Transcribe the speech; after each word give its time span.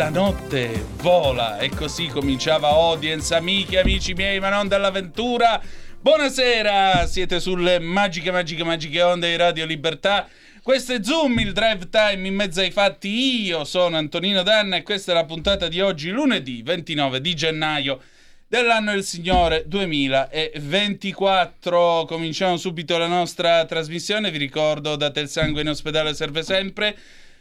La 0.00 0.08
notte 0.08 0.86
vola 1.02 1.58
e 1.58 1.68
così 1.68 2.06
cominciava 2.06 2.68
Audience, 2.68 3.34
amiche, 3.34 3.80
amici 3.80 4.14
miei, 4.14 4.40
ma 4.40 4.48
non 4.48 4.66
dall'avventura. 4.66 5.60
Buonasera, 6.00 7.06
siete 7.06 7.38
sulle 7.38 7.78
magiche, 7.80 8.30
magiche, 8.30 8.64
magiche 8.64 9.02
onde 9.02 9.28
di 9.28 9.36
Radio 9.36 9.66
Libertà. 9.66 10.26
Questo 10.62 10.94
è 10.94 11.00
Zoom, 11.02 11.38
il 11.40 11.52
drive 11.52 11.90
time 11.90 12.26
in 12.26 12.34
mezzo 12.34 12.60
ai 12.60 12.70
fatti. 12.70 13.44
Io 13.44 13.64
sono 13.64 13.98
Antonino 13.98 14.42
Danna 14.42 14.76
e 14.76 14.82
questa 14.82 15.12
è 15.12 15.14
la 15.14 15.26
puntata 15.26 15.68
di 15.68 15.82
oggi, 15.82 16.08
lunedì 16.08 16.62
29 16.62 17.20
di 17.20 17.34
gennaio 17.34 18.00
dell'anno 18.48 18.92
del 18.92 19.04
Signore 19.04 19.64
2024. 19.66 22.06
Cominciamo 22.06 22.56
subito 22.56 22.96
la 22.96 23.06
nostra 23.06 23.66
trasmissione. 23.66 24.30
Vi 24.30 24.38
ricordo, 24.38 24.96
date 24.96 25.20
il 25.20 25.28
sangue 25.28 25.60
in 25.60 25.68
ospedale 25.68 26.14
serve 26.14 26.42
sempre. 26.42 26.96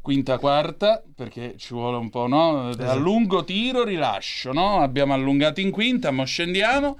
quinta 0.00 0.38
quarta 0.38 1.02
perché 1.14 1.54
ci 1.58 1.74
vuole 1.74 1.96
un 1.98 2.10
po' 2.10 2.26
no? 2.26 2.68
A 2.70 2.94
lungo 2.94 3.44
tiro 3.44 3.84
rilascio 3.84 4.52
no? 4.52 4.80
Abbiamo 4.80 5.12
allungato 5.14 5.60
in 5.60 5.70
quinta 5.70 6.10
ma 6.10 6.24
scendiamo. 6.24 6.98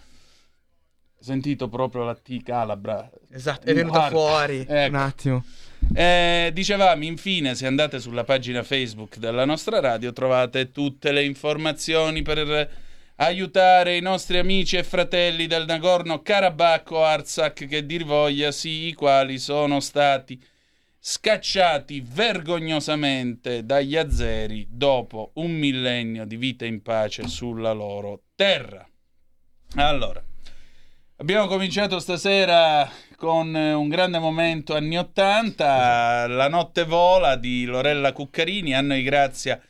Sentito 1.19 1.69
proprio 1.69 2.05
la 2.05 2.15
T 2.15 2.43
calabra. 2.43 3.11
Esatto 3.31 3.67
è 3.67 3.75
venuta 3.75 4.09
Quarta. 4.09 4.17
fuori. 4.17 4.65
Ecco. 4.67 4.89
un 4.89 4.95
attimo. 5.03 5.45
Eh, 5.95 6.51
dicevamo 6.55 7.05
infine 7.05 7.55
se 7.55 7.67
andate 7.67 8.01
sulla 8.01 8.25
pagina 8.25 8.63
Facebook 8.63 9.17
della 9.19 9.45
nostra 9.45 9.81
radio 9.81 10.13
trovate 10.13 10.71
tutte 10.73 11.11
le 11.13 11.25
informazioni 11.25 12.23
per 12.23 12.71
aiutare 13.17 13.97
i 13.97 14.01
nostri 14.01 14.39
amici 14.39 14.77
e 14.77 14.83
fratelli 14.83 15.47
del 15.47 15.65
Nagorno 15.67 16.23
Karabakh 16.23 16.91
o 16.93 17.05
Artsakh 17.05 17.67
che 17.67 17.85
dir 17.85 18.05
voglia 18.05 18.51
sì 18.51 18.87
i 18.89 18.95
quali 18.95 19.39
sono 19.39 19.81
stati 19.81 20.43
scacciati 21.01 22.05
vergognosamente 22.07 23.65
dagli 23.65 23.97
azeri 23.97 24.67
dopo 24.69 25.33
un 25.35 25.51
millennio 25.53 26.27
di 26.27 26.37
vita 26.37 26.67
in 26.67 26.83
pace 26.83 27.27
sulla 27.27 27.73
loro 27.73 28.25
terra. 28.37 28.87
Allora, 29.77 30.23
Abbiamo 31.21 31.49
cominciato 31.49 31.99
stasera 31.99 32.91
con 33.17 33.55
un 33.55 33.89
grande 33.91 34.19
momento 34.19 34.75
anni 34.75 34.97
80, 34.97 36.27
La 36.29 36.49
notte 36.49 36.85
vola 36.85 37.37
di 37.37 37.67
Lorella 37.67 38.15
Cuccarini, 38.15 38.75
anno 38.75 38.95
di 38.95 39.03
grazia 39.03 39.61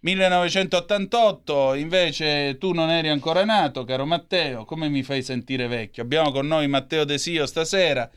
1988, 0.00 1.74
invece 1.74 2.58
tu 2.58 2.72
non 2.72 2.90
eri 2.90 3.08
ancora 3.08 3.44
nato, 3.44 3.84
caro 3.84 4.04
Matteo, 4.04 4.64
come 4.64 4.88
mi 4.88 5.04
fai 5.04 5.22
sentire 5.22 5.68
vecchio? 5.68 6.02
Abbiamo 6.02 6.32
con 6.32 6.48
noi 6.48 6.66
Matteo 6.66 7.04
Desio 7.04 7.46
stasera, 7.46 8.10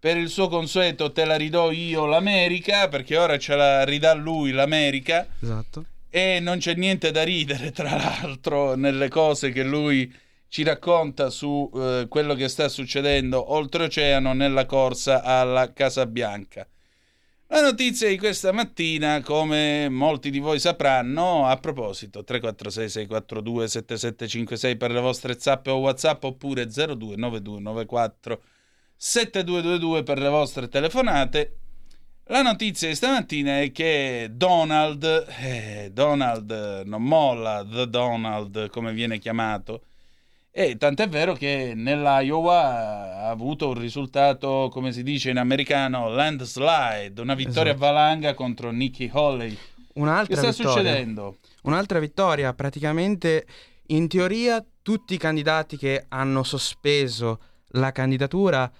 per 0.00 0.16
il 0.16 0.28
suo 0.30 0.48
consueto 0.48 1.12
te 1.12 1.24
la 1.26 1.36
ridò 1.36 1.70
io 1.70 2.06
l'America, 2.06 2.88
perché 2.88 3.18
ora 3.18 3.38
ce 3.38 3.54
la 3.54 3.84
ridà 3.84 4.14
lui 4.14 4.50
l'America. 4.50 5.28
Esatto. 5.38 5.84
E 6.08 6.40
non 6.40 6.56
c'è 6.56 6.72
niente 6.74 7.10
da 7.10 7.22
ridere, 7.22 7.70
tra 7.70 7.94
l'altro, 7.94 8.76
nelle 8.76 9.08
cose 9.08 9.50
che 9.50 9.62
lui 9.62 10.10
ci 10.48 10.62
racconta 10.62 11.28
su 11.28 11.70
eh, 11.74 12.06
quello 12.08 12.32
che 12.34 12.48
sta 12.48 12.68
succedendo 12.68 13.52
oltreoceano 13.52 14.32
nella 14.32 14.64
corsa 14.64 15.22
alla 15.22 15.74
Casa 15.74 16.06
Bianca. 16.06 16.66
La 17.48 17.60
notizia 17.60 18.08
di 18.08 18.16
questa 18.16 18.52
mattina, 18.52 19.20
come 19.22 19.90
molti 19.90 20.30
di 20.30 20.38
voi 20.38 20.58
sapranno, 20.58 21.46
a 21.46 21.56
proposito 21.56 22.24
346-642-7756 22.26 24.78
per 24.78 24.92
le 24.92 25.00
vostre 25.00 25.38
zappe 25.38 25.68
o 25.70 25.76
whatsapp 25.76 26.24
oppure 26.24 26.66
029294 26.66 28.40
7222 29.02 30.02
per 30.02 30.18
le 30.18 30.28
vostre 30.28 30.68
telefonate. 30.68 31.56
La 32.24 32.42
notizia 32.42 32.86
di 32.86 32.94
stamattina 32.94 33.62
è 33.62 33.72
che 33.72 34.28
Donald, 34.30 35.26
eh, 35.40 35.88
Donald 35.90 36.82
non 36.84 37.02
molla, 37.02 37.66
The 37.66 37.88
Donald 37.88 38.68
come 38.68 38.92
viene 38.92 39.18
chiamato, 39.18 39.84
e 40.50 40.76
tant'è 40.76 41.08
vero 41.08 41.32
che 41.32 41.72
nell'Iowa 41.74 43.22
ha 43.24 43.30
avuto 43.30 43.68
un 43.68 43.78
risultato, 43.78 44.68
come 44.70 44.92
si 44.92 45.02
dice 45.02 45.30
in 45.30 45.38
americano, 45.38 46.10
landslide, 46.10 47.22
una 47.22 47.34
vittoria 47.34 47.72
esatto. 47.72 47.86
a 47.86 47.92
valanga 47.92 48.34
contro 48.34 48.70
Nikki 48.70 49.10
Haley. 49.10 49.56
Un'altra 49.94 50.42
che 50.42 50.42
sta 50.42 50.50
vittoria. 50.50 50.72
succedendo? 50.72 51.36
Un'altra 51.62 51.98
vittoria, 51.98 52.52
praticamente 52.52 53.46
in 53.86 54.08
teoria 54.08 54.62
tutti 54.82 55.14
i 55.14 55.18
candidati 55.18 55.78
che 55.78 56.04
hanno 56.08 56.42
sospeso 56.42 57.40
la 57.74 57.92
candidatura, 57.92 58.70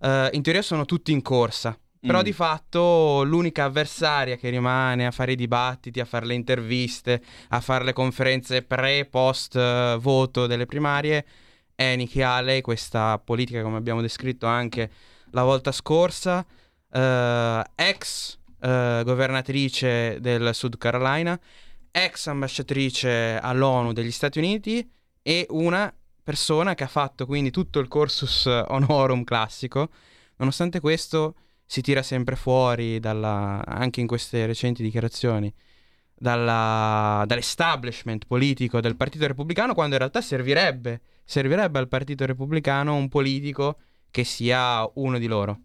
eh, 0.00 0.30
in 0.32 0.42
teoria 0.42 0.62
sono 0.62 0.84
tutti 0.84 1.12
in 1.12 1.22
corsa. 1.22 1.78
Però 2.00 2.20
mm. 2.20 2.22
di 2.22 2.32
fatto 2.32 3.24
l'unica 3.24 3.64
avversaria 3.64 4.36
che 4.36 4.50
rimane 4.50 5.04
a 5.04 5.10
fare 5.10 5.32
i 5.32 5.36
dibattiti, 5.36 5.98
a 5.98 6.04
fare 6.04 6.26
le 6.26 6.34
interviste, 6.34 7.20
a 7.48 7.60
fare 7.60 7.82
le 7.82 7.92
conferenze 7.92 8.62
pre-post 8.62 9.56
uh, 9.56 9.98
voto 9.98 10.46
delle 10.46 10.64
primarie 10.64 11.26
è 11.74 11.94
Nikki 11.94 12.22
Haley, 12.22 12.60
questa 12.60 13.20
politica 13.24 13.62
come 13.62 13.76
abbiamo 13.76 14.00
descritto 14.00 14.46
anche 14.46 14.90
la 15.30 15.44
volta 15.44 15.70
scorsa, 15.70 16.44
uh, 16.44 17.62
ex 17.76 18.36
uh, 18.60 19.04
governatrice 19.04 20.18
del 20.20 20.54
Sud 20.54 20.76
Carolina, 20.76 21.38
ex 21.92 22.26
ambasciatrice 22.26 23.38
all'ONU 23.40 23.92
degli 23.92 24.10
Stati 24.10 24.38
Uniti 24.38 24.90
e 25.22 25.46
una 25.50 25.92
persona 26.28 26.74
che 26.74 26.84
ha 26.84 26.88
fatto 26.88 27.24
quindi 27.24 27.50
tutto 27.50 27.78
il 27.78 27.88
cursus 27.88 28.44
honorum 28.44 29.24
classico. 29.24 29.88
Nonostante 30.36 30.78
questo 30.78 31.36
si 31.64 31.80
tira 31.80 32.02
sempre 32.02 32.36
fuori, 32.36 33.00
dalla, 33.00 33.64
anche 33.64 34.02
in 34.02 34.06
queste 34.06 34.44
recenti 34.44 34.82
dichiarazioni, 34.82 35.50
dalla, 36.14 37.24
dall'establishment 37.26 38.26
politico 38.26 38.82
del 38.82 38.94
Partito 38.94 39.26
Repubblicano, 39.26 39.72
quando 39.72 39.94
in 39.94 40.00
realtà 40.00 40.20
servirebbe, 40.20 41.00
servirebbe 41.24 41.78
al 41.78 41.88
Partito 41.88 42.26
Repubblicano 42.26 42.94
un 42.94 43.08
politico 43.08 43.78
che 44.10 44.24
sia 44.24 44.86
uno 44.96 45.16
di 45.16 45.26
loro. 45.28 45.60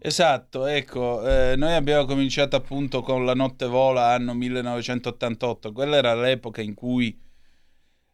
Esatto, 0.00 0.66
ecco, 0.66 1.24
eh, 1.24 1.54
noi 1.54 1.74
abbiamo 1.74 2.06
cominciato 2.06 2.56
appunto 2.56 3.02
con 3.02 3.24
la 3.24 3.34
notte 3.34 3.66
vola 3.66 4.08
anno 4.08 4.34
1988, 4.34 5.70
quella 5.70 5.96
era 5.96 6.16
l'epoca 6.16 6.60
in 6.60 6.74
cui 6.74 7.16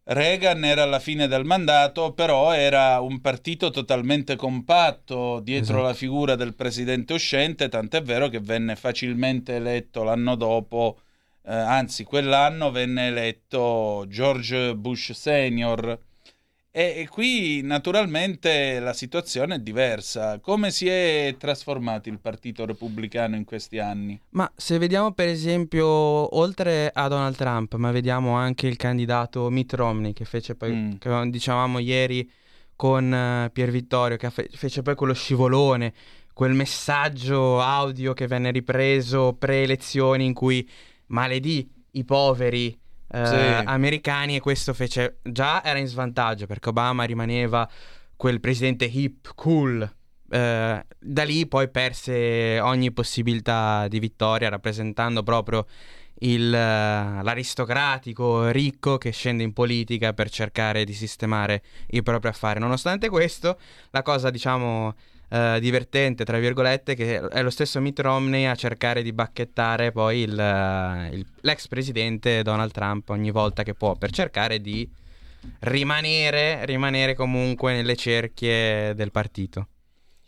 Reagan 0.04 0.64
era 0.64 0.82
alla 0.82 0.98
fine 0.98 1.28
del 1.28 1.44
mandato, 1.44 2.12
però 2.12 2.52
era 2.52 3.00
un 3.00 3.20
partito 3.20 3.70
totalmente 3.70 4.34
compatto 4.34 5.38
dietro 5.40 5.74
esatto. 5.74 5.86
la 5.86 5.94
figura 5.94 6.34
del 6.34 6.54
presidente 6.54 7.12
uscente, 7.12 7.68
tant'è 7.68 8.02
vero 8.02 8.28
che 8.28 8.40
venne 8.40 8.74
facilmente 8.74 9.54
eletto 9.54 10.02
l'anno 10.02 10.34
dopo, 10.34 10.98
eh, 11.44 11.54
anzi 11.54 12.02
quell'anno 12.02 12.72
venne 12.72 13.06
eletto 13.06 14.04
George 14.08 14.74
Bush 14.74 15.12
Senior 15.12 15.98
e, 16.74 17.06
qui 17.10 17.60
naturalmente 17.62 18.80
la 18.80 18.94
situazione 18.94 19.56
è 19.56 19.58
diversa. 19.58 20.38
Come 20.40 20.70
si 20.70 20.88
è 20.88 21.34
trasformato 21.38 22.08
il 22.08 22.18
Partito 22.18 22.64
Repubblicano 22.64 23.36
in 23.36 23.44
questi 23.44 23.78
anni? 23.78 24.18
Ma 24.30 24.50
se 24.56 24.78
vediamo 24.78 25.12
per 25.12 25.28
esempio, 25.28 25.86
oltre 25.86 26.90
a 26.92 27.08
Donald 27.08 27.36
Trump, 27.36 27.74
ma 27.74 27.90
vediamo 27.90 28.32
anche 28.36 28.66
il 28.66 28.76
candidato 28.76 29.50
Mitt 29.50 29.74
Romney 29.74 30.14
che 30.14 30.24
fece 30.24 30.54
poi, 30.54 30.72
mm. 30.72 30.92
che 30.98 31.28
dicevamo 31.28 31.78
ieri 31.78 32.28
con 32.74 33.04
uh, 33.12 33.52
Pier 33.52 33.70
Vittorio, 33.70 34.16
che 34.16 34.30
fe- 34.30 34.48
fece 34.50 34.80
poi 34.80 34.94
quello 34.94 35.12
scivolone, 35.12 35.92
quel 36.32 36.54
messaggio 36.54 37.60
audio 37.60 38.14
che 38.14 38.26
venne 38.26 38.50
ripreso 38.50 39.36
pre-elezioni 39.38 40.24
in 40.24 40.32
cui 40.32 40.66
maledì 41.08 41.70
i 41.92 42.04
poveri 42.04 42.74
eh, 43.12 43.26
sì. 43.26 43.64
americani 43.66 44.36
e 44.36 44.40
questo 44.40 44.72
fece 44.72 45.18
già 45.22 45.62
era 45.62 45.78
in 45.78 45.86
svantaggio 45.86 46.46
perché 46.46 46.70
Obama 46.70 47.04
rimaneva 47.04 47.68
quel 48.16 48.40
presidente 48.40 48.86
hip, 48.86 49.32
cool. 49.34 49.82
Eh, 50.30 50.86
da 50.98 51.24
lì 51.24 51.46
poi 51.46 51.68
perse 51.68 52.58
ogni 52.60 52.90
possibilità 52.90 53.86
di 53.88 53.98
vittoria 53.98 54.48
rappresentando 54.48 55.22
proprio 55.22 55.66
il, 56.20 56.48
l'aristocratico 56.50 58.48
ricco 58.48 58.96
che 58.96 59.10
scende 59.10 59.42
in 59.42 59.52
politica 59.52 60.14
per 60.14 60.30
cercare 60.30 60.84
di 60.84 60.94
sistemare 60.94 61.62
i 61.88 62.02
propri 62.02 62.28
affari. 62.28 62.60
Nonostante 62.60 63.08
questo, 63.08 63.58
la 63.90 64.02
cosa 64.02 64.30
diciamo 64.30 64.94
eh, 65.32 65.60
divertente, 65.60 66.24
tra 66.24 66.38
virgolette, 66.38 66.94
che 66.94 67.18
è 67.18 67.42
lo 67.42 67.48
stesso 67.48 67.80
Mitt 67.80 67.98
Romney 68.00 68.44
a 68.44 68.54
cercare 68.54 69.02
di 69.02 69.14
bacchettare 69.14 69.90
poi 69.90 70.18
il, 70.18 70.32
uh, 70.32 71.14
il, 71.14 71.26
l'ex 71.40 71.68
presidente 71.68 72.42
Donald 72.42 72.70
Trump 72.70 73.08
ogni 73.08 73.30
volta 73.30 73.62
che 73.62 73.72
può, 73.72 73.94
per 73.94 74.10
cercare 74.10 74.60
di 74.60 74.86
rimanere, 75.60 76.66
rimanere 76.66 77.14
comunque 77.14 77.72
nelle 77.72 77.96
cerchie 77.96 78.92
del 78.94 79.10
partito. 79.10 79.68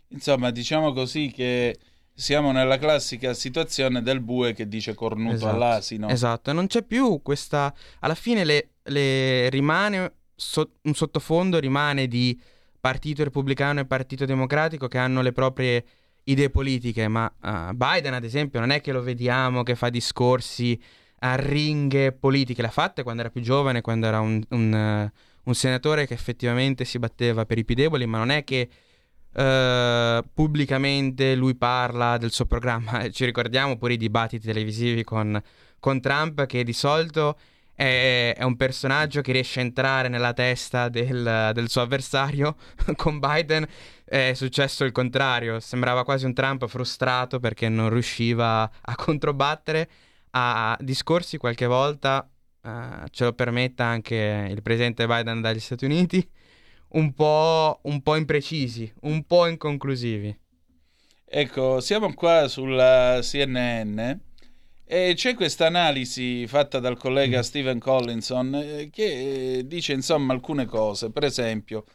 Insomma, 0.07 0.49
diciamo 0.49 0.91
così 0.91 1.31
che 1.31 1.77
siamo 2.11 2.51
nella 2.51 2.79
classica 2.79 3.35
situazione 3.35 4.01
del 4.01 4.21
bue 4.21 4.53
che 4.53 4.67
dice 4.67 4.95
cornuto 4.95 5.35
esatto, 5.35 5.53
all'asino. 5.53 6.09
Esatto, 6.09 6.51
non 6.51 6.65
c'è 6.65 6.81
più 6.81 7.21
questa... 7.21 7.71
Alla 7.99 8.15
fine 8.15 8.43
le, 8.43 8.69
le 8.85 9.49
rimane 9.49 10.13
so, 10.35 10.71
un 10.81 10.95
sottofondo 10.95 11.59
rimane 11.59 12.07
di 12.07 12.39
Partito 12.85 13.23
Repubblicano 13.23 13.79
e 13.79 13.85
Partito 13.85 14.25
Democratico 14.25 14.87
che 14.87 14.99
hanno 14.99 15.23
le 15.23 15.31
proprie 15.31 15.83
idee 16.25 16.51
politiche, 16.51 17.07
ma 17.07 17.25
uh, 17.25 17.73
Biden 17.73 18.13
ad 18.13 18.23
esempio 18.23 18.59
non 18.59 18.69
è 18.69 18.79
che 18.79 18.91
lo 18.91 19.01
vediamo 19.01 19.63
che 19.63 19.73
fa 19.73 19.89
discorsi 19.89 20.79
a 21.21 21.33
ringhe 21.33 22.11
politiche, 22.11 22.61
l'ha 22.61 22.69
fatta 22.69 23.01
quando 23.01 23.21
era 23.21 23.31
più 23.31 23.41
giovane, 23.41 23.81
quando 23.81 24.05
era 24.05 24.19
un, 24.19 24.39
un, 24.49 24.71
uh, 24.71 25.19
un 25.45 25.55
senatore 25.55 26.05
che 26.05 26.13
effettivamente 26.13 26.85
si 26.85 26.99
batteva 26.99 27.43
per 27.47 27.57
i 27.57 27.65
più 27.65 27.73
deboli, 27.73 28.05
ma 28.05 28.19
non 28.19 28.29
è 28.29 28.43
che 28.43 28.69
uh, 29.33 30.23
pubblicamente 30.31 31.33
lui 31.33 31.55
parla 31.55 32.17
del 32.17 32.31
suo 32.31 32.45
programma, 32.45 33.09
ci 33.09 33.25
ricordiamo 33.25 33.77
pure 33.77 33.93
i 33.93 33.97
dibattiti 33.97 34.45
televisivi 34.45 35.03
con, 35.03 35.41
con 35.79 35.99
Trump 35.99 36.45
che 36.45 36.63
di 36.63 36.73
solito 36.73 37.35
è, 37.75 38.33
è, 38.37 38.43
un 38.43 38.55
personaggio 38.55 39.21
che 39.21 39.33
riesce 39.33 39.59
a 39.59 39.63
entrare 39.63 40.07
nella 40.07 40.33
testa 40.33 40.87
del, 40.89 41.51
del, 41.53 41.69
suo 41.69 41.81
avversario. 41.81 42.55
Con 42.95 43.19
Biden 43.19 43.67
è 44.05 44.33
successo 44.33 44.85
il 44.85 44.91
contrario, 44.91 45.59
sembrava 45.59 46.03
quasi 46.03 46.25
un 46.25 46.33
Trump 46.33 46.65
frustrato 46.67 47.39
perché 47.39 47.69
non 47.69 47.89
riusciva 47.89 48.69
a 48.81 48.95
controbattere 48.95 49.89
a 50.31 50.77
discorsi 50.79 51.37
qualche 51.37 51.65
volta, 51.65 52.29
uh, 52.61 53.07
ce 53.09 53.23
lo 53.23 53.33
permetta 53.33 53.85
anche 53.85 54.47
il 54.49 54.61
presidente 54.61 55.07
Biden 55.07 55.41
dagli 55.41 55.59
Stati 55.59 55.85
Uniti, 55.85 56.27
un 56.89 57.13
po', 57.13 57.79
un 57.83 58.01
po' 58.01 58.15
imprecisi, 58.15 58.91
un 59.01 59.23
po' 59.25 59.47
inconclusivi. 59.47 60.37
Ecco, 61.27 61.79
siamo 61.79 62.13
qua 62.13 62.47
sulla 62.47 63.19
CNN 63.21 63.99
e 64.87 65.13
c'è 65.15 65.33
questa 65.33 65.65
analisi 65.65 66.45
fatta 66.45 66.79
dal 66.79 66.97
collega 66.97 67.39
mm. 67.39 67.41
Stephen 67.41 67.79
Collinson 67.79 68.53
eh, 68.55 68.89
che 68.91 69.57
eh, 69.57 69.67
dice 69.67 69.93
insomma 69.93 70.33
alcune 70.33 70.65
cose. 70.65 71.09
Per 71.09 71.23
esempio, 71.23 71.85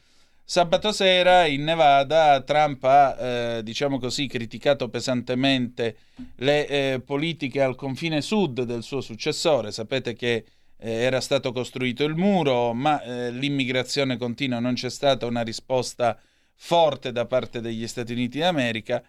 sabato 0.44 0.90
sera 0.90 1.46
in 1.46 1.62
Nevada 1.62 2.40
Trump 2.42 2.82
ha, 2.82 3.16
eh, 3.18 3.62
diciamo 3.62 3.98
così, 4.00 4.26
criticato 4.26 4.88
pesantemente 4.88 5.96
le 6.36 6.66
eh, 6.66 7.00
politiche 7.00 7.62
al 7.62 7.76
confine 7.76 8.20
sud 8.20 8.62
del 8.64 8.82
suo 8.82 9.00
successore. 9.00 9.70
Sapete 9.70 10.14
che 10.14 10.44
eh, 10.76 10.90
era 10.90 11.20
stato 11.20 11.52
costruito 11.52 12.02
il 12.04 12.16
muro, 12.16 12.72
ma 12.72 13.00
eh, 13.02 13.30
l'immigrazione 13.30 14.16
continua, 14.16 14.58
non 14.58 14.74
c'è 14.74 14.90
stata 14.90 15.26
una 15.26 15.42
risposta 15.42 16.18
forte 16.56 17.12
da 17.12 17.24
parte 17.24 17.60
degli 17.60 17.86
Stati 17.86 18.12
Uniti 18.12 18.40
d'America 18.40 19.02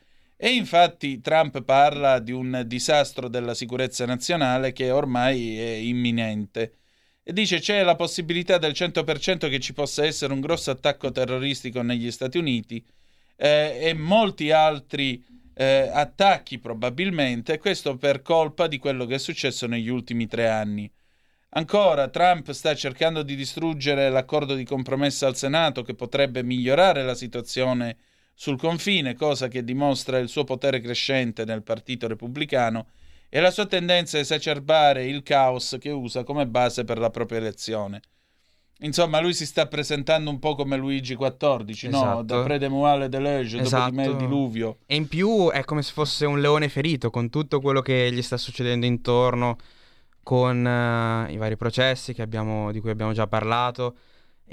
e 0.44 0.56
infatti 0.56 1.22
Trump 1.22 1.62
parla 1.62 2.18
di 2.18 2.32
un 2.32 2.64
disastro 2.66 3.28
della 3.28 3.54
sicurezza 3.54 4.08
nazionale 4.08 4.74
che 4.74 4.90
ormai 4.90 5.60
è 5.60 5.74
imminente 5.74 6.78
e 7.22 7.32
dice 7.32 7.60
c'è 7.60 7.84
la 7.84 7.96
possibilità 7.96 8.58
del 8.58 8.72
100% 8.72 9.48
che 9.48 9.60
ci 9.60 9.74
possa 9.74 10.04
essere 10.04 10.34
un 10.34 10.40
grosso 10.40 10.72
attacco 10.72 11.12
terroristico 11.12 11.84
negli 11.84 12.10
Stati 12.10 12.40
Uniti 12.40 12.84
eh, 13.36 13.78
e 13.82 13.94
molti 13.94 14.50
altri 14.50 15.24
eh, 15.54 15.92
attacchi 15.94 16.58
probabilmente, 16.58 17.60
questo 17.60 17.96
per 17.98 18.24
colpa 18.24 18.66
di 18.66 18.80
quello 18.80 19.06
che 19.06 19.16
è 19.16 19.20
successo 19.20 19.68
negli 19.68 19.90
ultimi 19.90 20.26
tre 20.26 20.50
anni. 20.50 20.92
Ancora, 21.50 22.08
Trump 22.08 22.50
sta 22.50 22.74
cercando 22.74 23.22
di 23.22 23.36
distruggere 23.36 24.10
l'accordo 24.10 24.56
di 24.56 24.66
compromesso 24.66 25.28
al 25.28 25.36
Senato 25.36 25.84
che 25.84 25.94
potrebbe 25.94 26.42
migliorare 26.42 27.04
la 27.04 27.14
situazione 27.14 27.98
sul 28.42 28.58
confine, 28.58 29.14
cosa 29.14 29.48
che 29.50 29.64
dimostra 29.64 30.18
il 30.18 30.28
suo 30.28 30.44
potere 30.44 30.80
crescente 30.80 31.46
nel 31.46 31.62
Partito 31.62 32.08
Repubblicano 32.08 32.88
e 33.30 33.40
la 33.40 33.52
sua 33.52 33.68
tendenza 33.68 34.18
a 34.18 34.22
esacerbare 34.22 35.06
il 35.06 35.22
caos 35.22 35.78
che 35.80 35.92
usa 35.92 36.24
come 36.24 36.48
base 36.48 36.84
per 36.84 36.98
la 36.98 37.12
propria 37.12 37.38
elezione. 37.38 38.02
Insomma, 38.80 39.20
lui 39.20 39.36
si 39.36 39.46
sta 39.46 39.68
presentando 39.68 40.32
un 40.32 40.40
po' 40.40 40.56
come 40.56 40.76
Luigi 40.76 41.16
XIV, 41.16 41.70
esatto. 41.70 42.04
no? 42.04 42.24
Da 42.24 42.42
Pre 42.42 42.58
de 42.58 42.68
Muale 42.68 43.10
de 43.10 43.20
Lege, 43.20 43.60
esatto. 43.60 43.78
dopo 43.78 43.90
di 43.92 43.96
me 43.98 44.04
il 44.06 44.10
esatto. 44.10 44.26
diluvio. 44.26 44.78
E 44.88 44.96
in 44.96 45.08
più 45.08 45.52
è 45.52 45.64
come 45.64 45.84
se 45.84 45.92
fosse 45.92 46.26
un 46.26 46.42
leone 46.42 46.68
ferito, 46.68 47.12
con 47.12 47.30
tutto 47.30 47.62
quello 47.62 47.82
che 47.82 48.12
gli 48.12 48.24
sta 48.24 48.38
succedendo 48.38 48.88
intorno, 48.88 49.58
con 50.24 50.66
uh, 50.66 51.32
i 51.32 51.38
vari 51.38 51.58
processi 51.58 52.16
abbiamo, 52.18 52.72
di 52.72 52.80
cui 52.80 52.90
abbiamo 52.90 53.14
già 53.14 53.28
parlato. 53.28 53.98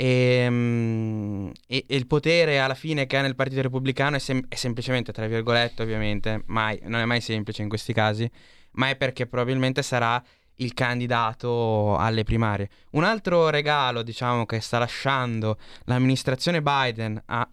E, 0.00 0.46
um, 0.46 1.50
e, 1.66 1.84
e, 1.88 1.96
il 1.96 2.06
potere 2.06 2.60
alla 2.60 2.76
fine 2.76 3.06
che 3.06 3.16
ha 3.16 3.20
nel 3.20 3.34
Partito 3.34 3.62
Repubblicano 3.62 4.14
è, 4.14 4.20
sem- 4.20 4.46
è, 4.46 4.54
semplicemente, 4.54 5.10
tra 5.10 5.26
virgolette 5.26 5.82
ovviamente, 5.82 6.44
mai, 6.46 6.78
non 6.84 7.00
è 7.00 7.04
mai 7.04 7.20
semplice 7.20 7.62
in 7.62 7.68
questi 7.68 7.92
casi, 7.92 8.30
ma 8.74 8.90
è 8.90 8.94
perché 8.94 9.26
probabilmente 9.26 9.82
sarà 9.82 10.22
il 10.58 10.72
candidato 10.72 11.96
alle 11.96 12.22
primarie. 12.22 12.70
Un 12.92 13.02
altro 13.02 13.50
regalo, 13.50 14.02
diciamo, 14.04 14.46
che 14.46 14.60
sta 14.60 14.78
lasciando 14.78 15.58
l'amministrazione 15.86 16.62
Biden 16.62 17.20
a 17.26 17.50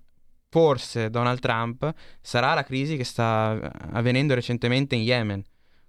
forse 0.47 1.09
Donald 1.09 1.39
Trump 1.39 1.91
sarà 2.21 2.53
la 2.53 2.63
crisi 2.63 2.95
che 2.95 3.03
sta 3.03 3.59
avvenendo 3.91 4.35
recentemente 4.35 4.93
in 4.93 5.01
Yemen 5.01 5.43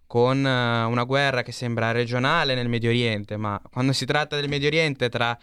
con 0.07 0.39
uh, 0.39 0.89
una 0.91 1.05
guerra 1.05 1.43
che 1.43 1.53
sembra 1.53 1.91
regionale 1.91 2.55
nel 2.55 2.69
Medio 2.69 2.89
Oriente, 2.89 3.37
ma 3.37 3.61
quando 3.71 3.93
si 3.93 4.07
tratta 4.07 4.37
del 4.37 4.49
Medio 4.49 4.69
Oriente 4.69 5.11
tra 5.11 5.37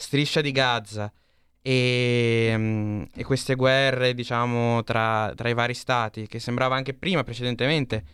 striscia 0.00 0.40
di 0.40 0.50
Gaza. 0.50 1.12
E, 1.62 2.52
um, 2.56 3.06
e 3.14 3.22
queste 3.22 3.54
guerre, 3.54 4.14
diciamo, 4.14 4.82
tra, 4.82 5.32
tra, 5.36 5.48
i 5.48 5.54
vari 5.54 5.74
stati, 5.74 6.26
che 6.26 6.40
sembrava 6.40 6.74
anche 6.74 6.94
prima, 6.94 7.22
precedentemente, 7.22 8.04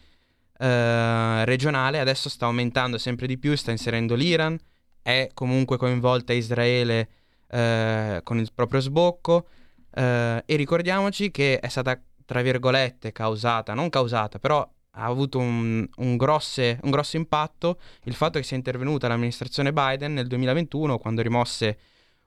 uh, 0.58 1.44
regionale, 1.44 2.00
adesso 2.00 2.28
sta 2.28 2.46
aumentando 2.46 2.98
sempre 2.98 3.26
di 3.26 3.38
più, 3.38 3.54
sta 3.54 3.70
inserendo 3.70 4.14
l'Iran, 4.14 4.58
è 5.00 5.28
comunque 5.32 5.76
coinvolta 5.76 6.32
Israele 6.32 7.08
uh, 7.50 8.22
con 8.24 8.38
il 8.38 8.50
proprio 8.52 8.80
sbocco 8.80 9.48
e 9.96 10.42
ricordiamoci 10.46 11.30
che 11.30 11.58
è 11.58 11.68
stata, 11.68 11.98
tra 12.26 12.42
virgolette, 12.42 13.12
causata, 13.12 13.72
non 13.72 13.88
causata, 13.88 14.38
però 14.38 14.68
ha 14.98 15.04
avuto 15.04 15.38
un, 15.38 15.86
un, 15.96 16.16
grosse, 16.16 16.78
un, 16.82 16.90
grosso 16.90 17.16
impatto 17.16 17.78
il 18.04 18.14
fatto 18.14 18.38
che 18.38 18.44
sia 18.44 18.56
intervenuta 18.56 19.08
l'amministrazione 19.08 19.72
Biden 19.72 20.14
nel 20.14 20.26
2021 20.26 20.98
quando 20.98 21.22
rimosse 21.22 21.78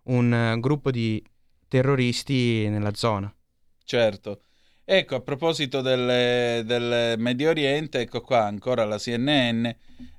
un 0.03 0.31
uh, 0.31 0.59
gruppo 0.59 0.91
di 0.91 1.23
terroristi 1.67 2.67
nella 2.69 2.93
zona. 2.93 3.33
Certo. 3.83 4.41
Ecco, 4.85 5.15
a 5.15 5.21
proposito 5.21 5.81
del, 5.81 6.65
del 6.65 7.19
Medio 7.19 7.49
Oriente, 7.49 7.99
ecco 7.99 8.21
qua 8.21 8.45
ancora 8.45 8.85
la 8.85 8.97
CNN, 8.97 9.67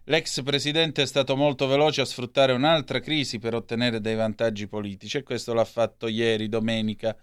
l'ex 0.04 0.42
presidente 0.44 1.02
è 1.02 1.06
stato 1.06 1.34
molto 1.34 1.66
veloce 1.66 2.02
a 2.02 2.04
sfruttare 2.04 2.52
un'altra 2.52 3.00
crisi 3.00 3.40
per 3.40 3.54
ottenere 3.54 4.00
dei 4.00 4.14
vantaggi 4.14 4.68
politici 4.68 5.16
e 5.16 5.22
questo 5.24 5.54
l'ha 5.54 5.64
fatto 5.64 6.06
ieri, 6.06 6.48
domenica, 6.48 7.16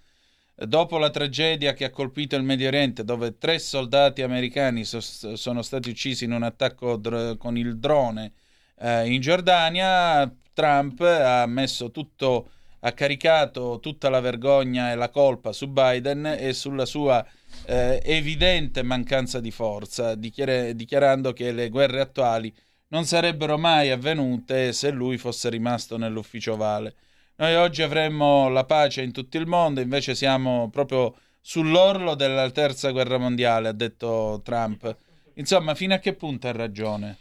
Dopo 0.60 0.98
la 0.98 1.12
tragedia 1.12 1.74
che 1.74 1.86
ha 1.86 1.92
colpito 1.92 2.36
il 2.36 2.42
Medio 2.42 2.68
Oriente, 2.68 3.04
dove 3.04 3.38
tre 3.38 3.60
soldati 3.60 4.24
americani 4.24 4.86
so- 4.86 5.00
sono 5.00 5.62
stati 5.62 5.90
uccisi 5.90 6.24
in 6.26 6.32
un 6.32 6.42
attacco 6.42 6.96
dr- 6.98 7.38
con 7.38 7.58
il 7.58 7.78
drone 7.78 8.32
eh, 8.80 9.08
in 9.12 9.22
Giordania, 9.22 10.28
Trump 10.54 11.00
ha 11.02 11.46
messo 11.46 11.92
tutto, 11.92 12.50
ha 12.80 12.92
caricato 12.94 13.80
tutta 13.80 14.10
la 14.10 14.20
vergogna 14.20 14.92
e 14.92 14.96
la 14.96 15.10
colpa 15.10 15.54
su 15.54 15.68
Biden 15.68 16.26
e 16.26 16.54
sulla 16.54 16.86
sua 16.86 17.24
eh, 17.66 18.02
evidente 18.04 18.82
mancanza 18.82 19.40
di 19.40 19.52
forza, 19.52 20.16
dichiar- 20.16 20.72
dichiarando 20.72 21.34
che 21.34 21.52
le 21.52 21.70
guerre 21.70 22.02
attuali 22.02 22.52
non 22.90 23.06
sarebbero 23.06 23.60
mai 23.60 23.92
avvenute 23.92 24.74
se 24.74 24.90
lui 24.90 25.20
fosse 25.20 25.50
rimasto 25.50 25.98
nell'ufficio 25.98 26.54
ovale. 26.54 26.96
Noi 27.39 27.53
oggi 27.56 27.84
avremmo 27.84 28.50
la 28.50 28.65
pace 28.65 29.03
in 29.03 29.12
tutto 29.12 29.38
il 29.38 29.46
mondo, 29.46 29.79
invece 29.79 30.15
siamo 30.15 30.70
proprio 30.72 31.15
sull'orlo 31.39 32.15
della 32.15 32.50
terza 32.50 32.89
guerra 32.89 33.20
mondiale, 33.20 33.67
ha 33.67 33.74
detto 33.74 34.41
Trump. 34.44 34.96
Insomma, 35.36 35.75
fino 35.75 35.94
a 35.94 36.00
che 36.00 36.13
punto 36.13 36.48
ha 36.48 36.51
ragione? 36.51 37.17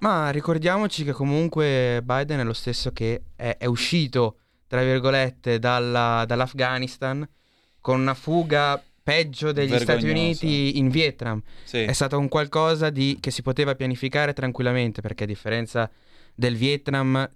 Ma 0.00 0.30
ricordiamoci 0.30 1.04
che 1.04 1.12
comunque 1.12 2.02
Biden 2.02 2.40
è 2.40 2.44
lo 2.44 2.52
stesso 2.54 2.90
che 2.90 3.22
è, 3.36 3.56
è 3.56 3.66
uscito, 3.66 4.38
tra 4.66 4.82
virgolette, 4.82 5.60
dalla, 5.60 6.24
dall'Afghanistan 6.26 7.24
con 7.80 8.00
una 8.00 8.14
fuga 8.14 8.82
peggio 9.00 9.52
degli 9.52 9.70
Vergognosa. 9.70 9.98
Stati 9.98 10.10
Uniti 10.10 10.78
in 10.78 10.88
Vietnam. 10.88 11.40
Sì. 11.62 11.82
È 11.82 11.92
stato 11.92 12.18
un 12.18 12.26
qualcosa 12.26 12.90
di, 12.90 13.18
che 13.20 13.30
si 13.30 13.42
poteva 13.42 13.76
pianificare 13.76 14.32
tranquillamente, 14.32 15.00
perché 15.00 15.22
a 15.22 15.28
differenza 15.28 15.88
del 16.34 16.56
Vietnam 16.56 17.30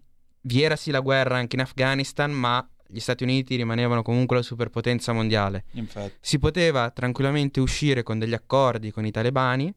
vi 0.46 0.62
era 0.62 0.76
sì 0.76 0.90
la 0.90 1.00
guerra 1.00 1.36
anche 1.36 1.56
in 1.56 1.62
Afghanistan, 1.62 2.30
ma 2.30 2.66
gli 2.88 3.00
Stati 3.00 3.24
Uniti 3.24 3.56
rimanevano 3.56 4.02
comunque 4.02 4.36
la 4.36 4.42
superpotenza 4.42 5.12
mondiale. 5.12 5.64
Infatti. 5.72 6.12
Si 6.20 6.38
poteva 6.38 6.90
tranquillamente 6.90 7.60
uscire 7.60 8.02
con 8.02 8.18
degli 8.18 8.34
accordi 8.34 8.92
con 8.92 9.04
i 9.04 9.10
talebani 9.10 9.74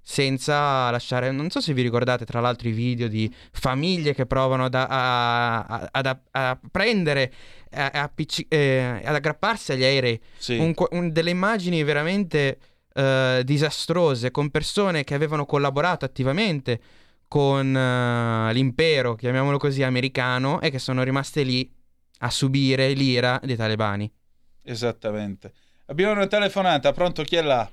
senza 0.00 0.90
lasciare... 0.90 1.30
Non 1.30 1.50
so 1.50 1.60
se 1.60 1.72
vi 1.72 1.82
ricordate 1.82 2.24
tra 2.24 2.40
l'altro 2.40 2.68
i 2.68 2.72
video 2.72 3.08
di 3.08 3.32
famiglie 3.52 4.14
che 4.14 4.26
provano 4.26 4.64
ad, 4.64 4.74
a, 4.74 4.86
a, 4.86 5.88
a, 5.90 6.20
a 6.30 6.60
prendere, 6.70 7.32
eh, 7.70 9.00
ad 9.04 9.14
aggrapparsi 9.14 9.72
agli 9.72 9.84
aerei. 9.84 10.20
Sì. 10.36 10.56
Un, 10.56 10.74
un, 10.90 11.12
delle 11.12 11.30
immagini 11.30 11.84
veramente 11.84 12.58
eh, 12.92 13.42
disastrose 13.44 14.32
con 14.32 14.50
persone 14.50 15.04
che 15.04 15.14
avevano 15.14 15.46
collaborato 15.46 16.04
attivamente 16.04 16.80
con 17.28 17.74
uh, 17.74 18.52
l'impero, 18.52 19.14
chiamiamolo 19.14 19.58
così, 19.58 19.82
americano 19.82 20.60
e 20.60 20.70
che 20.70 20.78
sono 20.78 21.02
rimaste 21.02 21.42
lì 21.42 21.70
a 22.20 22.30
subire 22.30 22.92
l'ira 22.92 23.38
dei 23.42 23.54
talebani. 23.54 24.10
Esattamente. 24.62 25.52
Abbiamo 25.86 26.12
una 26.12 26.26
telefonata, 26.26 26.92
pronto 26.92 27.22
chi 27.22 27.36
è 27.36 27.42
là? 27.42 27.68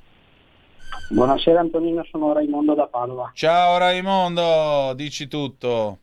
Buonasera 1.10 1.60
Antonino, 1.60 2.04
sono 2.06 2.34
Raimondo 2.34 2.74
da 2.74 2.88
Padova. 2.88 3.32
Ciao 3.34 3.78
Raimondo, 3.78 4.94
dici 4.96 5.28
tutto. 5.28 6.00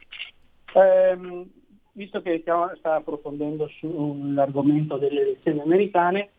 Eh, 0.75 1.47
visto 1.93 2.23
che 2.23 2.39
stiamo, 2.41 2.71
sta 2.77 2.97
approfondendo 2.97 3.69
sull'argomento 3.79 4.97
delle 4.97 5.23
elezioni 5.23 5.61
americane, 5.61 6.31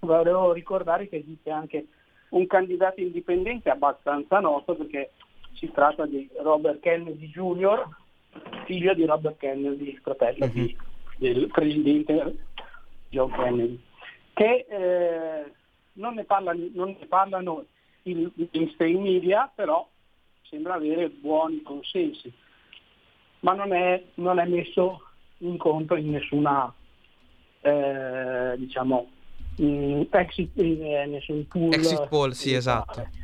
volevo 0.00 0.52
ricordare 0.52 1.08
che 1.08 1.16
esiste 1.16 1.50
anche 1.50 1.86
un 2.30 2.46
candidato 2.46 3.00
indipendente 3.00 3.70
abbastanza 3.70 4.40
noto 4.40 4.74
perché 4.74 5.12
si 5.54 5.70
tratta 5.72 6.06
di 6.06 6.28
Robert 6.40 6.80
Kennedy 6.80 7.28
Jr., 7.28 7.88
figlio 8.64 8.94
di 8.94 9.04
Robert 9.04 9.36
Kennedy, 9.38 9.96
fratello 10.02 10.44
uh-huh. 10.46 10.52
di, 10.52 10.76
del 11.18 11.46
presidente 11.48 12.36
John 13.08 13.30
Kennedy, 13.30 13.80
che 14.32 14.66
eh, 14.68 15.52
non, 15.94 16.14
ne 16.14 16.24
parlano, 16.24 16.68
non, 16.72 16.96
ne 16.98 17.06
parlano, 17.06 17.64
i 18.02 18.30
mainstream 18.52 19.00
media, 19.00 19.50
però 19.54 19.88
sembra 20.42 20.74
avere 20.74 21.08
buoni 21.08 21.62
consensi, 21.62 22.32
ma 23.40 23.54
non 23.54 23.72
è, 23.72 24.02
non 24.14 24.38
è 24.38 24.46
messo 24.46 25.02
in 25.38 25.56
conto 25.56 25.94
in 25.96 26.10
nessuna 26.10 26.72
eh, 27.60 28.54
diciamo, 28.58 29.08
in 29.56 30.06
exit, 30.10 30.50
in, 30.56 30.84
eh, 30.84 31.06
nessun 31.06 31.46
pool. 31.46 31.72
Exit 31.72 32.08
poll, 32.08 32.30
sì, 32.32 32.52
esatto 32.52 33.22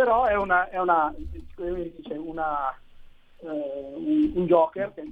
però 0.00 0.24
è, 0.24 0.34
una, 0.34 0.70
è 0.70 0.78
una, 0.78 1.14
dice, 1.14 2.14
una 2.14 2.74
eh, 3.40 3.46
un, 3.46 4.32
un, 4.34 4.46
joker 4.46 4.94
che 4.94 5.04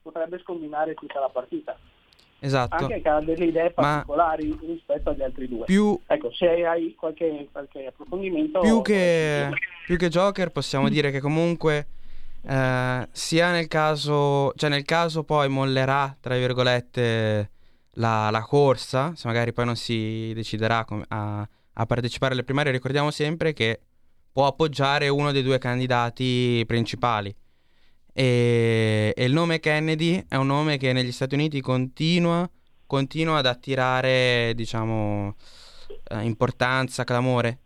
potrebbe 0.00 0.38
scombinare 0.38 0.94
tutta 0.94 1.20
la 1.20 1.28
partita. 1.28 1.76
Esatto. 2.38 2.74
Anche 2.76 3.02
che 3.02 3.08
ha 3.10 3.20
delle 3.20 3.44
idee 3.44 3.72
particolari 3.72 4.48
Ma 4.48 4.56
rispetto 4.62 5.10
agli 5.10 5.22
altri 5.22 5.48
due. 5.48 5.66
Più... 5.66 6.00
Ecco, 6.06 6.32
se 6.32 6.48
hai 6.64 6.94
qualche, 6.94 7.46
qualche 7.52 7.86
approfondimento... 7.86 8.60
Più 8.60 8.80
che, 8.80 9.50
più 9.84 9.98
che 9.98 10.08
Joker 10.08 10.50
possiamo 10.50 10.88
dire 10.88 11.10
che 11.10 11.20
comunque 11.20 11.86
eh, 12.42 13.08
sia 13.10 13.50
nel 13.50 13.68
caso... 13.68 14.54
Cioè 14.56 14.70
nel 14.70 14.86
caso 14.86 15.24
poi 15.24 15.50
mollerà, 15.50 16.16
tra 16.18 16.36
virgolette, 16.36 17.50
la, 17.96 18.30
la, 18.30 18.40
corsa, 18.40 19.12
se 19.14 19.28
magari 19.28 19.52
poi 19.52 19.66
non 19.66 19.76
si 19.76 20.32
deciderà 20.32 20.86
a, 21.08 21.46
a 21.74 21.86
partecipare 21.86 22.32
alle 22.32 22.44
primarie, 22.44 22.72
ricordiamo 22.72 23.10
sempre 23.10 23.52
che 23.52 23.80
può 24.32 24.46
appoggiare 24.46 25.08
uno 25.08 25.30
dei 25.30 25.42
due 25.42 25.58
candidati 25.58 26.64
principali. 26.66 27.34
E, 28.14 29.12
e, 29.16 29.24
il 29.24 29.32
nome 29.32 29.60
Kennedy 29.60 30.24
è 30.28 30.36
un 30.36 30.46
nome 30.46 30.78
che 30.78 30.92
negli 30.92 31.12
Stati 31.12 31.34
Uniti 31.34 31.60
continua, 31.60 32.48
continua 32.86 33.38
ad 33.38 33.46
attirare, 33.46 34.52
diciamo, 34.54 35.36
eh, 36.10 36.22
importanza, 36.22 37.04
clamore. 37.04 37.60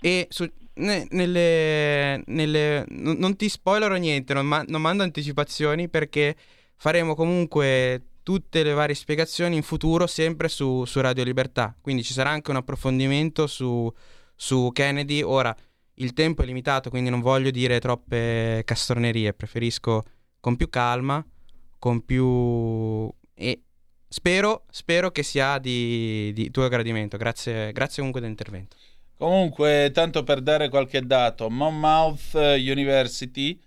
E 0.00 0.26
su, 0.30 0.48
ne, 0.74 1.06
nelle, 1.10 2.22
nelle, 2.26 2.84
n- 2.88 3.16
non 3.18 3.36
ti 3.36 3.48
spoilerò 3.48 3.96
niente, 3.96 4.34
non, 4.34 4.46
ma- 4.46 4.64
non 4.66 4.80
mando 4.80 5.02
anticipazioni 5.02 5.88
perché 5.88 6.36
faremo 6.76 7.14
comunque 7.14 8.06
tutte 8.22 8.62
le 8.62 8.72
varie 8.72 8.94
spiegazioni 8.94 9.56
in 9.56 9.62
futuro 9.62 10.06
sempre 10.06 10.48
su, 10.48 10.84
su 10.84 11.00
Radio 11.00 11.24
Libertà. 11.24 11.76
Quindi 11.80 12.02
ci 12.02 12.12
sarà 12.12 12.30
anche 12.30 12.50
un 12.50 12.56
approfondimento 12.56 13.46
su, 13.46 13.92
su 14.34 14.70
Kennedy. 14.72 15.22
Ora, 15.22 15.54
il 15.94 16.12
tempo 16.14 16.42
è 16.42 16.46
limitato, 16.46 16.90
quindi 16.90 17.10
non 17.10 17.20
voglio 17.20 17.50
dire 17.50 17.80
troppe 17.80 18.62
castronerie, 18.64 19.34
preferisco 19.34 20.04
con 20.40 20.56
più 20.56 20.68
calma, 20.68 21.24
con 21.78 22.04
più... 22.04 23.12
e 23.34 23.62
spero, 24.08 24.64
spero 24.70 25.10
che 25.10 25.22
sia 25.22 25.58
di, 25.58 26.32
di 26.32 26.50
tuo 26.50 26.68
gradimento. 26.68 27.16
Grazie, 27.16 27.72
grazie 27.72 27.96
comunque 27.96 28.20
dell'intervento. 28.20 28.76
Comunque, 29.16 29.90
tanto 29.92 30.24
per 30.24 30.40
dare 30.40 30.68
qualche 30.68 31.00
dato, 31.02 31.48
Monmouth 31.48 32.34
University 32.34 33.60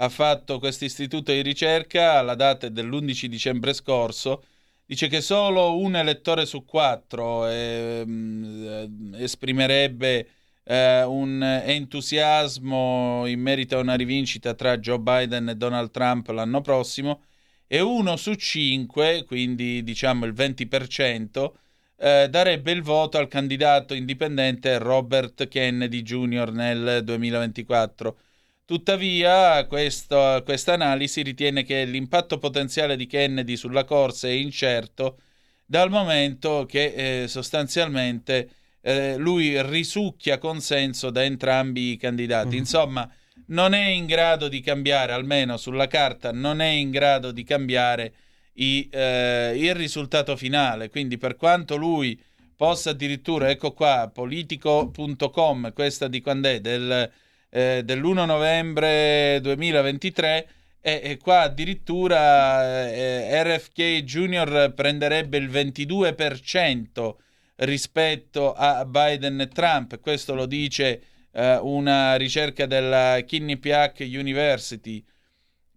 ha 0.00 0.08
fatto 0.08 0.58
questo 0.58 0.84
istituto 0.84 1.32
di 1.32 1.40
ricerca 1.40 2.18
alla 2.18 2.34
data 2.34 2.68
dell'11 2.68 3.24
dicembre 3.24 3.72
scorso. 3.72 4.44
Dice 4.84 5.08
che 5.08 5.20
solo 5.20 5.78
un 5.78 5.96
elettore 5.96 6.46
su 6.46 6.64
quattro 6.64 7.46
eh, 7.48 8.88
esprimerebbe 9.14 10.28
eh, 10.68 11.02
un 11.02 11.42
entusiasmo 11.42 13.24
in 13.26 13.40
merito 13.40 13.78
a 13.78 13.80
una 13.80 13.94
rivincita 13.94 14.52
tra 14.52 14.78
Joe 14.78 14.98
Biden 14.98 15.48
e 15.48 15.54
Donald 15.56 15.90
Trump 15.90 16.28
l'anno 16.28 16.60
prossimo 16.60 17.22
e 17.66 17.80
uno 17.80 18.16
su 18.16 18.34
cinque, 18.34 19.24
quindi 19.26 19.82
diciamo 19.82 20.26
il 20.26 20.34
20%, 20.34 21.52
eh, 21.96 22.28
darebbe 22.30 22.72
il 22.72 22.82
voto 22.82 23.18
al 23.18 23.28
candidato 23.28 23.94
indipendente 23.94 24.78
Robert 24.78 25.48
Kennedy 25.48 26.02
Jr. 26.02 26.52
nel 26.52 27.02
2024. 27.04 28.18
Tuttavia, 28.64 29.66
questa 29.66 30.42
analisi 30.66 31.22
ritiene 31.22 31.64
che 31.64 31.84
l'impatto 31.86 32.38
potenziale 32.38 32.96
di 32.96 33.06
Kennedy 33.06 33.56
sulla 33.56 33.84
corsa 33.84 34.28
è 34.28 34.32
incerto 34.32 35.18
dal 35.64 35.90
momento 35.90 36.66
che 36.66 37.22
eh, 37.22 37.28
sostanzialmente 37.28 38.50
eh, 38.88 39.16
lui 39.18 39.60
risucchia 39.62 40.38
consenso 40.38 41.10
da 41.10 41.22
entrambi 41.22 41.92
i 41.92 41.96
candidati. 41.98 42.48
Mm-hmm. 42.48 42.58
Insomma, 42.58 43.10
non 43.48 43.74
è 43.74 43.86
in 43.86 44.06
grado 44.06 44.48
di 44.48 44.60
cambiare, 44.60 45.12
almeno 45.12 45.58
sulla 45.58 45.86
carta, 45.86 46.32
non 46.32 46.60
è 46.62 46.68
in 46.68 46.90
grado 46.90 47.30
di 47.30 47.44
cambiare 47.44 48.12
i, 48.54 48.88
eh, 48.90 49.52
il 49.56 49.74
risultato 49.74 50.36
finale. 50.36 50.88
Quindi, 50.88 51.18
per 51.18 51.36
quanto 51.36 51.76
lui 51.76 52.18
possa 52.56 52.90
addirittura, 52.90 53.50
ecco 53.50 53.72
qua, 53.72 54.10
politico.com, 54.12 55.72
questa 55.74 56.08
di 56.08 56.22
quando 56.22 56.48
è, 56.48 56.60
del 56.60 57.10
eh, 57.50 57.82
dell'1 57.84 58.26
novembre 58.26 59.38
2023 59.42 60.48
e, 60.80 61.00
e 61.02 61.16
qua 61.18 61.42
addirittura 61.42 62.86
eh, 62.88 63.42
RFK 63.42 64.02
Jr. 64.02 64.72
prenderebbe 64.74 65.38
il 65.38 65.48
22% 65.48 67.14
rispetto 67.58 68.52
a 68.52 68.84
Biden 68.84 69.40
e 69.40 69.48
Trump. 69.48 70.00
Questo 70.00 70.34
lo 70.34 70.46
dice 70.46 71.02
eh, 71.32 71.56
una 71.56 72.16
ricerca 72.16 72.66
della 72.66 73.22
Quinnipiac 73.26 73.98
University. 74.00 75.04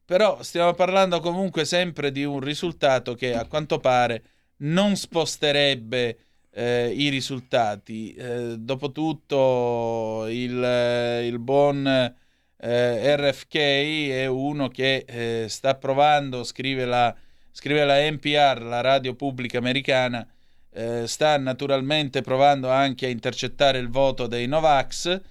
Però 0.05 0.41
stiamo 0.43 0.73
parlando 0.73 1.19
comunque 1.19 1.63
sempre 1.65 2.11
di 2.11 2.23
un 2.25 2.39
risultato 2.41 3.15
che 3.15 3.33
a 3.33 3.45
quanto 3.45 3.79
pare 3.79 4.23
non 4.57 4.95
sposterebbe 4.95 6.17
eh, 6.51 6.93
i 6.95 7.09
risultati. 7.09 8.13
Eh, 8.13 8.57
dopotutto 8.57 10.25
il, 10.27 11.21
il 11.23 11.39
buon 11.39 12.13
eh, 12.57 13.15
RFK 13.15 13.55
è 13.55 14.25
uno 14.27 14.67
che 14.67 15.05
eh, 15.07 15.45
sta 15.47 15.75
provando, 15.75 16.43
scrive 16.43 16.85
la, 16.85 17.15
scrive 17.51 17.85
la 17.85 18.09
NPR, 18.09 18.61
la 18.61 18.81
radio 18.81 19.15
pubblica 19.15 19.57
americana, 19.57 20.27
eh, 20.73 21.07
sta 21.07 21.37
naturalmente 21.37 22.21
provando 22.21 22.69
anche 22.69 23.05
a 23.05 23.09
intercettare 23.09 23.77
il 23.79 23.89
voto 23.89 24.27
dei 24.27 24.47
Novax. 24.47 25.21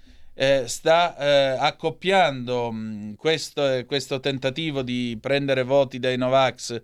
sta 0.65 1.17
accoppiando 1.59 2.73
mh, 2.73 3.17
questo, 3.17 3.85
questo 3.87 4.21
tentativo 4.21 4.81
di 4.83 5.19
prendere 5.21 5.65
voti 5.65 5.99
dai 5.99 6.17
Novax 6.17 6.81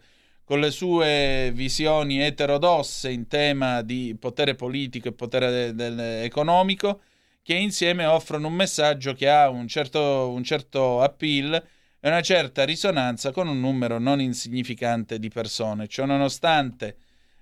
con 0.47 0.61
le 0.61 0.71
sue 0.71 1.51
visioni 1.53 2.23
eterodosse 2.23 3.11
in 3.11 3.27
tema 3.27 3.83
di 3.83 4.17
potere 4.19 4.55
politico 4.55 5.09
e 5.09 5.13
potere 5.13 5.75
de- 5.75 5.95
de- 5.95 6.23
economico, 6.23 7.01
che 7.43 7.55
insieme 7.55 8.07
offrono 8.07 8.47
un 8.47 8.55
messaggio 8.55 9.13
che 9.13 9.29
ha 9.29 9.49
un 9.49 9.67
certo, 9.67 10.31
un 10.31 10.45
certo 10.45 11.03
appeal 11.03 11.55
e 11.99 12.09
una 12.09 12.21
certa 12.21 12.65
risonanza 12.65 13.33
con 13.33 13.49
un 13.49 13.59
numero 13.59 13.99
non 13.99 14.21
insignificante 14.21 15.19
di 15.19 15.31
persone. 15.31 15.89
Ciononostante 15.89 16.97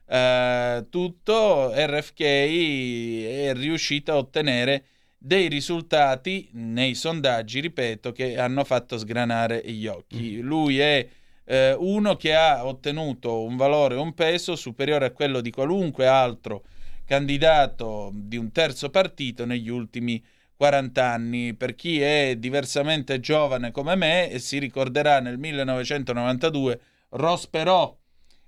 eh, 0.07 0.87
tutto, 0.91 1.73
RFK 1.75 2.21
è 2.21 3.53
riuscito 3.55 4.13
a 4.13 4.17
ottenere 4.17 4.85
dei 5.17 5.49
risultati 5.49 6.51
nei 6.53 6.95
sondaggi, 6.95 7.61
ripeto, 7.61 8.13
che 8.13 8.39
hanno 8.39 8.63
fatto 8.65 8.99
sgranare 8.99 9.63
gli 9.65 9.87
occhi. 9.87 10.37
Mm. 10.37 10.41
Lui 10.41 10.79
è 10.79 11.09
eh, 11.47 11.75
uno 11.79 12.17
che 12.17 12.35
ha 12.35 12.67
ottenuto 12.67 13.43
un 13.43 13.57
valore, 13.57 13.95
un 13.95 14.13
peso 14.13 14.55
superiore 14.55 15.07
a 15.07 15.11
quello 15.13 15.41
di 15.41 15.51
qualunque 15.51 16.07
altro 16.07 16.65
candidato 17.07 18.11
di 18.15 18.37
un 18.37 18.51
terzo 18.51 18.91
partito 18.91 19.45
negli 19.45 19.69
ultimi 19.69 20.23
40 20.57 21.05
anni. 21.05 21.55
Per 21.55 21.75
chi 21.75 22.01
è 22.01 22.37
diversamente 22.37 23.21
giovane 23.21 23.71
come 23.71 23.95
me 23.95 24.31
e 24.31 24.39
si 24.39 24.59
ricorderà 24.59 25.21
nel 25.21 25.39
1992 25.39 26.81
Ross 27.11 27.47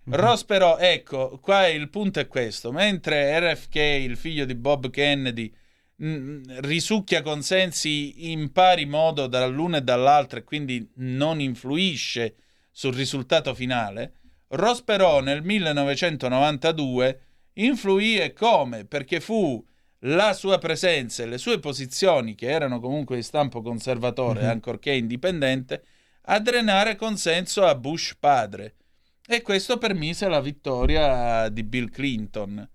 Perot. 0.09 0.25
Ross 0.25 0.45
Perot, 0.45 0.81
ecco, 0.81 1.39
qua 1.41 1.67
il 1.67 1.89
punto 1.91 2.21
è 2.21 2.27
questo. 2.27 2.73
Mentre 2.73 3.39
RFK, 3.39 3.75
il 3.75 4.17
figlio 4.17 4.45
di 4.45 4.55
Bob 4.55 4.91
Kennedy, 4.91 5.53
mh, 5.97 6.61
risucchia 6.61 7.23
consensi 7.23 8.31
in 8.33 8.53
pari 8.53 8.87
modo 8.87 9.27
dall'una 9.27 9.79
e 9.79 9.83
dall'altra 9.83 10.39
e 10.39 10.45
quindi 10.45 10.89
non 10.97 11.41
influisce 11.41 12.37
sul 12.71 12.95
risultato 12.95 13.55
finale, 13.55 14.13
Ross 14.49 14.83
Perot 14.83 15.25
nel 15.25 15.43
1992 15.43 17.21
influì 17.55 18.19
e 18.19 18.33
come? 18.33 18.85
Perché 18.85 19.21
fu 19.21 19.65
la 20.01 20.35
sua 20.35 20.59
presenza 20.59 21.23
e 21.23 21.27
le 21.27 21.39
sue 21.39 21.59
posizioni, 21.59 22.35
che 22.35 22.49
erano 22.49 22.81
comunque 22.81 23.17
di 23.17 23.23
stampo 23.23 23.63
conservatore, 23.63 24.41
mm-hmm. 24.41 24.51
ancorché 24.51 24.93
indipendente, 24.93 25.83
a 26.29 26.39
drenare 26.39 26.97
consenso 26.97 27.65
a 27.65 27.75
Bush 27.75 28.17
padre. 28.19 28.75
E 29.29 29.43
questo 29.43 29.79
permise 29.79 30.29
la 30.29 30.41
vittoria 30.41 31.49
di 31.49 31.63
Bill 31.65 31.91
Clinton. 31.91 32.69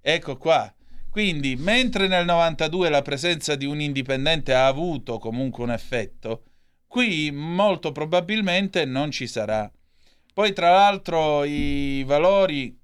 Ecco 0.00 0.36
qua. 0.36 0.72
Quindi, 1.10 1.56
mentre 1.56 2.08
nel 2.08 2.24
92 2.24 2.88
la 2.88 3.02
presenza 3.02 3.56
di 3.56 3.64
un 3.64 3.80
indipendente 3.80 4.54
ha 4.54 4.66
avuto 4.66 5.18
comunque 5.18 5.64
un 5.64 5.70
effetto, 5.72 6.42
Qui 6.96 7.30
molto 7.30 7.92
probabilmente 7.92 8.84
non 8.84 9.10
ci 9.10 9.26
sarà. 9.26 9.70
Poi 10.32 10.52
tra 10.52 10.70
l'altro 10.70 11.44
i 11.44 12.02
valori, 12.04 12.74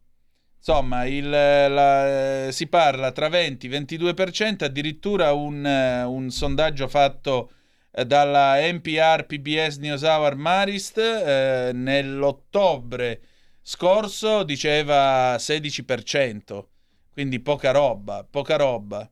insomma, 0.58 1.06
il, 1.06 1.28
la, 1.28 2.48
si 2.50 2.66
parla 2.66 3.12
tra 3.12 3.28
20 3.28 3.68
e 3.68 3.80
22%, 3.80 4.64
addirittura 4.64 5.32
un, 5.32 5.64
un 5.64 6.30
sondaggio 6.30 6.88
fatto 6.88 7.50
eh, 7.50 7.61
dalla 7.92 8.56
NPR 8.60 9.26
PBS 9.26 9.76
NewsHour 9.76 10.34
Marist 10.34 10.96
eh, 10.98 11.70
nell'ottobre 11.74 13.20
scorso 13.60 14.42
diceva 14.42 15.36
16%, 15.36 16.64
quindi 17.12 17.40
poca 17.40 17.70
roba, 17.70 18.26
poca 18.28 18.56
roba. 18.56 19.08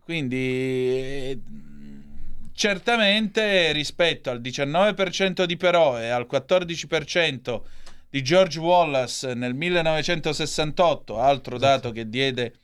Quindi 0.00 0.36
eh, 0.36 1.40
certamente 2.52 3.72
rispetto 3.72 4.30
al 4.30 4.40
19% 4.40 5.44
di 5.44 5.56
Però 5.56 5.98
e 5.98 6.08
al 6.08 6.26
14% 6.30 7.60
di 8.08 8.22
George 8.22 8.60
Wallace 8.60 9.34
nel 9.34 9.54
1968, 9.54 11.18
altro 11.18 11.58
dato 11.58 11.90
che 11.90 12.08
diede 12.08 12.54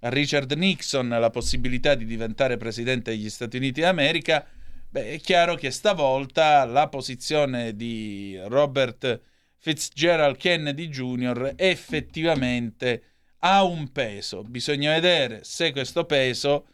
a 0.00 0.10
Richard 0.10 0.52
Nixon 0.52 1.08
la 1.08 1.30
possibilità 1.30 1.94
di 1.94 2.04
diventare 2.04 2.56
presidente 2.56 3.12
degli 3.12 3.30
Stati 3.30 3.56
Uniti 3.56 3.80
d'America, 3.80 4.46
beh, 4.88 5.12
è 5.12 5.20
chiaro 5.20 5.54
che 5.54 5.70
stavolta 5.70 6.64
la 6.64 6.88
posizione 6.88 7.74
di 7.74 8.38
Robert 8.44 9.20
Fitzgerald 9.56 10.36
Kennedy 10.36 10.88
Jr. 10.88 11.54
effettivamente 11.56 13.02
ha 13.40 13.64
un 13.64 13.90
peso. 13.92 14.42
Bisogna 14.42 14.92
vedere 14.92 15.44
se 15.44 15.72
questo 15.72 16.04
peso, 16.04 16.68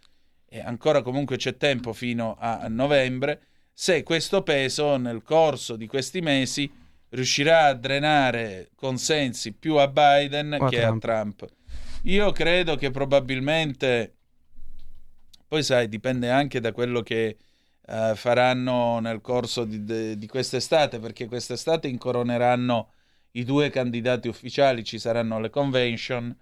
e 0.47 0.61
ancora 0.61 1.03
comunque 1.03 1.37
c'è 1.37 1.57
tempo 1.57 1.93
fino 1.93 2.37
a 2.39 2.67
novembre, 2.69 3.41
se 3.73 4.03
questo 4.03 4.43
peso 4.43 4.97
nel 4.97 5.23
corso 5.23 5.77
di 5.77 5.87
questi 5.87 6.21
mesi 6.21 6.71
riuscirà 7.11 7.67
a 7.67 7.75
drenare 7.75 8.71
consensi 8.75 9.53
più 9.53 9.77
a 9.77 9.89
Biden 9.89 10.57
o 10.61 10.69
che 10.69 10.81
Trump. 10.81 11.05
a 11.05 11.07
Trump. 11.07 11.47
Io 12.03 12.33
credo 12.33 12.77
che 12.77 12.91
probabilmente, 12.91 14.15
poi 15.49 15.63
sai, 15.63 15.89
dipende 15.89 16.31
anche 16.31 16.61
da 16.61 16.73
quello 16.73 17.03
che 17.03 17.37
uh, 17.87 18.15
faranno 18.15 18.99
nel 19.01 19.21
corso 19.21 19.65
di, 19.65 19.85
de, 19.85 20.19
di 20.19 20.27
quest'estate, 20.27 20.99
perché 20.99 21.27
quest'estate 21.27 21.89
incoroneranno 21.89 22.91
i 23.33 23.45
due 23.45 23.71
candidati 23.71 24.29
ufficiali, 24.29 24.85
ci 24.85 24.99
saranno 24.99 25.41
le 25.41 25.51
convention. 25.51 26.37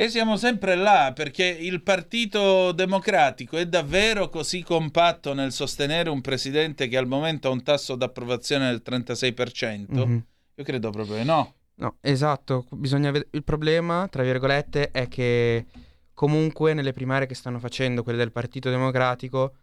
E 0.00 0.08
siamo 0.08 0.36
sempre 0.36 0.76
là 0.76 1.12
perché 1.12 1.44
il 1.44 1.82
Partito 1.82 2.70
Democratico 2.70 3.56
è 3.56 3.66
davvero 3.66 4.28
così 4.28 4.62
compatto 4.62 5.34
nel 5.34 5.50
sostenere 5.50 6.08
un 6.08 6.20
presidente 6.20 6.86
che 6.86 6.96
al 6.96 7.08
momento 7.08 7.48
ha 7.48 7.50
un 7.50 7.64
tasso 7.64 7.96
d'approvazione 7.96 8.70
del 8.70 8.82
36%? 8.84 9.92
Mm-hmm. 9.92 10.18
Io 10.54 10.64
credo 10.64 10.90
proprio 10.90 11.16
di 11.16 11.24
no. 11.24 11.54
No, 11.74 11.96
esatto. 12.00 12.66
Bisogna 12.70 13.10
ved- 13.10 13.28
il 13.32 13.42
problema, 13.42 14.06
tra 14.08 14.22
virgolette, 14.22 14.92
è 14.92 15.08
che 15.08 15.66
comunque 16.14 16.74
nelle 16.74 16.92
primarie 16.92 17.26
che 17.26 17.34
stanno 17.34 17.58
facendo, 17.58 18.02
quelle 18.02 18.18
del 18.18 18.32
Partito 18.32 18.70
Democratico, 18.70 19.54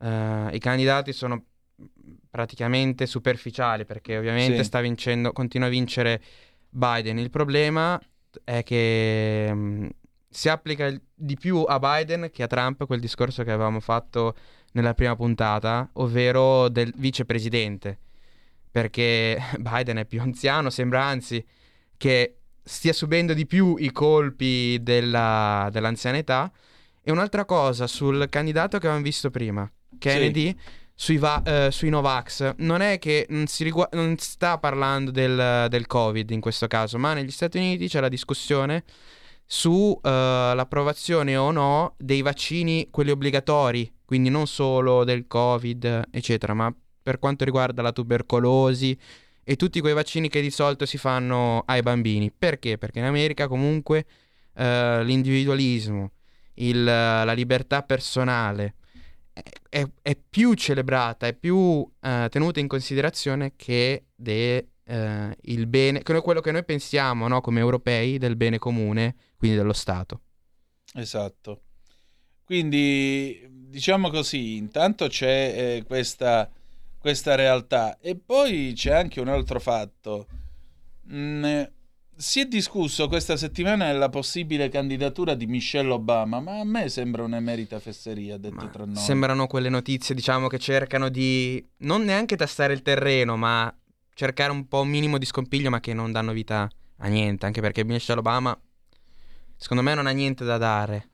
eh, 0.00 0.48
i 0.52 0.58
candidati 0.58 1.12
sono 1.12 1.44
praticamente 2.30 3.06
superficiali 3.06 3.84
perché 3.84 4.16
ovviamente 4.16 4.58
sì. 4.58 4.64
sta 4.64 4.80
vincendo, 4.80 5.32
continua 5.32 5.66
a 5.66 5.70
vincere 5.70 6.22
Biden. 6.68 7.18
Il 7.18 7.30
problema 7.30 8.00
è 8.44 8.62
che 8.62 9.50
mm, 9.52 9.86
si 10.28 10.48
applica 10.48 10.92
di 11.14 11.36
più 11.36 11.64
a 11.66 11.78
Biden 11.78 12.30
che 12.32 12.44
a 12.44 12.46
Trump 12.46 12.86
quel 12.86 13.00
discorso 13.00 13.42
che 13.42 13.50
avevamo 13.50 13.80
fatto 13.80 14.34
nella 14.72 14.94
prima 14.94 15.16
puntata, 15.16 15.88
ovvero 15.94 16.68
del 16.68 16.92
vicepresidente. 16.96 17.98
Perché 18.70 19.40
Biden 19.58 19.98
è 19.98 20.04
più 20.04 20.20
anziano, 20.20 20.70
sembra 20.70 21.02
anzi 21.02 21.44
che 21.96 22.36
stia 22.62 22.92
subendo 22.92 23.34
di 23.34 23.46
più 23.46 23.74
i 23.78 23.90
colpi 23.90 24.78
della, 24.80 25.68
dell'anzianità. 25.72 26.50
E 27.02 27.10
un'altra 27.10 27.44
cosa 27.44 27.86
sul 27.86 28.28
candidato 28.28 28.78
che 28.78 28.84
avevamo 28.84 29.02
visto 29.02 29.30
prima, 29.30 29.68
Kennedy. 29.98 30.48
Sì 30.48 30.78
sui, 31.00 31.16
va- 31.16 31.42
eh, 31.42 31.70
sui 31.70 31.88
Novax 31.88 32.56
non 32.58 32.82
è 32.82 32.98
che 32.98 33.24
non 33.30 33.46
si, 33.46 33.64
rigu- 33.64 33.88
non 33.92 34.18
sta 34.18 34.58
parlando 34.58 35.10
del, 35.10 35.66
del, 35.70 35.86
Covid 35.86 36.28
in 36.28 36.42
questo 36.42 36.66
caso, 36.66 36.98
ma 36.98 37.14
negli 37.14 37.30
Stati 37.30 37.56
Uniti 37.56 37.88
c'è 37.88 38.00
la 38.00 38.10
discussione 38.10 38.84
sull'approvazione 39.46 41.36
uh, 41.36 41.40
o 41.40 41.52
no 41.52 41.94
dei 41.96 42.20
vaccini, 42.20 42.88
quelli 42.90 43.12
obbligatori, 43.12 43.90
quindi 44.04 44.28
non 44.28 44.46
solo 44.46 45.02
del 45.04 45.26
Covid, 45.26 46.08
eccetera, 46.10 46.52
ma 46.52 46.70
per 47.02 47.18
quanto 47.18 47.46
riguarda 47.46 47.80
la 47.80 47.92
tubercolosi 47.92 48.94
e 49.42 49.56
tutti 49.56 49.80
quei 49.80 49.94
vaccini 49.94 50.28
che 50.28 50.42
di 50.42 50.50
solito 50.50 50.84
si 50.84 50.98
fanno 50.98 51.62
ai 51.64 51.80
bambini. 51.80 52.30
Perché? 52.30 52.76
Perché 52.76 52.98
in 52.98 53.06
America 53.06 53.48
comunque 53.48 54.04
uh, 54.52 55.00
l'individualismo, 55.00 56.10
il, 56.56 56.84
la 56.84 57.32
libertà 57.32 57.82
personale, 57.82 58.74
è, 59.68 59.84
è, 60.02 60.16
più 60.16 60.54
celebrata, 60.54 61.26
è 61.26 61.34
più 61.34 61.56
uh, 61.56 61.88
tenuta 62.28 62.60
in 62.60 62.68
considerazione 62.68 63.54
che 63.56 64.06
de, 64.14 64.68
uh, 64.84 65.30
il 65.42 65.66
bene, 65.66 66.02
quello 66.02 66.40
che 66.40 66.52
noi 66.52 66.64
pensiamo 66.64 67.28
no, 67.28 67.40
come 67.40 67.60
europei 67.60 68.18
del 68.18 68.36
bene 68.36 68.58
comune, 68.58 69.14
quindi 69.36 69.56
dello 69.56 69.72
Stato. 69.72 70.20
Esatto. 70.94 71.62
Quindi 72.44 73.46
diciamo 73.68 74.10
così, 74.10 74.56
intanto 74.56 75.06
c'è 75.06 75.76
eh, 75.76 75.84
questa, 75.84 76.50
questa, 76.98 77.36
realtà 77.36 77.98
e 78.00 78.16
poi 78.16 78.72
c'è 78.74 78.92
anche 78.92 79.20
un 79.20 79.28
altro 79.28 79.60
fatto. 79.60 80.26
Mm, 81.12 81.62
si 82.20 82.40
è 82.40 82.44
discusso 82.44 83.08
questa 83.08 83.38
settimana 83.38 83.86
della 83.86 84.10
possibile 84.10 84.68
candidatura 84.68 85.32
di 85.32 85.46
Michelle 85.46 85.90
Obama, 85.90 86.38
ma 86.38 86.60
a 86.60 86.64
me 86.64 86.90
sembra 86.90 87.22
un'emerita 87.22 87.80
fesseria, 87.80 88.36
detto 88.36 88.54
ma 88.56 88.68
tra 88.68 88.84
noi. 88.84 88.96
Sembrano 88.96 89.46
quelle 89.46 89.70
notizie, 89.70 90.14
diciamo, 90.14 90.46
che 90.46 90.58
cercano 90.58 91.08
di 91.08 91.66
non 91.78 92.04
neanche 92.04 92.36
tastare 92.36 92.74
il 92.74 92.82
terreno, 92.82 93.38
ma 93.38 93.74
cercare 94.12 94.52
un 94.52 94.68
po' 94.68 94.82
un 94.82 94.88
minimo 94.88 95.16
di 95.16 95.24
scompiglio, 95.24 95.70
ma 95.70 95.80
che 95.80 95.94
non 95.94 96.12
danno 96.12 96.32
vita 96.32 96.68
a 96.98 97.08
niente, 97.08 97.46
anche 97.46 97.62
perché 97.62 97.84
Michelle 97.84 98.20
Obama, 98.20 98.58
secondo 99.56 99.82
me, 99.82 99.94
non 99.94 100.06
ha 100.06 100.10
niente 100.10 100.44
da 100.44 100.58
dare. 100.58 101.08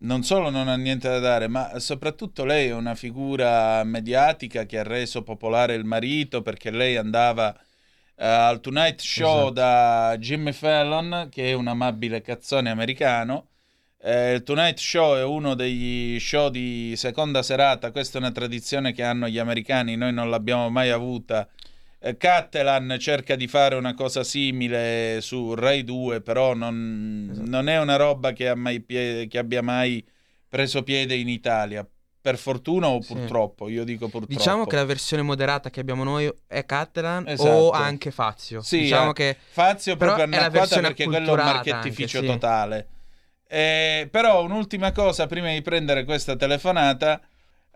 Non 0.00 0.22
solo 0.22 0.50
non 0.50 0.68
ha 0.68 0.76
niente 0.76 1.08
da 1.08 1.18
dare, 1.18 1.48
ma 1.48 1.78
soprattutto 1.78 2.44
lei 2.44 2.68
è 2.68 2.74
una 2.74 2.94
figura 2.94 3.82
mediatica 3.84 4.66
che 4.66 4.80
ha 4.80 4.82
reso 4.82 5.22
popolare 5.22 5.74
il 5.74 5.86
marito 5.86 6.42
perché 6.42 6.70
lei 6.70 6.96
andava 6.96 7.58
al 8.16 8.60
Tonight 8.60 9.00
Show 9.00 9.36
esatto. 9.36 9.50
da 9.50 10.16
Jimmy 10.18 10.52
Fallon, 10.52 11.28
che 11.30 11.50
è 11.50 11.52
un 11.52 11.66
amabile 11.66 12.20
cazzone 12.20 12.70
americano. 12.70 13.48
Eh, 14.00 14.34
il 14.34 14.42
Tonight 14.42 14.78
Show 14.78 15.16
è 15.16 15.24
uno 15.24 15.54
degli 15.54 16.20
show 16.20 16.50
di 16.50 16.92
seconda 16.96 17.42
serata, 17.42 17.90
questa 17.90 18.18
è 18.18 18.20
una 18.20 18.32
tradizione 18.32 18.92
che 18.92 19.02
hanno 19.02 19.28
gli 19.28 19.38
americani, 19.38 19.96
noi 19.96 20.12
non 20.12 20.30
l'abbiamo 20.30 20.68
mai 20.68 20.90
avuta. 20.90 21.48
Eh, 21.98 22.16
Cattelan 22.16 22.96
cerca 23.00 23.34
di 23.34 23.48
fare 23.48 23.76
una 23.76 23.94
cosa 23.94 24.22
simile 24.22 25.20
su 25.22 25.54
Rai 25.54 25.84
2, 25.84 26.20
però 26.20 26.54
non, 26.54 27.30
esatto. 27.32 27.48
non 27.48 27.68
è 27.68 27.80
una 27.80 27.96
roba 27.96 28.32
che, 28.32 28.52
pie- 28.84 29.26
che 29.26 29.38
abbia 29.38 29.62
mai 29.62 30.04
preso 30.48 30.82
piede 30.82 31.14
in 31.14 31.28
Italia 31.28 31.86
per 32.24 32.38
fortuna 32.38 32.88
o 32.88 33.00
purtroppo, 33.00 33.66
sì. 33.66 33.74
io 33.74 33.84
dico 33.84 34.08
purtroppo. 34.08 34.32
Diciamo 34.32 34.64
che 34.64 34.76
la 34.76 34.86
versione 34.86 35.20
moderata 35.20 35.68
che 35.68 35.80
abbiamo 35.80 36.04
noi 36.04 36.32
è 36.46 36.64
Catalan 36.64 37.28
esatto. 37.28 37.50
o 37.50 37.70
anche 37.70 38.10
Fazio. 38.10 38.62
Sì, 38.62 38.78
diciamo 38.78 39.10
eh, 39.10 39.12
che 39.12 39.36
Fazio 39.50 39.94
proprio 39.96 40.24
anacquata 40.24 40.80
perché 40.80 41.04
quello 41.04 41.36
è 41.36 41.38
un 41.38 41.44
marchettificio 41.44 42.20
anche, 42.20 42.30
sì. 42.30 42.34
totale. 42.34 42.88
Eh, 43.46 44.08
però 44.10 44.42
un'ultima 44.42 44.90
cosa 44.92 45.26
prima 45.26 45.52
di 45.52 45.60
prendere 45.60 46.04
questa 46.04 46.34
telefonata, 46.34 47.20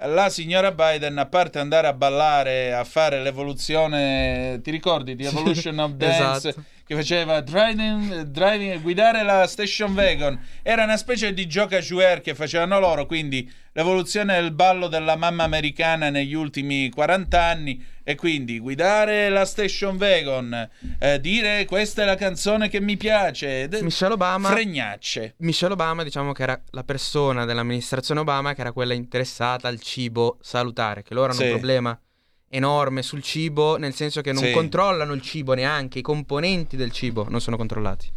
la 0.04 0.30
signora 0.30 0.72
Biden, 0.72 1.18
a 1.18 1.26
parte 1.26 1.58
andare 1.58 1.87
a 1.87 1.92
ballare, 1.92 2.72
a 2.72 2.84
fare 2.84 3.20
l'evoluzione, 3.20 4.61
ti 4.62 4.70
ricordi 4.70 5.14
di 5.14 5.26
Evolution 5.26 5.78
of 5.78 5.90
Dance? 5.92 6.48
esatto 6.48 6.64
che 6.88 6.94
faceva 6.94 7.42
driving, 7.42 8.22
driving, 8.22 8.81
guidare 8.81 9.22
la 9.22 9.46
station 9.46 9.92
wagon. 9.92 10.40
Era 10.62 10.85
una 10.85 10.96
specie 10.96 11.35
di 11.35 11.46
gioca 11.46 11.81
jouer 11.81 12.22
che 12.22 12.35
facevano 12.35 12.81
loro, 12.81 13.05
quindi 13.05 13.46
l'evoluzione 13.72 14.40
del 14.40 14.53
ballo 14.53 14.88
della 14.88 15.14
mamma 15.14 15.44
americana 15.44 16.09
negli 16.09 16.33
ultimi 16.33 16.88
40 16.88 17.42
anni 17.42 17.85
e 18.03 18.14
quindi 18.14 18.59
guidare 18.59 19.29
la 19.29 19.44
station 19.44 19.98
wagon, 20.01 20.66
eh, 20.98 21.20
dire 21.20 21.66
questa 21.66 22.05
è 22.05 22.05
la 22.07 22.16
canzone 22.16 22.70
che 22.70 22.81
mi 22.81 22.96
piace. 22.96 23.68
Michelle 23.83 24.14
Obama, 24.14 24.48
fregnacce. 24.48 25.35
Michelle 25.40 25.74
Obama, 25.74 26.03
diciamo 26.03 26.33
che 26.33 26.42
era 26.42 26.59
la 26.70 26.85
persona 26.85 27.44
dell'amministrazione 27.44 28.20
Obama 28.20 28.55
che 28.55 28.62
era 28.62 28.72
quella 28.72 28.94
interessata 28.94 29.68
al 29.68 29.79
cibo 29.79 30.38
salutare, 30.40 31.03
che 31.03 31.12
loro 31.12 31.33
hanno 31.33 31.40
sì. 31.40 31.44
un 31.44 31.51
problema 31.51 32.01
enorme 32.50 33.02
sul 33.02 33.22
cibo, 33.22 33.76
nel 33.76 33.92
senso 33.92 34.20
che 34.20 34.32
non 34.32 34.42
sì. 34.42 34.52
controllano 34.52 35.12
il 35.12 35.20
cibo 35.20 35.54
neanche, 35.54 35.98
i 35.98 36.02
componenti 36.02 36.76
del 36.76 36.90
cibo 36.92 37.26
non 37.28 37.40
sono 37.40 37.56
controllati. 37.56 38.11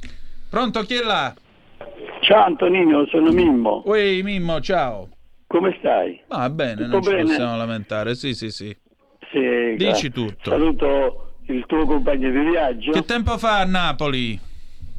Pronto, 0.50 0.82
chi 0.84 0.96
è 0.96 1.04
là? 1.04 1.34
Ciao 2.22 2.44
Antonino, 2.44 3.06
sono 3.08 3.32
Mimmo. 3.32 3.84
Ui, 3.86 4.22
Mimmo, 4.24 4.60
ciao. 4.62 5.10
Come 5.48 5.76
stai? 5.80 6.22
Va 6.28 6.50
bene, 6.50 6.86
Tutto 6.86 6.88
non 6.88 7.02
bene? 7.02 7.20
ci 7.20 7.26
possiamo 7.26 7.58
lamentare, 7.58 8.15
sì, 8.15 8.34
sì, 8.34 8.50
sì. 8.52 8.76
sì 9.32 9.76
Dici 9.76 10.12
tutto. 10.12 10.50
Saluto 10.50 11.34
il 11.48 11.65
tuo 11.65 11.86
compagno 11.86 12.30
di 12.30 12.50
viaggio. 12.50 12.91
Che 12.91 13.04
tempo 13.04 13.38
fa 13.38 13.60
a 13.60 13.65
Napoli? 13.65 14.39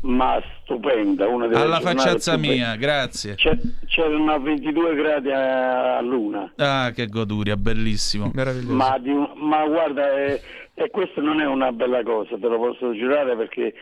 Ma 0.03 0.41
stupenda. 0.63 1.27
Una 1.27 1.47
delle 1.47 1.63
Alla 1.63 1.81
facciazza 1.81 2.37
mia, 2.37 2.77
grazie. 2.77 3.35
c'erano 3.35 4.41
22 4.41 4.95
gradi 4.95 5.31
a, 5.31 6.01
luna. 6.01 6.53
Ah, 6.57 6.91
che 6.95 7.07
goduria, 7.07 7.57
bellissimo. 7.57 8.31
Meraviglioso. 8.33 8.75
Ma, 8.75 8.99
di, 8.99 9.13
ma 9.13 9.67
guarda, 9.67 10.19
eh, 10.19 10.41
e 10.75 10.91
questo 10.91 11.21
non 11.21 11.41
è 11.41 11.47
una 11.47 11.71
bella 11.73 12.03
cosa, 12.03 12.37
te 12.39 12.49
lo 12.49 12.59
posso 12.59 12.95
giurare 12.95 13.37
perché 13.37 13.75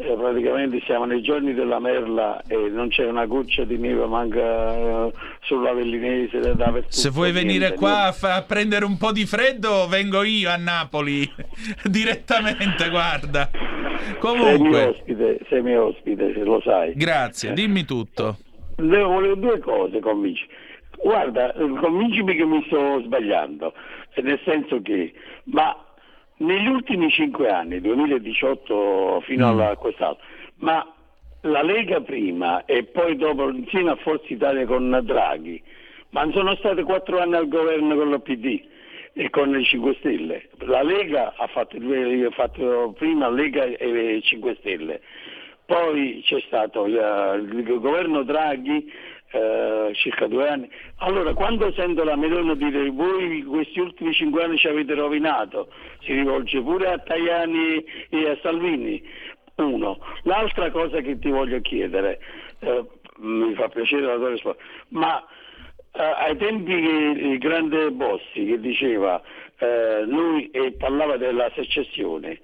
eh, 0.00 0.14
praticamente 0.16 0.80
siamo 0.84 1.06
nei 1.06 1.20
giorni 1.22 1.54
della 1.54 1.80
merla 1.80 2.40
e 2.46 2.56
non 2.68 2.88
c'è 2.88 3.04
una 3.04 3.26
goccia 3.26 3.64
di 3.64 3.78
neve 3.78 4.06
manca 4.06 4.38
eh, 4.38 5.12
sulla 5.40 5.72
Vellinese 5.72 6.40
se 6.86 7.10
vuoi 7.10 7.32
niente, 7.32 7.48
venire 7.48 7.74
qua 7.74 8.04
a, 8.04 8.12
fa- 8.12 8.36
a, 8.36 8.42
prendere 8.42 8.84
un 8.84 8.96
po' 8.96 9.10
di 9.10 9.26
freddo 9.26 9.88
vengo 9.88 10.22
io 10.22 10.50
a 10.50 10.56
Napoli. 10.56 11.28
Direttamente 11.82 12.88
guarda. 12.90 13.50
Comunque. 14.20 14.56
Sei 14.56 14.80
mio 14.80 14.88
ospite, 14.88 15.38
sei 15.48 15.62
mio 15.62 15.84
ospite 15.86 16.32
se 16.32 16.44
lo 16.44 16.60
sai. 16.60 16.94
Grazie 16.94 17.52
dimmi 17.52 17.84
tutto. 17.84 18.36
Devo, 18.76 19.08
volevo 19.08 19.34
due 19.34 19.58
cose 19.58 19.98
convinci. 19.98 20.46
Guarda 21.02 21.52
convincimi 21.80 22.36
che 22.36 22.44
mi 22.44 22.62
sto 22.66 23.00
sbagliando 23.02 23.72
nel 24.22 24.40
senso 24.44 24.80
che 24.82 25.12
ma 25.44 25.76
negli 26.38 26.66
ultimi 26.66 27.10
cinque 27.10 27.48
anni, 27.48 27.80
2018 27.80 29.22
fino 29.24 29.54
mm. 29.54 29.60
a 29.60 29.76
quest'anno, 29.76 30.18
ma 30.56 30.92
la 31.42 31.62
Lega 31.62 32.00
prima 32.00 32.64
e 32.64 32.84
poi 32.84 33.16
dopo 33.16 33.48
insieme 33.50 33.90
a 33.90 33.96
Forza 33.96 34.32
Italia 34.32 34.66
con 34.66 35.00
Draghi, 35.02 35.62
ma 36.10 36.28
sono 36.32 36.54
state 36.56 36.82
quattro 36.82 37.20
anni 37.20 37.36
al 37.36 37.48
governo 37.48 37.94
con 37.96 38.10
la 38.10 38.18
PD 38.18 38.60
e 39.12 39.30
con 39.30 39.58
i 39.58 39.64
5 39.64 39.96
Stelle. 39.98 40.48
La 40.58 40.82
Lega 40.82 41.34
ha 41.36 41.46
fatto, 41.48 41.76
ha 41.76 42.30
fatto 42.30 42.94
prima 42.96 43.28
Lega 43.28 43.64
e 43.64 44.20
5 44.22 44.56
Stelle, 44.60 45.00
poi 45.64 46.22
c'è 46.24 46.40
stato 46.46 46.86
il 46.86 47.62
governo 47.80 48.22
Draghi 48.22 48.90
eh, 49.30 49.90
circa 49.94 50.26
due 50.26 50.48
anni. 50.48 50.70
Allora, 50.98 51.34
quando 51.34 51.72
sento 51.72 52.04
la 52.04 52.16
Meloni 52.16 52.56
dire 52.56 52.88
voi 52.90 53.42
questi 53.44 53.80
ultimi 53.80 54.12
cinque 54.12 54.44
anni 54.44 54.56
ci 54.58 54.68
avete 54.68 54.94
rovinato, 54.94 55.72
si 56.00 56.12
rivolge 56.12 56.60
pure 56.62 56.92
a 56.92 56.98
Tajani 56.98 57.84
e 58.08 58.28
a 58.30 58.38
Salvini. 58.42 59.02
Uno. 59.56 59.98
L'altra 60.22 60.70
cosa 60.70 61.00
che 61.00 61.18
ti 61.18 61.30
voglio 61.30 61.60
chiedere, 61.60 62.20
eh, 62.60 62.84
mi 63.16 63.54
fa 63.54 63.68
piacere 63.68 64.02
la 64.02 64.16
tua 64.16 64.30
risposta, 64.30 64.62
ma 64.90 65.20
eh, 65.92 66.02
ai 66.02 66.36
tempi 66.36 66.72
il 66.72 67.38
grande 67.38 67.90
Bossi 67.90 68.44
che 68.44 68.60
diceva 68.60 69.20
eh, 69.58 70.04
lui 70.04 70.50
parlava 70.78 71.16
della 71.16 71.50
secessione, 71.54 72.38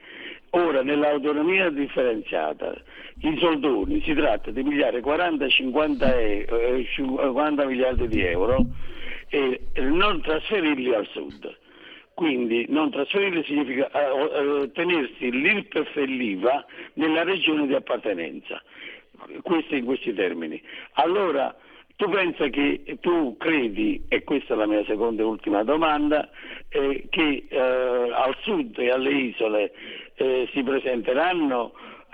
ora 0.54 0.82
nell'autonomia 0.82 1.70
differenziata 1.70 2.74
in 3.20 3.38
soldoni 3.38 4.02
si 4.02 4.12
tratta 4.14 4.50
di 4.50 4.62
pigliare 4.62 5.00
40-50 5.00 6.16
eh, 6.48 6.86
50 6.94 7.64
miliardi 7.64 8.08
di 8.08 8.20
euro 8.22 8.66
e 9.28 9.60
non 9.76 10.20
trasferirli 10.20 10.94
al 10.94 11.06
sud. 11.08 11.58
Quindi 12.14 12.66
non 12.68 12.90
trasferirli 12.90 13.42
significa 13.44 13.90
eh, 13.90 14.70
tenersi 14.72 15.30
l'IRPEF 15.30 15.96
e 15.96 16.04
l'IVA 16.04 16.64
nella 16.94 17.24
regione 17.24 17.66
di 17.66 17.74
appartenenza. 17.74 18.62
Questo 19.42 19.74
in 19.74 19.84
questi 19.84 20.14
termini. 20.14 20.62
Allora, 20.94 21.56
tu 21.96 22.08
pensa 22.08 22.48
che 22.48 22.98
tu 23.00 23.36
credi, 23.36 24.04
e 24.08 24.22
questa 24.24 24.54
è 24.54 24.56
la 24.56 24.66
mia 24.66 24.84
seconda 24.84 25.22
e 25.22 25.24
ultima 25.24 25.62
domanda, 25.62 26.28
eh, 26.68 27.06
che 27.08 27.46
eh, 27.48 27.58
al 27.58 28.36
sud 28.42 28.78
e 28.78 28.90
alle 28.90 29.10
isole 29.10 29.72
eh, 30.16 30.48
si 30.52 30.62
presenteranno 30.62 31.72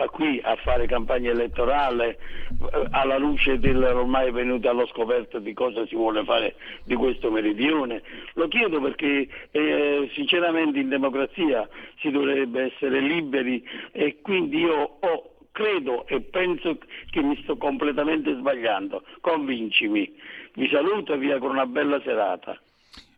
qui 0.09 0.41
a 0.43 0.57
fare 0.57 0.87
campagna 0.87 1.31
elettorale 1.31 2.19
eh, 2.49 2.87
alla 2.91 3.19
luce 3.19 3.59
dell'ormai 3.59 4.31
venuta 4.31 4.71
allo 4.71 4.87
scoperto 4.87 5.39
di 5.39 5.53
cosa 5.53 5.87
si 5.87 5.95
vuole 5.95 6.25
fare 6.25 6.57
di 6.85 6.95
questo 6.95 7.31
meridione. 7.31 8.03
Lo 8.35 8.49
chiedo 8.49 8.81
perché 8.81 9.29
eh, 9.51 10.11
sinceramente 10.15 10.79
in 10.79 10.89
democrazia 10.89 11.69
si 12.01 12.11
dovrebbe 12.11 12.73
essere 12.73 13.01
liberi 13.01 13.63
e 13.93 14.21
quindi 14.23 14.59
io 14.59 14.97
ho, 15.01 15.31
credo 15.53 16.07
e 16.07 16.21
penso 16.21 16.79
che 17.11 17.23
mi 17.23 17.39
sto 17.43 17.57
completamente 17.57 18.35
sbagliando. 18.35 19.03
Convincimi. 19.21 20.13
Vi 20.55 20.69
saluto 20.69 21.13
e 21.13 21.19
vi 21.19 21.31
auguro 21.31 21.53
una 21.53 21.67
bella 21.67 22.01
serata. 22.03 22.59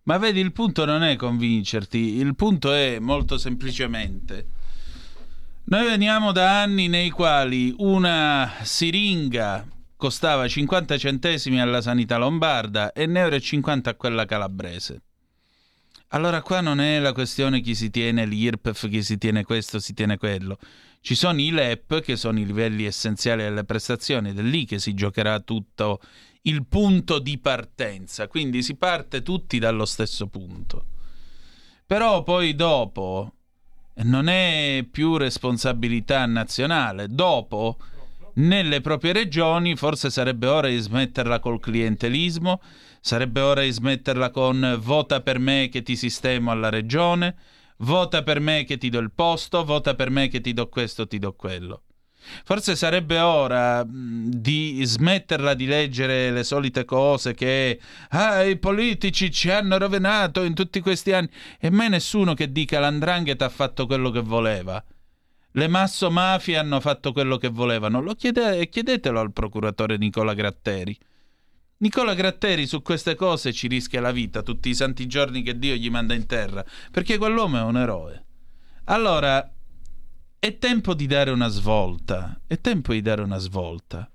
Ma 0.05 0.19
vedi, 0.19 0.41
il 0.41 0.53
punto 0.53 0.85
non 0.85 1.05
è 1.05 1.15
convincerti, 1.15 2.17
il 2.17 2.35
punto 2.35 2.73
è 2.73 2.99
molto 2.99 3.39
semplicemente 3.39 4.61
noi 5.73 5.87
veniamo 5.87 6.33
da 6.33 6.61
anni 6.61 6.87
nei 6.87 7.09
quali 7.09 7.75
una 7.79 8.57
siringa 8.61 9.67
costava 9.97 10.47
50 10.47 10.99
centesimi 10.99 11.63
alla 11.63 11.81
sanità 11.81 12.19
lombarda 12.19 12.93
e 12.93 13.07
1,50 13.07 13.17
euro 13.17 13.89
a 13.89 13.95
quella 13.95 14.27
calabrese. 14.27 15.03
Allora 16.09 16.43
qua 16.43 16.61
non 16.61 16.79
è 16.79 16.99
la 16.99 17.15
questione 17.15 17.63
chi 17.63 17.75
si 17.75 17.89
tiene 17.89 18.27
l'IRPEF, 18.27 18.87
chi 18.91 19.03
si 19.03 19.17
tiene 19.17 19.45
questo, 19.45 19.79
si 19.79 19.95
tiene 19.95 20.19
quello. 20.19 20.59
Ci 21.01 21.15
sono 21.15 21.41
i 21.41 21.51
LEP, 21.51 22.03
che 22.03 22.17
sono 22.17 22.39
i 22.39 22.45
livelli 22.45 22.85
essenziali 22.85 23.43
delle 23.43 23.65
prestazioni, 23.65 24.29
ed 24.29 24.41
è 24.41 24.43
lì 24.43 24.67
che 24.67 24.79
si 24.79 24.93
giocherà 24.93 25.41
tutto 25.41 26.03
il 26.43 26.67
punto 26.67 27.19
di 27.19 27.39
partenza. 27.39 28.29
Quindi 28.29 28.63
si 28.63 28.77
parte 28.77 29.23
tutti 29.23 29.59
dallo 29.59 29.87
stesso 29.87 30.27
punto. 30.27 30.85
Però 31.87 32.23
poi 32.25 32.55
dopo 32.55 33.37
non 33.95 34.29
è 34.29 34.87
più 34.91 35.17
responsabilità 35.17 36.25
nazionale. 36.27 37.09
Dopo, 37.09 37.77
nelle 38.35 38.81
proprie 38.81 39.13
regioni, 39.13 39.77
forse 39.77 40.11
sarebbe 40.11 40.47
ora 40.47 40.69
di 40.69 40.79
smetterla 40.79 41.41
col 41.41 41.61
clientelismo, 41.61 42.61
sarebbe 43.01 43.41
ora 43.41 43.63
di 43.63 43.71
smetterla 43.71 44.31
con 44.31 44.79
vota 44.81 45.21
per 45.21 45.39
me 45.39 45.69
che 45.69 45.83
ti 45.83 45.97
sistemo 45.97 46.51
alla 46.51 46.69
regione, 46.69 47.37
vota 47.79 48.23
per 48.23 48.41
me 48.41 48.65
che 48.65 48.79
ti 48.79 48.89
do 48.89 48.99
il 48.99 49.11
posto, 49.13 49.65
vota 49.65 49.95
per 49.95 50.11
me 50.11 50.29
che 50.29 50.41
ti 50.41 50.53
do 50.53 50.69
questo, 50.69 51.07
ti 51.07 51.19
do 51.19 51.35
quello. 51.35 51.83
Forse 52.45 52.77
sarebbe 52.77 53.19
ora 53.19 53.85
di 53.87 54.83
smetterla 54.85 55.55
di 55.55 55.67
leggere 55.67 56.31
le 56.31 56.45
solite 56.45 56.85
cose 56.85 57.35
che 57.35 57.81
ah, 58.11 58.43
i 58.43 58.59
politici 58.59 59.31
ci 59.31 59.51
hanno 59.51 59.79
rovinato 59.79 60.43
in 60.43 60.55
tutti 60.55 60.81
questi 60.81 61.13
anni 61.13 61.29
e 61.59 61.71
mai 61.71 61.89
nessuno 61.89 62.35
che 62.35 62.51
dica 62.51 62.79
l'andrangheta 62.79 63.45
ha 63.45 63.51
fatto 63.51 63.87
quello 63.87 64.11
che 64.11 64.21
voleva. 64.21 64.83
Le 65.55 65.69
masso 65.69 66.11
mafie 66.11 66.57
hanno 66.57 66.81
fatto 66.81 67.13
quello 67.13 67.37
che 67.37 67.49
volevano. 67.49 68.01
Lo 68.01 68.15
chiede, 68.15 68.69
chiedetelo 68.69 69.21
al 69.21 69.33
procuratore 69.33 69.99
Nicola 69.99 70.33
Gratteri. 70.33 70.97
Nicola 71.79 72.15
Gratteri 72.15 72.67
su 72.67 72.81
queste 72.81 73.15
cose 73.17 73.53
ci 73.53 73.67
rischia 73.67 74.01
la 74.01 74.13
vita 74.13 74.43
tutti 74.43 74.71
i 74.71 74.75
santi 74.75 75.07
giorni 75.07 75.43
che 75.43 75.59
Dio 75.59 75.75
gli 75.75 75.91
manda 75.91 76.15
in 76.15 76.27
terra, 76.27 76.65
perché 76.91 77.19
quell'uomo 77.19 77.59
è 77.59 77.63
un 77.63 77.77
eroe. 77.77 78.25
Allora, 78.85 79.53
è 80.45 80.59
tempo 80.59 80.93
di 80.95 81.07
dare 81.07 81.31
una 81.31 81.47
svolta, 81.47 82.41
è 82.49 82.61
tempo 82.61 82.93
di 82.93 83.01
dare 83.01 83.23
una 83.23 83.39
svolta. 83.39 84.11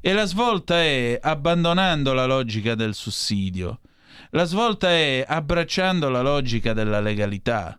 E 0.00 0.12
la 0.14 0.24
svolta 0.24 0.80
è 0.80 1.18
abbandonando 1.20 2.14
la 2.14 2.24
logica 2.24 2.74
del 2.74 2.94
sussidio, 2.94 3.80
la 4.30 4.44
svolta 4.44 4.88
è 4.88 5.22
abbracciando 5.28 6.08
la 6.08 6.22
logica 6.22 6.72
della 6.72 7.00
legalità. 7.00 7.78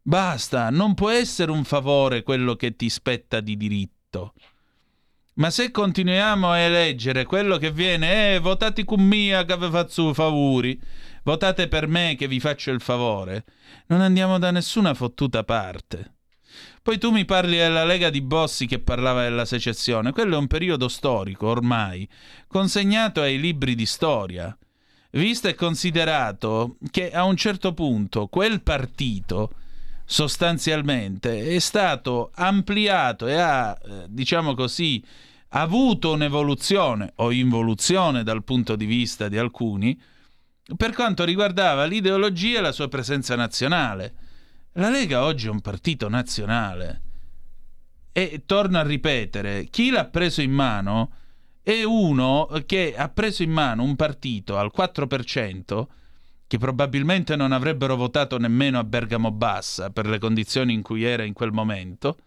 Basta, 0.00 0.70
non 0.70 0.94
può 0.94 1.10
essere 1.10 1.50
un 1.50 1.64
favore 1.64 2.22
quello 2.22 2.54
che 2.54 2.76
ti 2.76 2.88
spetta 2.88 3.40
di 3.40 3.56
diritto. 3.56 4.34
Ma 5.34 5.50
se 5.50 5.72
continuiamo 5.72 6.52
a 6.52 6.58
eleggere 6.58 7.24
quello 7.24 7.56
che 7.58 7.72
viene, 7.72 8.36
eh, 8.36 8.38
votate 8.38 8.84
con 8.84 9.02
mia 9.02 9.44
che 9.44 9.56
vi 9.56 9.70
faccio 9.70 10.14
favori, 10.14 10.80
votate 11.24 11.66
per 11.66 11.88
me 11.88 12.14
che 12.16 12.28
vi 12.28 12.38
faccio 12.38 12.70
il 12.70 12.80
favore, 12.80 13.44
non 13.86 14.00
andiamo 14.02 14.38
da 14.38 14.52
nessuna 14.52 14.94
fottuta 14.94 15.42
parte. 15.42 16.12
Poi 16.86 16.98
tu 16.98 17.10
mi 17.10 17.24
parli 17.24 17.56
della 17.56 17.84
Lega 17.84 18.10
di 18.10 18.20
Bossi 18.20 18.66
che 18.66 18.78
parlava 18.78 19.22
della 19.24 19.44
secessione. 19.44 20.12
Quello 20.12 20.36
è 20.36 20.38
un 20.38 20.46
periodo 20.46 20.86
storico, 20.86 21.48
ormai, 21.48 22.08
consegnato 22.46 23.20
ai 23.20 23.40
libri 23.40 23.74
di 23.74 23.86
storia. 23.86 24.56
Visto 25.10 25.48
e 25.48 25.56
considerato 25.56 26.76
che 26.92 27.10
a 27.10 27.24
un 27.24 27.34
certo 27.34 27.74
punto 27.74 28.28
quel 28.28 28.62
partito 28.62 29.50
sostanzialmente 30.04 31.48
è 31.48 31.58
stato 31.58 32.30
ampliato 32.32 33.26
e 33.26 33.34
ha, 33.34 33.76
eh, 33.84 34.04
diciamo 34.08 34.54
così, 34.54 35.02
avuto 35.48 36.12
un'evoluzione 36.12 37.14
o 37.16 37.32
involuzione 37.32 38.22
dal 38.22 38.44
punto 38.44 38.76
di 38.76 38.84
vista 38.84 39.26
di 39.26 39.38
alcuni 39.38 40.00
per 40.76 40.92
quanto 40.94 41.24
riguardava 41.24 41.84
l'ideologia 41.84 42.58
e 42.58 42.62
la 42.62 42.70
sua 42.70 42.86
presenza 42.86 43.34
nazionale. 43.34 44.25
La 44.78 44.90
Lega 44.90 45.24
oggi 45.24 45.46
è 45.46 45.50
un 45.50 45.62
partito 45.62 46.06
nazionale 46.10 47.02
e 48.12 48.42
torno 48.44 48.76
a 48.76 48.82
ripetere, 48.82 49.64
chi 49.70 49.88
l'ha 49.88 50.04
preso 50.04 50.42
in 50.42 50.52
mano 50.52 51.12
è 51.62 51.82
uno 51.82 52.46
che 52.66 52.94
ha 52.94 53.08
preso 53.08 53.42
in 53.42 53.52
mano 53.52 53.82
un 53.82 53.96
partito 53.96 54.58
al 54.58 54.70
4% 54.76 55.86
che 56.46 56.58
probabilmente 56.58 57.36
non 57.36 57.52
avrebbero 57.52 57.96
votato 57.96 58.36
nemmeno 58.36 58.78
a 58.78 58.84
Bergamo 58.84 59.30
Bassa 59.30 59.88
per 59.88 60.06
le 60.06 60.18
condizioni 60.18 60.74
in 60.74 60.82
cui 60.82 61.04
era 61.04 61.22
in 61.22 61.32
quel 61.32 61.52
momento, 61.52 62.18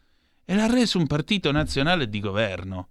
e 0.43 0.55
l'ha 0.55 0.65
reso 0.65 0.97
un 0.97 1.05
partito 1.05 1.51
nazionale 1.51 2.09
di 2.09 2.19
governo. 2.19 2.89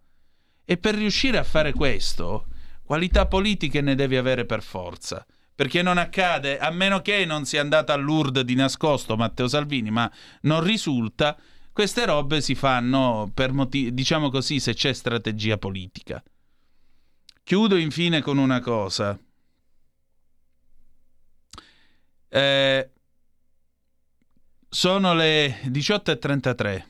E 0.64 0.76
per 0.76 0.94
riuscire 0.94 1.36
a 1.36 1.42
fare 1.42 1.72
questo, 1.72 2.46
qualità 2.84 3.26
politiche 3.26 3.80
ne 3.80 3.96
devi 3.96 4.16
avere 4.16 4.46
per 4.46 4.62
forza 4.62 5.26
perché 5.58 5.82
non 5.82 5.98
accade, 5.98 6.56
a 6.60 6.70
meno 6.70 7.02
che 7.02 7.24
non 7.24 7.44
sia 7.44 7.60
andata 7.60 7.92
a 7.92 7.96
di 8.44 8.54
nascosto 8.54 9.16
Matteo 9.16 9.48
Salvini, 9.48 9.90
ma 9.90 10.08
non 10.42 10.62
risulta, 10.62 11.36
queste 11.72 12.06
robe 12.06 12.40
si 12.40 12.54
fanno 12.54 13.28
per 13.34 13.50
motivi, 13.52 13.92
diciamo 13.92 14.30
così, 14.30 14.60
se 14.60 14.74
c'è 14.74 14.92
strategia 14.92 15.58
politica. 15.58 16.22
Chiudo 17.42 17.74
infine 17.74 18.20
con 18.22 18.38
una 18.38 18.60
cosa. 18.60 19.18
Eh, 22.28 22.90
sono 24.68 25.14
le 25.14 25.60
18.33. 25.62 26.84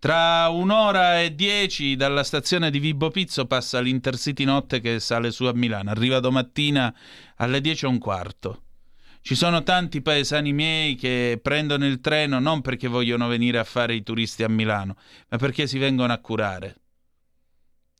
Tra 0.00 0.48
un'ora 0.48 1.20
e 1.20 1.34
dieci 1.34 1.96
dalla 1.96 2.22
stazione 2.22 2.70
di 2.70 2.78
Vibo 2.78 3.10
Pizzo 3.10 3.46
passa 3.46 3.80
l'Intercity 3.80 4.44
Notte 4.44 4.80
che 4.80 5.00
sale 5.00 5.32
su 5.32 5.42
a 5.46 5.52
Milano. 5.52 5.90
Arriva 5.90 6.20
domattina 6.20 6.94
alle 7.34 7.60
dieci 7.60 7.84
e 7.84 7.88
un 7.88 7.98
quarto. 7.98 8.62
Ci 9.20 9.34
sono 9.34 9.64
tanti 9.64 10.00
paesani 10.00 10.52
miei 10.52 10.94
che 10.94 11.40
prendono 11.42 11.84
il 11.84 12.00
treno 12.00 12.38
non 12.38 12.60
perché 12.60 12.86
vogliono 12.86 13.26
venire 13.26 13.58
a 13.58 13.64
fare 13.64 13.96
i 13.96 14.04
turisti 14.04 14.44
a 14.44 14.48
Milano, 14.48 14.94
ma 15.30 15.36
perché 15.36 15.66
si 15.66 15.78
vengono 15.78 16.12
a 16.12 16.18
curare. 16.18 16.76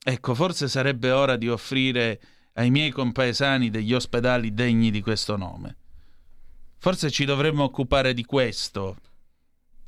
Ecco, 0.01 0.33
forse 0.33 0.69
sarebbe 0.69 1.11
ora 1.11 1.35
di 1.35 1.49
offrire 1.49 2.21
ai 2.53 2.71
miei 2.71 2.91
compaesani 2.91 3.69
degli 3.69 3.93
ospedali 3.93 4.53
degni 4.53 4.89
di 4.89 5.01
questo 5.01 5.35
nome. 5.35 5.75
Forse 6.77 7.11
ci 7.11 7.25
dovremmo 7.25 7.65
occupare 7.65 8.13
di 8.13 8.23
questo 8.23 8.95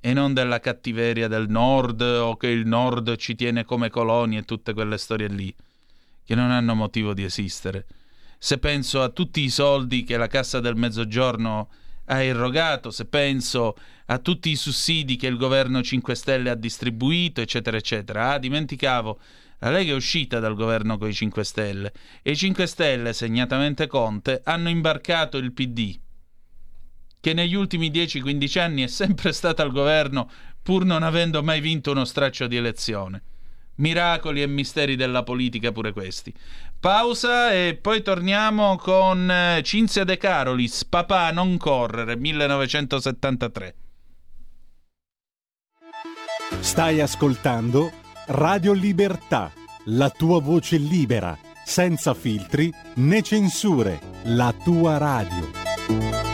e 0.04 0.14
non 0.14 0.34
della 0.34 0.60
cattiveria 0.60 1.28
del 1.28 1.48
nord 1.48 2.02
o 2.02 2.36
che 2.36 2.48
il 2.48 2.66
nord 2.66 3.16
ci 3.18 3.36
tiene 3.36 3.64
come 3.64 3.92
colonie 3.92 4.40
e 4.40 4.46
tutte 4.46 4.74
quelle 4.74 4.98
storie 4.98 5.28
lì, 5.28 5.54
che 6.26 6.34
non 6.34 6.50
hanno 6.50 6.74
motivo 6.74 7.14
di 7.14 7.24
esistere. 7.24 7.86
Se 8.40 8.58
penso 8.58 9.04
a 9.04 9.10
tutti 9.10 9.42
i 9.42 9.50
soldi 9.50 10.04
che 10.04 10.18
la 10.18 10.26
Cassa 10.26 10.60
del 10.60 10.76
Mezzogiorno 10.76 11.70
ha 12.06 12.24
erogato, 12.24 12.90
se 12.90 13.06
penso 13.06 13.78
a 14.08 14.18
tutti 14.18 14.50
i 14.50 14.56
sussidi 14.56 15.16
che 15.16 15.28
il 15.28 15.38
governo 15.38 15.84
5 15.84 16.16
Stelle 16.16 16.50
ha 16.50 16.56
distribuito, 16.56 17.40
eccetera, 17.40 17.78
eccetera. 17.78 18.32
Ah, 18.32 18.40
dimenticavo, 18.40 19.20
la 19.60 19.70
Lega 19.70 19.92
è 19.92 19.96
uscita 19.96 20.40
dal 20.40 20.56
governo 20.56 20.98
con 20.98 21.10
i 21.10 21.14
5 21.14 21.44
Stelle 21.44 21.94
e 22.24 22.32
i 22.32 22.36
5 22.36 22.66
Stelle, 22.66 23.14
segnatamente 23.14 23.86
Conte, 23.86 24.42
hanno 24.44 24.70
imbarcato 24.70 25.38
il 25.38 25.52
PD 25.54 26.00
che 27.22 27.34
negli 27.34 27.54
ultimi 27.54 27.90
10-15 27.90 28.60
anni 28.60 28.84
è 28.84 28.88
sempre 28.88 29.32
stata 29.32 29.64
al 29.64 29.72
governo 29.72 30.30
pur 30.62 30.84
non 30.84 31.04
avendo 31.04 31.42
mai 31.42 31.62
vinto 31.62 31.92
uno 31.92 32.04
straccio 32.04 32.48
di 32.48 32.58
elezione. 32.58 33.22
Miracoli 33.76 34.42
e 34.42 34.48
misteri 34.48 34.96
della 34.96 35.24
politica 35.24 35.72
pure 35.72 35.94
questi. 35.94 36.34
Pausa 36.80 37.52
e 37.54 37.80
poi 37.82 38.02
torniamo 38.02 38.76
con 38.76 39.30
eh, 39.30 39.62
Cinzia 39.64 40.04
De 40.04 40.18
Carolis, 40.18 40.84
Papà 40.86 41.32
non 41.32 41.58
correre, 41.58 42.16
1973. 42.16 43.76
Stai 46.60 47.00
ascoltando 47.00 47.92
Radio 48.28 48.74
Libertà, 48.74 49.52
la 49.86 50.10
tua 50.10 50.40
voce 50.42 50.78
libera, 50.78 51.38
senza 51.66 52.14
filtri 52.14 52.72
né 52.96 53.22
censure, 53.24 54.00
la 54.26 54.54
tua 54.64 54.98
radio. 54.98 56.31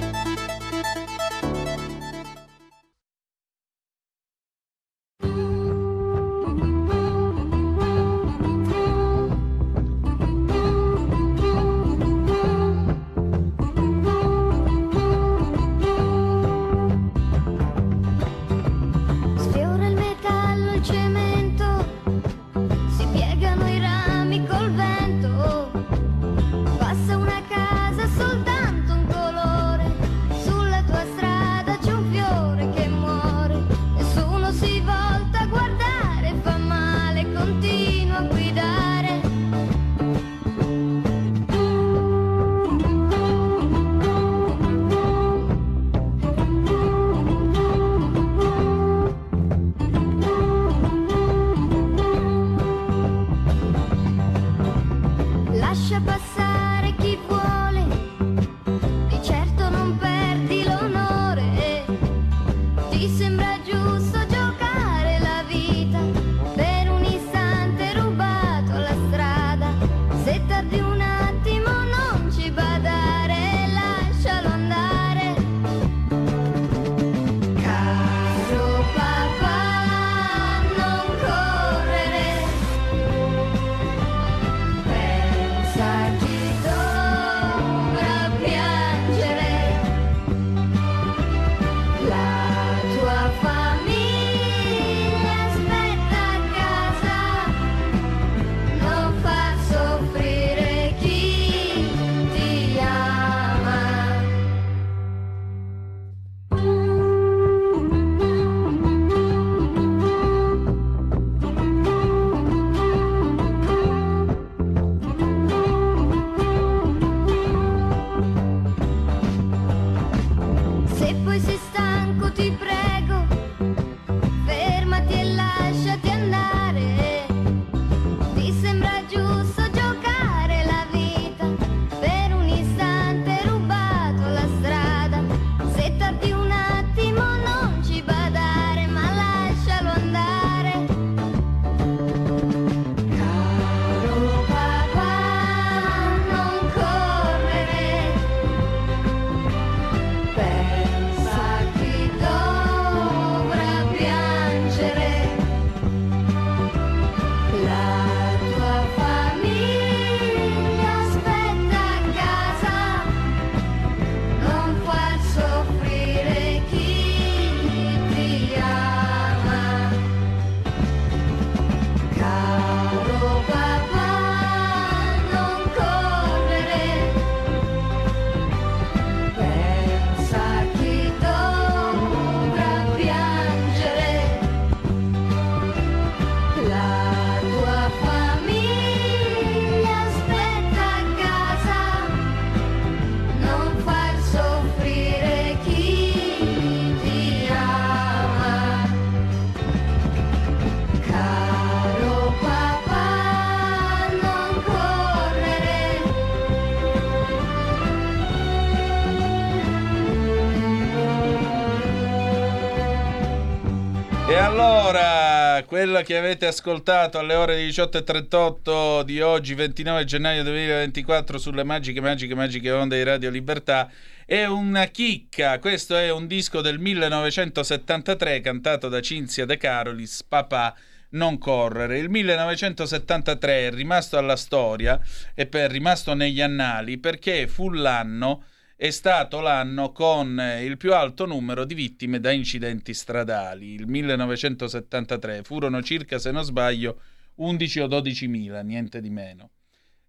Quello 215.67 216.01
che 216.01 216.15
avete 216.15 216.45
ascoltato 216.45 217.19
alle 217.19 217.35
ore 217.35 217.67
18.38 217.67 219.01
di 219.03 219.19
oggi, 219.19 219.53
29 219.53 220.05
gennaio 220.05 220.41
2024, 220.43 221.37
sulle 221.37 221.65
magiche, 221.65 221.99
magiche, 221.99 222.33
magiche 222.33 222.71
onde 222.71 222.95
di 222.95 223.03
Radio 223.03 223.29
Libertà, 223.29 223.91
è 224.25 224.45
una 224.45 224.85
chicca. 224.85 225.59
Questo 225.59 225.97
è 225.97 226.09
un 226.09 226.25
disco 226.25 226.61
del 226.61 226.79
1973 226.79 228.39
cantato 228.39 228.87
da 228.87 229.01
Cinzia 229.01 229.45
De 229.45 229.57
Carolis, 229.57 230.23
Papà 230.23 230.73
non 231.09 231.37
correre. 231.37 231.99
Il 231.99 232.09
1973 232.11 233.67
è 233.67 233.71
rimasto 233.71 234.17
alla 234.17 234.37
storia 234.37 234.97
e 235.35 235.49
è 235.49 235.67
rimasto 235.67 236.13
negli 236.13 236.39
annali 236.39 236.97
perché 236.97 237.45
fu 237.45 237.71
l'anno 237.71 238.45
è 238.79 238.91
stato 238.91 239.39
l'anno 239.39 239.91
con 239.91 240.39
il 240.61 240.77
più 240.77 240.93
alto 240.93 241.25
numero 241.25 241.65
di 241.65 241.73
vittime 241.73 242.19
da 242.19 242.29
incidenti 242.29 242.93
stradali. 242.93 243.73
Il 243.73 243.87
1973 243.87 245.41
furono 245.41 245.81
circa, 245.81 246.19
se 246.19 246.29
non 246.29 246.43
sbaglio, 246.43 247.01
11 247.37 247.79
o 247.79 247.87
12 247.87 248.27
mila, 248.27 248.61
niente 248.61 249.01
di 249.01 249.09
meno. 249.09 249.49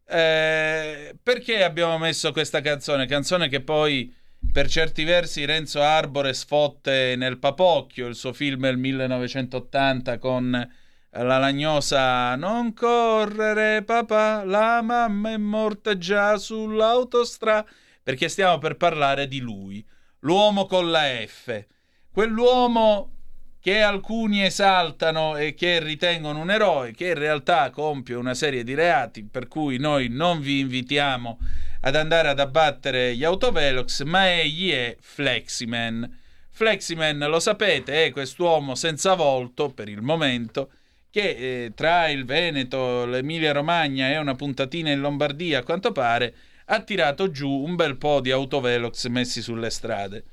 Eh, 0.07 1.17
perché 1.23 1.65
abbiamo 1.65 1.97
messo 1.97 2.31
questa 2.31 2.61
canzone? 2.61 3.07
Canzone 3.07 3.49
che 3.49 3.63
poi 3.63 4.15
per 4.53 4.69
certi 4.69 5.03
versi 5.03 5.47
Renzo 5.47 5.81
Arbore 5.81 6.35
sfotte 6.35 7.15
nel 7.17 7.39
papocchio, 7.39 8.07
il 8.07 8.17
suo 8.17 8.35
film 8.35 8.61
del 8.61 8.77
1980 8.77 10.19
con 10.19 10.71
la 11.11 11.39
lagnosa 11.39 12.37
Non 12.37 12.75
correre 12.75 13.83
papà, 13.83 14.45
la 14.45 14.83
mamma 14.83 15.33
è 15.33 15.39
morta 15.39 15.97
già 15.97 16.37
sull'autostrada 16.37 17.67
perché 18.09 18.31
stiamo 18.31 18.57
per 18.57 18.79
parlare 18.79 19.29
di 19.29 19.39
lui, 19.39 19.85
l'uomo 20.21 20.65
con 20.65 20.91
la 20.91 21.03
F, 21.27 21.67
quell'uomo 22.11 23.11
che 23.61 23.83
alcuni 23.83 24.43
esaltano 24.43 25.37
e 25.37 25.53
che 25.53 25.79
ritengono 25.79 26.41
un 26.41 26.51
eroe, 26.51 26.93
che 26.93 27.09
in 27.09 27.19
realtà 27.19 27.69
compie 27.69 28.15
una 28.15 28.33
serie 28.33 28.65
di 28.65 28.73
reati 28.73 29.25
per 29.25 29.47
cui 29.47 29.77
noi 29.77 30.09
non 30.09 30.41
vi 30.41 30.61
invitiamo 30.61 31.39
ad 31.83 31.97
andare 31.97 32.29
ad 32.29 32.41
abbattere 32.41 33.15
gli 33.15 33.25
autovelox, 33.25 34.05
ma 34.05 34.33
egli 34.33 34.71
è 34.71 34.97
Fleximan. 34.99 36.11
Fleximan, 36.49 37.19
lo 37.19 37.41
sapete, 37.41 38.07
è 38.07 38.11
quest'uomo 38.11 38.75
senza 38.75 39.17
volto 39.17 39.69
per 39.69 39.91
il 39.91 40.01
momento 40.01 40.71
che 41.11 41.65
eh, 41.65 41.73
tra 41.75 42.09
il 42.09 42.25
Veneto, 42.25 43.05
l'Emilia 43.05 43.53
Romagna 43.53 44.09
e 44.09 44.17
una 44.17 44.35
puntatina 44.35 44.91
in 44.91 45.01
Lombardia, 45.01 45.59
a 45.59 45.63
quanto 45.63 45.93
pare, 45.93 46.35
ha 46.71 46.81
tirato 46.81 47.31
giù 47.31 47.51
un 47.51 47.77
bel 47.77 47.97
po' 47.97 48.21
di 48.21 48.31
autovelox 48.31 49.07
messi 49.09 49.41
sulle 49.41 49.71
strade. 49.71 50.25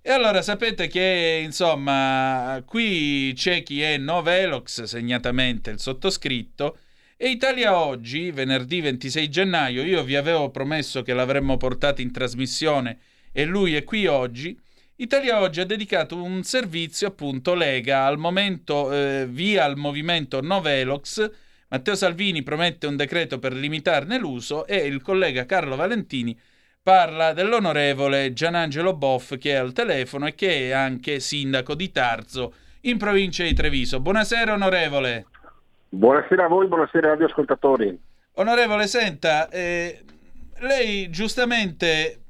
E 0.00 0.10
allora 0.10 0.40
sapete 0.40 0.86
che, 0.86 1.40
insomma, 1.42 2.62
qui 2.64 3.32
c'è 3.34 3.62
chi 3.62 3.82
è 3.82 3.96
no 3.96 4.22
velox, 4.22 4.84
segnatamente 4.84 5.70
il 5.70 5.80
sottoscritto, 5.80 6.78
e 7.16 7.28
Italia 7.28 7.78
Oggi, 7.78 8.30
venerdì 8.30 8.80
26 8.80 9.28
gennaio, 9.28 9.82
io 9.82 10.02
vi 10.04 10.16
avevo 10.16 10.50
promesso 10.50 11.02
che 11.02 11.12
l'avremmo 11.12 11.56
portato 11.56 12.02
in 12.02 12.12
trasmissione 12.12 12.98
e 13.32 13.44
lui 13.44 13.74
è 13.74 13.84
qui 13.84 14.06
oggi. 14.06 14.58
Italia 14.96 15.40
Oggi 15.40 15.60
ha 15.60 15.66
dedicato 15.66 16.22
un 16.22 16.42
servizio, 16.42 17.08
appunto, 17.08 17.54
Lega 17.54 18.06
al 18.06 18.16
momento 18.16 18.92
eh, 18.92 19.26
via 19.28 19.64
al 19.64 19.76
movimento 19.76 20.40
Novelox 20.40 21.30
Matteo 21.68 21.96
Salvini 21.96 22.42
promette 22.42 22.86
un 22.86 22.94
decreto 22.94 23.38
per 23.38 23.52
limitarne 23.52 24.18
l'uso 24.18 24.66
e 24.66 24.76
il 24.86 25.02
collega 25.02 25.46
Carlo 25.46 25.74
Valentini 25.74 26.38
parla 26.80 27.32
dell'onorevole 27.32 28.32
Gianangelo 28.32 28.94
Boff 28.94 29.36
che 29.36 29.50
è 29.50 29.54
al 29.54 29.72
telefono 29.72 30.28
e 30.28 30.36
che 30.36 30.68
è 30.68 30.70
anche 30.70 31.18
sindaco 31.18 31.74
di 31.74 31.90
Tarzo 31.90 32.54
in 32.82 32.98
provincia 32.98 33.42
di 33.42 33.52
Treviso. 33.52 33.98
Buonasera 33.98 34.52
onorevole. 34.52 35.26
Buonasera 35.88 36.44
a 36.44 36.48
voi, 36.48 36.68
buonasera 36.68 37.12
agli 37.12 37.24
ascoltatori. 37.24 38.00
Onorevole, 38.34 38.86
senta, 38.86 39.48
eh, 39.48 40.04
lei 40.58 41.10
giustamente 41.10 42.20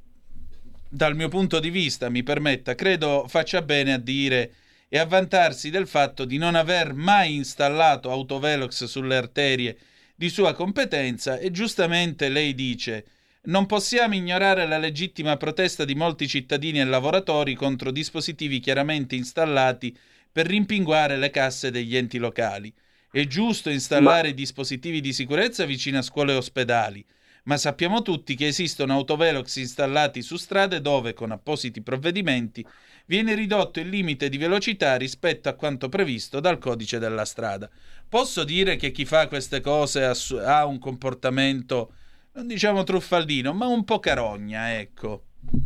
dal 0.89 1.15
mio 1.15 1.29
punto 1.29 1.61
di 1.61 1.69
vista, 1.69 2.09
mi 2.09 2.23
permetta, 2.23 2.75
credo 2.75 3.27
faccia 3.29 3.61
bene 3.61 3.93
a 3.93 3.99
dire 3.99 4.53
e 4.89 4.99
a 4.99 5.07
vantarsi 5.07 5.71
del 5.71 5.87
fatto 5.87 6.25
di 6.25 6.39
non 6.39 6.55
aver 6.55 6.95
mai 6.95 7.35
installato 7.35 8.11
autovelox 8.11 8.85
sulle 8.85 9.17
arterie 9.17 9.77
di 10.15 10.29
sua 10.29 10.55
competenza 10.55 11.39
e 11.39 11.51
giustamente 11.51 12.29
lei 12.29 12.55
dice 12.55 13.07
non 13.47 13.67
possiamo 13.67 14.15
ignorare 14.15 14.67
la 14.67 14.79
legittima 14.79 15.37
protesta 15.37 15.85
di 15.85 15.95
molti 15.95 16.27
cittadini 16.27 16.81
e 16.81 16.85
lavoratori 16.85 17.55
contro 17.55 17.93
dispositivi 17.93 18.59
chiaramente 18.59 19.15
installati 19.15 19.97
per 20.33 20.47
rimpinguare 20.47 21.17
le 21.17 21.31
casse 21.31 21.71
degli 21.71 21.97
enti 21.97 22.19
locali. 22.19 22.73
È 23.09 23.25
giusto 23.27 23.71
installare 23.71 24.29
Ma... 24.29 24.35
dispositivi 24.35 25.01
di 25.01 25.13
sicurezza 25.13 25.65
vicino 25.65 25.99
a 25.99 26.03
scuole 26.03 26.33
e 26.33 26.37
ospedali, 26.37 27.05
ma 27.45 27.57
sappiamo 27.57 28.03
tutti 28.03 28.35
che 28.35 28.49
esistono 28.49 28.95
autovelox 28.95 29.57
installati 29.57 30.23
su 30.23 30.37
strade 30.37 30.81
dove, 30.81 31.15
con 31.15 31.31
appositi 31.31 31.81
provvedimenti, 31.83 32.67
viene 33.07 33.35
ridotto 33.35 33.81
il 33.81 33.89
limite 33.89 34.29
di 34.29 34.37
velocità 34.37 34.97
rispetto 34.97 35.49
a 35.49 35.55
quanto 35.55 35.89
previsto 35.89 36.41
dal 36.41 36.59
codice 36.59 36.99
della 36.99 37.25
strada. 37.25 37.69
Posso 38.09 38.45
dire 38.45 38.77
che 38.77 38.91
chi 38.91 39.05
fa 39.05 39.27
queste 39.29 39.61
cose 39.61 40.05
ha 40.05 40.67
un 40.67 40.79
comportamento, 40.79 41.93
non 42.33 42.47
diciamo 42.47 42.85
truffaldino, 42.85 43.53
ma 43.53 43.67
un 43.67 43.85
po' 43.85 43.99
carogna, 43.99 44.79
ecco. 44.79 45.23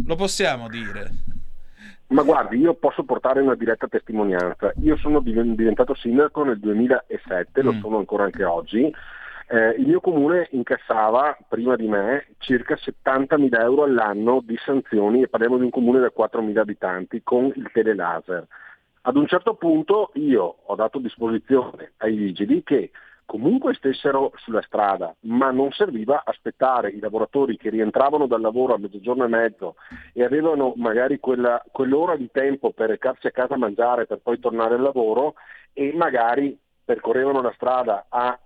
Lo 0.06 0.14
possiamo 0.14 0.68
dire. 0.68 1.10
Ma 2.08 2.22
guardi, 2.22 2.58
io 2.58 2.74
posso 2.74 3.04
portare 3.04 3.40
una 3.40 3.54
diretta 3.54 3.86
testimonianza. 3.86 4.72
Io 4.82 4.96
sono 4.96 5.20
diventato 5.20 5.94
sindaco 5.94 6.42
nel 6.42 6.58
2007, 6.58 7.62
mm. 7.62 7.64
lo 7.64 7.72
sono 7.80 7.98
ancora 7.98 8.24
anche 8.24 8.44
oggi, 8.44 8.92
eh, 9.52 9.74
il 9.78 9.86
mio 9.88 10.00
comune 10.00 10.46
incassava 10.52 11.36
prima 11.48 11.74
di 11.74 11.88
me 11.88 12.28
circa 12.38 12.76
70.000 12.76 13.60
euro 13.60 13.82
all'anno 13.82 14.40
di 14.44 14.56
sanzioni 14.64 15.22
e 15.22 15.28
parliamo 15.28 15.58
di 15.58 15.64
un 15.64 15.70
comune 15.70 15.98
da 15.98 16.12
4.000 16.16 16.56
abitanti 16.56 17.20
con 17.24 17.46
il 17.56 17.68
telelaser. 17.72 18.46
Ad 19.02 19.16
un 19.16 19.26
certo 19.26 19.54
punto 19.54 20.12
io 20.14 20.58
ho 20.64 20.74
dato 20.76 21.00
disposizione 21.00 21.94
ai 21.96 22.14
vigili 22.14 22.62
che 22.62 22.92
comunque 23.24 23.74
stessero 23.74 24.30
sulla 24.36 24.62
strada, 24.62 25.12
ma 25.22 25.50
non 25.50 25.72
serviva 25.72 26.22
aspettare 26.24 26.90
i 26.90 27.00
lavoratori 27.00 27.56
che 27.56 27.70
rientravano 27.70 28.28
dal 28.28 28.40
lavoro 28.40 28.74
a 28.74 28.78
mezzogiorno 28.78 29.24
e 29.24 29.28
mezzo 29.28 29.74
e 30.12 30.22
avevano 30.22 30.74
magari 30.76 31.18
quella, 31.18 31.60
quell'ora 31.72 32.14
di 32.14 32.30
tempo 32.30 32.70
per 32.70 32.90
recarsi 32.90 33.26
a 33.26 33.32
casa 33.32 33.54
a 33.54 33.58
mangiare 33.58 34.06
per 34.06 34.18
poi 34.18 34.38
tornare 34.38 34.74
al 34.74 34.82
lavoro 34.82 35.34
e 35.72 35.92
magari 35.92 36.56
percorrevano 36.84 37.40
la 37.40 37.52
strada 37.56 38.06
a 38.08 38.38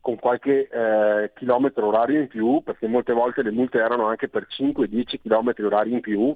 con 0.00 0.16
qualche 0.16 0.68
eh, 0.68 1.32
chilometro 1.34 1.86
orario 1.86 2.20
in 2.20 2.28
più, 2.28 2.62
perché 2.62 2.86
molte 2.86 3.12
volte 3.12 3.42
le 3.42 3.50
multe 3.50 3.78
erano 3.78 4.06
anche 4.06 4.28
per 4.28 4.46
5-10 4.48 5.20
chilometri 5.20 5.64
orari 5.64 5.92
in 5.92 6.00
più 6.00 6.34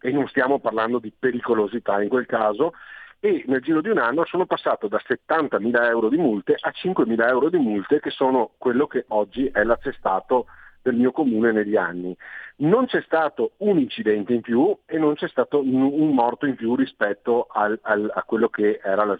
e 0.00 0.10
non 0.10 0.26
stiamo 0.28 0.58
parlando 0.58 0.98
di 0.98 1.12
pericolosità 1.16 2.02
in 2.02 2.08
quel 2.08 2.26
caso, 2.26 2.72
e 3.20 3.44
nel 3.46 3.60
giro 3.60 3.80
di 3.80 3.88
un 3.88 3.98
anno 3.98 4.24
sono 4.24 4.46
passato 4.46 4.88
da 4.88 5.00
70.000 5.00 5.84
euro 5.84 6.08
di 6.08 6.16
multe 6.16 6.56
a 6.58 6.72
5.000 6.74 7.28
euro 7.28 7.50
di 7.50 7.58
multe 7.58 8.00
che 8.00 8.10
sono 8.10 8.50
quello 8.58 8.88
che 8.88 9.04
oggi 9.08 9.46
è 9.46 9.62
l'attestato 9.62 10.46
del 10.82 10.96
mio 10.96 11.12
comune 11.12 11.52
negli 11.52 11.76
anni. 11.76 12.16
Non 12.56 12.86
c'è 12.86 13.00
stato 13.02 13.52
un 13.58 13.78
incidente 13.78 14.32
in 14.32 14.40
più 14.40 14.76
e 14.86 14.98
non 14.98 15.14
c'è 15.14 15.28
stato 15.28 15.60
un 15.60 16.12
morto 16.12 16.46
in 16.46 16.56
più 16.56 16.74
rispetto 16.74 17.46
al, 17.48 17.78
al, 17.82 18.10
a 18.12 18.24
quello 18.24 18.48
che 18.48 18.80
era 18.82 19.04
lo. 19.04 19.16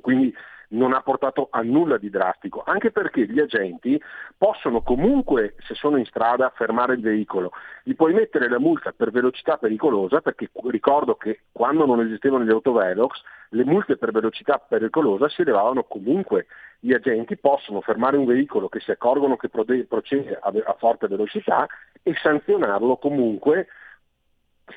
Quindi 0.00 0.34
non 0.72 0.92
ha 0.92 1.00
portato 1.00 1.48
a 1.50 1.62
nulla 1.62 1.96
di 1.96 2.10
drastico, 2.10 2.62
anche 2.64 2.90
perché 2.90 3.26
gli 3.26 3.40
agenti 3.40 4.00
possono 4.36 4.82
comunque, 4.82 5.54
se 5.66 5.74
sono 5.74 5.96
in 5.96 6.04
strada, 6.04 6.52
fermare 6.54 6.94
il 6.94 7.00
veicolo. 7.00 7.52
Gli 7.82 7.94
puoi 7.94 8.12
mettere 8.12 8.48
la 8.48 8.58
multa 8.58 8.92
per 8.92 9.10
velocità 9.10 9.56
pericolosa, 9.56 10.20
perché 10.20 10.50
ricordo 10.64 11.14
che 11.14 11.40
quando 11.52 11.86
non 11.86 12.00
esistevano 12.00 12.44
gli 12.44 12.50
autovelox, 12.50 13.22
le 13.50 13.64
multe 13.64 13.96
per 13.96 14.12
velocità 14.12 14.58
pericolosa 14.58 15.28
si 15.28 15.42
elevavano 15.42 15.84
comunque. 15.84 16.46
Gli 16.80 16.92
agenti 16.92 17.36
possono 17.36 17.80
fermare 17.80 18.16
un 18.16 18.24
veicolo 18.24 18.68
che 18.68 18.80
si 18.80 18.90
accorgono 18.90 19.36
che 19.36 19.48
procede 19.48 20.38
a 20.40 20.76
forte 20.78 21.06
velocità 21.06 21.66
e 22.02 22.14
sanzionarlo 22.14 22.96
comunque 22.96 23.68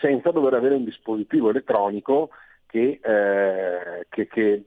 senza 0.01 0.31
dover 0.31 0.53
avere 0.53 0.75
un 0.75 0.83
dispositivo 0.83 1.49
elettronico 1.49 2.29
che, 2.67 2.99
eh, 3.01 4.05
che, 4.09 4.27
che 4.27 4.63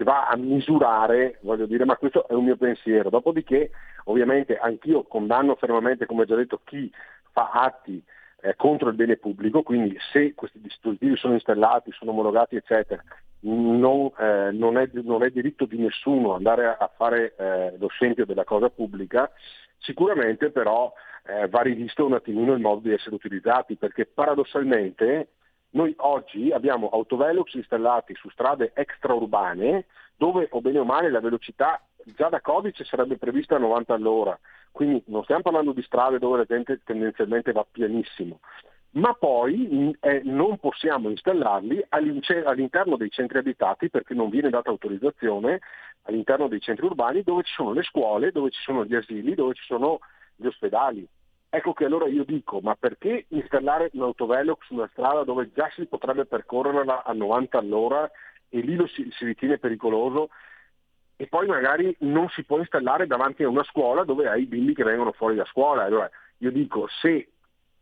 che 0.00 0.04
va 0.04 0.28
a 0.28 0.36
misurare, 0.36 1.36
voglio 1.42 1.66
dire, 1.66 1.84
ma 1.84 1.96
questo 1.96 2.26
è 2.26 2.32
un 2.32 2.44
mio 2.44 2.56
pensiero. 2.56 3.10
Dopodiché, 3.10 3.70
ovviamente, 4.04 4.56
anch'io 4.56 5.02
condanno 5.02 5.56
fermamente, 5.56 6.06
come 6.06 6.22
ho 6.22 6.24
già 6.24 6.36
detto, 6.36 6.62
chi 6.64 6.90
fa 7.32 7.50
atti 7.50 8.02
eh, 8.40 8.56
contro 8.56 8.88
il 8.88 8.94
bene 8.94 9.18
pubblico, 9.18 9.62
quindi 9.62 9.94
se 10.10 10.32
questi 10.34 10.58
dispositivi 10.58 11.16
sono 11.16 11.34
installati, 11.34 11.92
sono 11.92 12.12
omologati, 12.12 12.56
eccetera, 12.56 13.02
non, 13.40 14.10
eh, 14.18 14.50
non, 14.52 14.78
è, 14.78 14.88
non 14.94 15.22
è, 15.22 15.28
diritto 15.28 15.66
di 15.66 15.76
nessuno 15.76 16.32
andare 16.32 16.64
a, 16.64 16.76
a 16.80 16.90
fare 16.96 17.34
eh, 17.36 17.74
lo 17.76 17.88
scempio 17.88 18.24
della 18.24 18.44
cosa 18.44 18.70
pubblica, 18.70 19.30
sicuramente 19.76 20.50
però 20.50 20.90
eh, 21.26 21.46
va 21.48 21.60
rivisto 21.60 22.06
un 22.06 22.14
attimino 22.14 22.54
il 22.54 22.60
modo 22.60 22.80
di 22.80 22.94
essere 22.94 23.14
utilizzati, 23.14 23.76
perché 23.76 24.06
paradossalmente 24.06 25.28
Noi 25.72 25.94
oggi 25.98 26.50
abbiamo 26.50 26.88
autovelox 26.88 27.54
installati 27.54 28.14
su 28.14 28.28
strade 28.30 28.72
extraurbane 28.74 29.86
dove 30.16 30.48
o 30.50 30.60
bene 30.60 30.80
o 30.80 30.84
male 30.84 31.10
la 31.10 31.20
velocità 31.20 31.80
già 32.16 32.28
da 32.28 32.40
codice 32.40 32.84
sarebbe 32.84 33.18
prevista 33.18 33.56
a 33.56 33.58
90 33.58 33.94
all'ora, 33.94 34.38
quindi 34.72 35.02
non 35.06 35.22
stiamo 35.22 35.42
parlando 35.42 35.72
di 35.72 35.82
strade 35.82 36.18
dove 36.18 36.38
la 36.38 36.44
gente 36.44 36.80
tendenzialmente 36.84 37.52
va 37.52 37.64
pianissimo, 37.70 38.40
ma 38.92 39.14
poi 39.14 39.96
eh, 40.00 40.22
non 40.24 40.58
possiamo 40.58 41.08
installarli 41.08 41.84
all'interno 41.90 42.96
dei 42.96 43.10
centri 43.10 43.38
abitati 43.38 43.88
perché 43.90 44.14
non 44.14 44.28
viene 44.28 44.50
data 44.50 44.70
autorizzazione 44.70 45.60
all'interno 46.02 46.48
dei 46.48 46.60
centri 46.60 46.86
urbani 46.86 47.22
dove 47.22 47.44
ci 47.44 47.52
sono 47.52 47.72
le 47.72 47.82
scuole, 47.82 48.32
dove 48.32 48.50
ci 48.50 48.60
sono 48.62 48.84
gli 48.84 48.94
asili, 48.94 49.34
dove 49.34 49.54
ci 49.54 49.64
sono 49.64 50.00
gli 50.34 50.46
ospedali. 50.46 51.06
Ecco 51.52 51.72
che 51.72 51.84
allora 51.84 52.06
io 52.06 52.22
dico, 52.22 52.60
ma 52.60 52.76
perché 52.76 53.26
installare 53.30 53.90
un 53.94 54.02
autovelox 54.02 54.66
su 54.66 54.74
una 54.74 54.88
strada 54.92 55.24
dove 55.24 55.50
già 55.52 55.68
si 55.74 55.84
potrebbe 55.86 56.24
percorrerla 56.24 57.02
a 57.02 57.12
90 57.12 57.58
all'ora 57.58 58.08
e 58.48 58.60
lì 58.60 58.76
lo 58.76 58.86
si, 58.86 59.08
si 59.10 59.24
ritiene 59.24 59.58
pericoloso 59.58 60.30
e 61.16 61.26
poi 61.26 61.48
magari 61.48 61.94
non 62.00 62.28
si 62.28 62.44
può 62.44 62.58
installare 62.58 63.08
davanti 63.08 63.42
a 63.42 63.48
una 63.48 63.64
scuola 63.64 64.04
dove 64.04 64.28
hai 64.28 64.42
i 64.42 64.46
bimbi 64.46 64.74
che 64.74 64.84
vengono 64.84 65.10
fuori 65.10 65.34
da 65.34 65.44
scuola. 65.44 65.82
Allora 65.82 66.08
io 66.38 66.52
dico, 66.52 66.86
se 66.88 67.32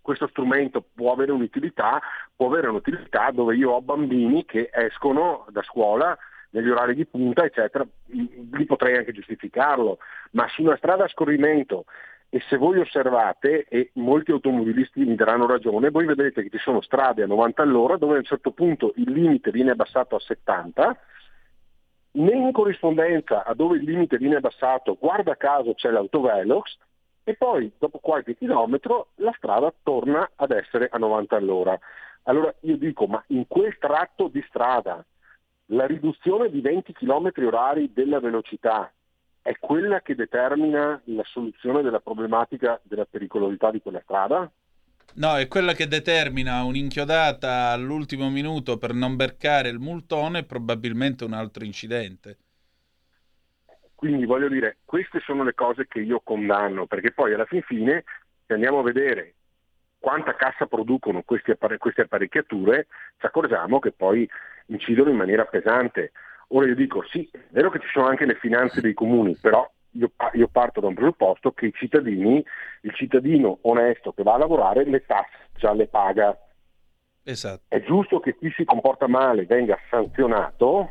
questo 0.00 0.28
strumento 0.28 0.82
può 0.94 1.12
avere 1.12 1.32
un'utilità, 1.32 2.00
può 2.34 2.46
avere 2.46 2.68
un'utilità 2.68 3.30
dove 3.32 3.54
io 3.54 3.72
ho 3.72 3.82
bambini 3.82 4.46
che 4.46 4.70
escono 4.72 5.44
da 5.50 5.62
scuola 5.62 6.16
negli 6.50 6.70
orari 6.70 6.94
di 6.94 7.04
punta, 7.04 7.44
eccetera, 7.44 7.86
lì 8.06 8.64
potrei 8.64 8.96
anche 8.96 9.12
giustificarlo, 9.12 9.98
ma 10.30 10.48
su 10.48 10.62
una 10.62 10.78
strada 10.78 11.04
a 11.04 11.08
scorrimento 11.08 11.84
e 12.31 12.41
se 12.49 12.57
voi 12.59 12.79
osservate, 12.79 13.64
e 13.68 13.91
molti 13.95 14.33
automobilisti 14.33 15.05
mi 15.05 15.14
daranno 15.14 15.47
ragione, 15.47 15.91
voi 15.91 16.05
vedrete 16.05 16.43
che 16.43 16.51
ci 16.51 16.59
sono 16.59 16.83
strade 16.83 17.22
a 17.22 17.26
90 17.26 17.62
all'ora 17.62 17.97
dove 17.97 18.14
a 18.14 18.18
un 18.18 18.24
certo 18.24 18.51
punto 18.51 18.93
il 18.97 19.11
limite 19.11 19.51
viene 19.51 19.70
abbassato 19.70 20.16
a 20.16 20.20
70, 20.20 20.99
né 22.11 22.33
in 22.33 22.53
corrispondenza 22.53 23.45
a 23.45 23.55
dove 23.55 23.79
il 23.79 23.85
limite 23.85 24.18
viene 24.18 24.37
abbassato, 24.37 24.97
guarda 25.01 25.37
caso 25.37 25.74
c'è 25.74 25.91
l'autovelox, 25.91 26.76
e 27.24 27.35
poi 27.35 27.70
dopo 27.79 27.99
qualche 27.99 28.35
chilometro 28.37 29.09
la 29.16 29.33
strada 29.37 29.72
torna 29.83 30.31
ad 30.35 30.51
essere 30.51 30.89
a 30.91 30.99
90 30.99 31.37
all'ora. 31.37 31.79
Allora 32.24 32.55
io 32.61 32.76
dico, 32.76 33.07
ma 33.07 33.22
in 33.29 33.47
quel 33.47 33.76
tratto 33.79 34.29
di 34.29 34.43
strada 34.49 35.05
la 35.66 35.87
riduzione 35.87 36.51
di 36.51 36.61
20 36.62 36.93
km 36.95 37.31
orari 37.45 37.93
della 37.93 38.20
velocità 38.20 38.91
è 39.49 39.57
quella 39.59 40.03
che 40.03 40.14
determina 40.14 41.01
la 41.05 41.24
soluzione 41.24 41.80
della 41.80 42.01
problematica 42.01 42.78
della 42.82 43.07
pericolosità 43.07 43.70
di 43.70 43.80
quella 43.80 44.01
strada? 44.03 44.51
No, 45.14 45.36
è 45.38 45.49
quella 45.49 45.72
che 45.72 45.88
determina 45.88 46.64
un'inchiodata 46.64 47.70
all'ultimo 47.70 48.28
minuto 48.28 48.76
per 48.76 48.92
non 48.92 49.16
beccare 49.16 49.70
il 49.70 49.78
multone 49.78 50.40
e 50.40 50.44
probabilmente 50.44 51.24
un 51.24 51.32
altro 51.32 51.64
incidente. 51.64 52.36
Quindi 53.94 54.26
voglio 54.26 54.49
dire, 54.49 54.76
queste 54.84 55.20
sono 55.20 55.44
le 55.44 55.55
cose 55.55 55.86
che 55.88 56.01
io 56.01 56.20
condanno, 56.22 56.86
perché 56.86 57.12
poi 57.12 57.32
alla 57.32 57.46
fin 57.46 57.62
fine, 57.62 58.05
se 58.46 58.53
andiamo 58.53 58.80
a 58.80 58.82
vedere 58.82 59.32
quanta 59.99 60.34
cassa 60.36 60.66
producono 60.66 61.22
queste 61.22 61.53
apparecchiature, 61.53 62.86
ci 63.16 63.24
accorgiamo 63.24 63.78
che 63.78 63.92
poi 63.92 64.28
incidono 64.66 65.09
in 65.09 65.16
maniera 65.16 65.46
pesante. 65.46 66.12
Ora 66.49 66.66
io 66.66 66.74
dico 66.74 67.05
sì, 67.11 67.28
è 67.32 67.38
vero 67.51 67.70
che 67.70 67.80
ci 67.80 67.88
sono 67.92 68.07
anche 68.07 68.24
le 68.24 68.36
finanze 68.36 68.80
dei 68.80 68.94
comuni, 68.94 69.36
però 69.36 69.70
io, 69.92 70.12
io, 70.32 70.49
parto 70.49 70.80
da 70.80 70.86
un 70.86 70.94
presupposto 70.94 71.53
che 71.53 71.66
i 71.66 71.72
cittadini, 71.72 72.42
il 72.82 72.94
cittadino 72.94 73.59
onesto 73.62 74.12
che 74.12 74.22
va 74.22 74.34
a 74.34 74.38
lavorare 74.38 74.84
le 74.84 75.05
tasse 75.05 75.49
già 75.57 75.72
le 75.72 75.88
paga. 75.88 76.38
Esatto. 77.22 77.62
È 77.68 77.82
giusto 77.82 78.20
che 78.20 78.36
chi 78.38 78.51
si 78.57 78.64
comporta 78.64 79.07
male 79.07 79.44
venga 79.44 79.78
sanzionato, 79.90 80.90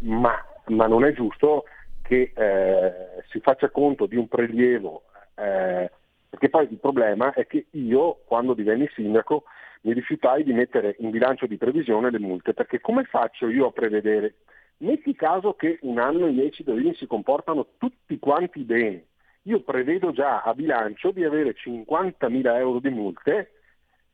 ma, 0.00 0.34
ma 0.66 0.86
non 0.86 1.04
è 1.04 1.12
giusto 1.12 1.64
che 2.02 2.32
eh, 2.34 3.22
si 3.30 3.38
faccia 3.38 3.70
conto 3.70 4.06
di 4.06 4.16
un 4.16 4.26
prelievo, 4.26 5.04
eh, 5.36 5.90
perché 6.28 6.48
poi 6.48 6.66
il 6.68 6.78
problema 6.78 7.32
è 7.34 7.46
che 7.46 7.66
io 7.70 8.22
quando 8.24 8.54
divenni 8.54 8.88
sindaco 8.94 9.44
mi 9.82 9.92
rifiutai 9.92 10.42
di 10.42 10.52
mettere 10.52 10.96
in 10.98 11.10
bilancio 11.10 11.46
di 11.46 11.56
previsione 11.56 12.10
le 12.10 12.18
multe, 12.18 12.54
perché 12.54 12.80
come 12.80 13.04
faccio 13.04 13.48
io 13.48 13.66
a 13.66 13.72
prevedere 13.72 14.34
Metti 14.82 15.14
caso 15.14 15.54
che 15.54 15.78
un 15.82 16.00
anno 16.00 16.26
i 16.26 16.32
miei 16.32 16.50
cittadini 16.50 16.92
si 16.96 17.06
comportano 17.06 17.74
tutti 17.78 18.18
quanti 18.18 18.64
bene. 18.64 19.06
Io 19.42 19.60
prevedo 19.62 20.10
già 20.10 20.42
a 20.42 20.54
bilancio 20.54 21.12
di 21.12 21.22
avere 21.22 21.54
50.000 21.54 22.56
euro 22.56 22.80
di 22.80 22.88
multe. 22.90 23.60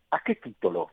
A 0.09 0.21
che 0.21 0.39
titolo? 0.39 0.91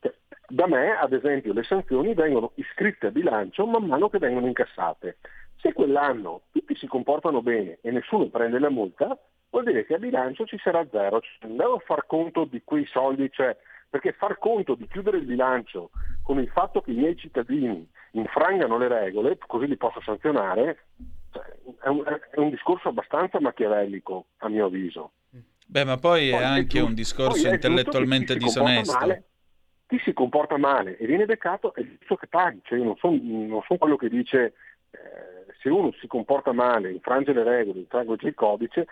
Cioè, 0.00 0.14
da 0.48 0.66
me, 0.66 0.96
ad 0.96 1.12
esempio, 1.12 1.52
le 1.52 1.64
sanzioni 1.64 2.14
vengono 2.14 2.52
iscritte 2.54 3.08
a 3.08 3.10
bilancio 3.10 3.66
man 3.66 3.84
mano 3.84 4.08
che 4.08 4.18
vengono 4.18 4.46
incassate. 4.46 5.18
Se 5.56 5.74
quell'anno 5.74 6.44
tutti 6.50 6.74
si 6.74 6.86
comportano 6.86 7.42
bene 7.42 7.80
e 7.82 7.90
nessuno 7.90 8.28
prende 8.28 8.58
la 8.58 8.70
multa, 8.70 9.18
vuol 9.50 9.64
dire 9.64 9.84
che 9.84 9.94
a 9.94 9.98
bilancio 9.98 10.46
ci 10.46 10.56
sarà 10.62 10.82
zero. 10.90 11.20
Cioè, 11.20 11.50
andiamo 11.50 11.74
a 11.74 11.82
far 11.84 12.06
conto 12.06 12.46
di 12.46 12.62
quei 12.64 12.86
soldi, 12.86 13.30
cioè, 13.30 13.54
perché 13.90 14.12
far 14.12 14.38
conto 14.38 14.74
di 14.74 14.88
chiudere 14.88 15.18
il 15.18 15.26
bilancio 15.26 15.90
con 16.24 16.40
il 16.40 16.48
fatto 16.48 16.80
che 16.80 16.90
i 16.90 16.96
miei 16.96 17.16
cittadini 17.16 17.86
infrangano 18.12 18.78
le 18.78 18.88
regole, 18.88 19.38
così 19.46 19.66
li 19.66 19.76
posso 19.76 20.00
sanzionare, 20.00 20.86
cioè, 21.30 21.44
è, 21.82 21.88
un, 21.88 22.02
è, 22.04 22.38
un, 22.38 22.48
discorso 22.48 22.88
abbastanza 22.88 23.38
machiavellico, 23.40 24.26
a 24.38 24.48
mio 24.48 24.66
avviso. 24.66 25.12
Beh, 25.66 25.84
ma 25.84 25.98
poi, 25.98 26.30
poi 26.30 26.40
è 26.40 26.42
anche 26.42 26.78
è 26.78 26.82
un 26.82 26.94
discorso 26.94 27.46
intellettualmente 27.46 28.36
disonesto. 28.36 28.98
Male, 28.98 29.24
chi 29.86 30.00
si 30.02 30.14
comporta 30.14 30.56
male 30.56 30.96
e 30.96 31.06
viene 31.06 31.26
beccato 31.26 31.74
è 31.74 31.82
giusto 31.82 32.16
che 32.16 32.26
paghi, 32.26 32.60
cioè 32.64 32.78
io 32.78 32.84
non 32.84 32.96
sono 32.96 33.62
son 33.66 33.78
quello 33.78 33.96
che 33.96 34.08
dice 34.08 34.54
eh, 34.90 35.52
se 35.60 35.68
uno 35.68 35.92
si 36.00 36.06
comporta 36.06 36.52
male, 36.52 36.90
infrange 36.90 37.34
le 37.34 37.42
regole, 37.42 37.80
infrange 37.80 38.26
il 38.26 38.34
codice, 38.34 38.86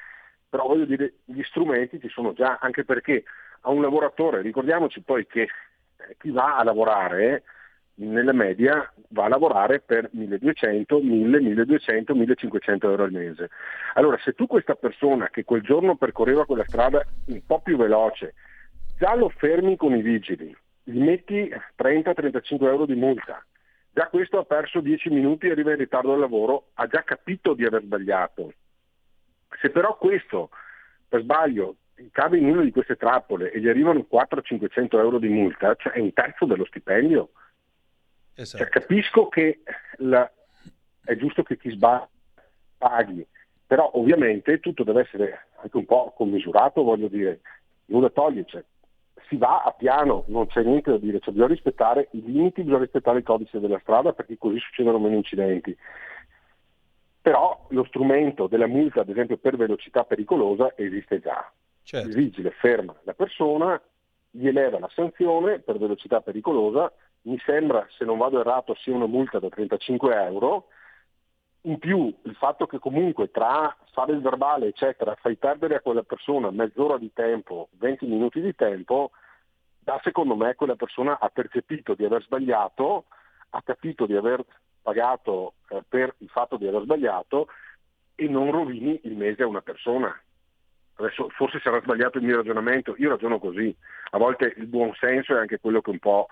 però 0.50 0.66
voglio 0.66 0.84
dire, 0.84 1.14
gli 1.24 1.42
strumenti 1.44 1.98
ci 1.98 2.10
sono 2.10 2.34
già, 2.34 2.58
anche 2.60 2.84
perché 2.84 3.24
a 3.62 3.70
un 3.70 3.80
lavoratore, 3.80 4.42
ricordiamoci 4.42 5.00
poi 5.00 5.26
che 5.26 5.48
chi 6.18 6.30
va 6.30 6.56
a 6.56 6.64
lavorare 6.64 7.42
nella 7.94 8.32
media 8.32 8.90
va 9.08 9.24
a 9.24 9.28
lavorare 9.28 9.80
per 9.80 10.08
1200, 10.12 11.00
1000, 11.00 11.40
1200, 11.40 12.14
1500 12.14 12.90
euro 12.90 13.04
al 13.04 13.12
mese. 13.12 13.50
Allora 13.94 14.18
se 14.22 14.32
tu 14.32 14.46
questa 14.46 14.74
persona 14.74 15.28
che 15.28 15.44
quel 15.44 15.62
giorno 15.62 15.96
percorreva 15.96 16.46
quella 16.46 16.64
strada 16.66 17.04
un 17.26 17.40
po' 17.46 17.60
più 17.60 17.76
veloce, 17.76 18.34
già 18.98 19.14
lo 19.14 19.28
fermi 19.28 19.76
con 19.76 19.94
i 19.94 20.02
vigili, 20.02 20.56
gli 20.84 21.00
metti 21.00 21.52
30-35 21.76 22.64
euro 22.64 22.86
di 22.86 22.94
multa, 22.94 23.44
già 23.92 24.08
questo 24.08 24.38
ha 24.38 24.44
perso 24.44 24.80
10 24.80 25.10
minuti 25.10 25.46
e 25.46 25.50
arriva 25.50 25.72
in 25.72 25.78
ritardo 25.78 26.12
al 26.12 26.20
lavoro, 26.20 26.68
ha 26.74 26.86
già 26.86 27.02
capito 27.02 27.54
di 27.54 27.64
aver 27.64 27.82
sbagliato. 27.82 28.52
Se 29.60 29.70
però 29.70 29.96
questo 29.98 30.50
per 31.08 31.20
sbaglio 31.20 31.76
cade 32.10 32.38
in 32.38 32.46
una 32.46 32.62
di 32.62 32.72
queste 32.72 32.96
trappole 32.96 33.52
e 33.52 33.60
gli 33.60 33.68
arrivano 33.68 34.06
400-500 34.10 34.98
euro 34.98 35.18
di 35.18 35.28
multa, 35.28 35.74
cioè 35.76 35.92
è 35.92 36.00
un 36.00 36.12
terzo 36.12 36.46
dello 36.46 36.64
stipendio. 36.64 37.30
Esatto. 38.34 38.64
Cioè, 38.64 38.72
capisco 38.72 39.28
che 39.28 39.62
la, 39.98 40.30
è 41.04 41.14
giusto 41.16 41.42
che 41.42 41.56
chi 41.58 41.70
sbaglia 41.70 42.08
paghi, 42.82 43.24
però 43.66 43.90
ovviamente 43.94 44.58
tutto 44.58 44.82
deve 44.82 45.02
essere 45.02 45.46
anche 45.62 45.76
un 45.76 45.84
po' 45.84 46.12
commisurato, 46.16 46.82
voglio 46.82 47.06
dire, 47.06 47.40
nulla 47.86 48.10
toglie, 48.10 48.44
cioè, 48.46 48.64
si 49.28 49.36
va 49.36 49.62
a 49.62 49.70
piano, 49.70 50.24
non 50.26 50.46
c'è 50.48 50.62
niente 50.62 50.90
da 50.90 50.98
dire, 50.98 51.20
cioè, 51.20 51.32
bisogna 51.32 51.52
rispettare 51.52 52.08
i 52.12 52.22
limiti, 52.22 52.62
bisogna 52.62 52.82
rispettare 52.82 53.18
il 53.18 53.24
codice 53.24 53.60
della 53.60 53.78
strada 53.78 54.12
perché 54.12 54.36
così 54.36 54.58
succedono 54.58 54.98
meno 54.98 55.14
incidenti. 55.14 55.76
Però 57.22 57.66
lo 57.68 57.84
strumento 57.84 58.48
della 58.48 58.66
multa, 58.66 59.02
ad 59.02 59.08
esempio 59.08 59.36
per 59.36 59.56
velocità 59.56 60.02
pericolosa, 60.02 60.72
esiste 60.76 61.20
già. 61.20 61.50
Certo. 61.82 62.08
Il 62.08 62.14
vigile 62.14 62.50
ferma 62.50 62.94
la 63.02 63.14
persona, 63.14 63.80
gli 64.30 64.46
eleva 64.46 64.78
la 64.78 64.90
sanzione 64.94 65.58
per 65.58 65.78
velocità 65.78 66.20
pericolosa, 66.20 66.92
mi 67.22 67.38
sembra, 67.44 67.86
se 67.96 68.04
non 68.04 68.18
vado 68.18 68.40
errato, 68.40 68.74
sia 68.74 68.94
una 68.94 69.06
multa 69.06 69.38
da 69.38 69.48
35 69.48 70.14
euro, 70.24 70.68
in 71.62 71.78
più 71.78 72.12
il 72.22 72.34
fatto 72.34 72.66
che 72.66 72.78
comunque 72.78 73.30
tra 73.30 73.76
fare 73.92 74.12
il 74.12 74.20
verbale 74.20 74.66
eccetera 74.66 75.14
fai 75.20 75.36
perdere 75.36 75.76
a 75.76 75.80
quella 75.80 76.02
persona 76.02 76.50
mezz'ora 76.50 76.98
di 76.98 77.12
tempo, 77.12 77.68
20 77.78 78.06
minuti 78.06 78.40
di 78.40 78.54
tempo, 78.54 79.12
da 79.78 80.00
secondo 80.02 80.34
me 80.34 80.54
quella 80.54 80.76
persona 80.76 81.18
ha 81.20 81.28
percepito 81.28 81.94
di 81.94 82.04
aver 82.04 82.22
sbagliato, 82.22 83.04
ha 83.50 83.62
capito 83.62 84.06
di 84.06 84.16
aver 84.16 84.44
pagato 84.80 85.54
eh, 85.68 85.82
per 85.88 86.14
il 86.18 86.28
fatto 86.28 86.56
di 86.56 86.66
aver 86.66 86.82
sbagliato 86.82 87.48
e 88.14 88.28
non 88.28 88.50
rovini 88.50 89.00
il 89.04 89.16
mese 89.16 89.42
a 89.42 89.46
una 89.46 89.62
persona. 89.62 90.12
Adesso 91.02 91.28
forse 91.30 91.60
sarà 91.60 91.80
sbagliato 91.82 92.18
il 92.18 92.24
mio 92.24 92.36
ragionamento, 92.36 92.94
io 92.96 93.08
ragiono 93.08 93.40
così, 93.40 93.74
a 94.10 94.18
volte 94.18 94.54
il 94.56 94.66
buon 94.66 94.92
senso 95.00 95.34
è 95.34 95.40
anche 95.40 95.58
quello 95.58 95.80
che 95.80 95.90
un 95.90 95.98
po' 95.98 96.28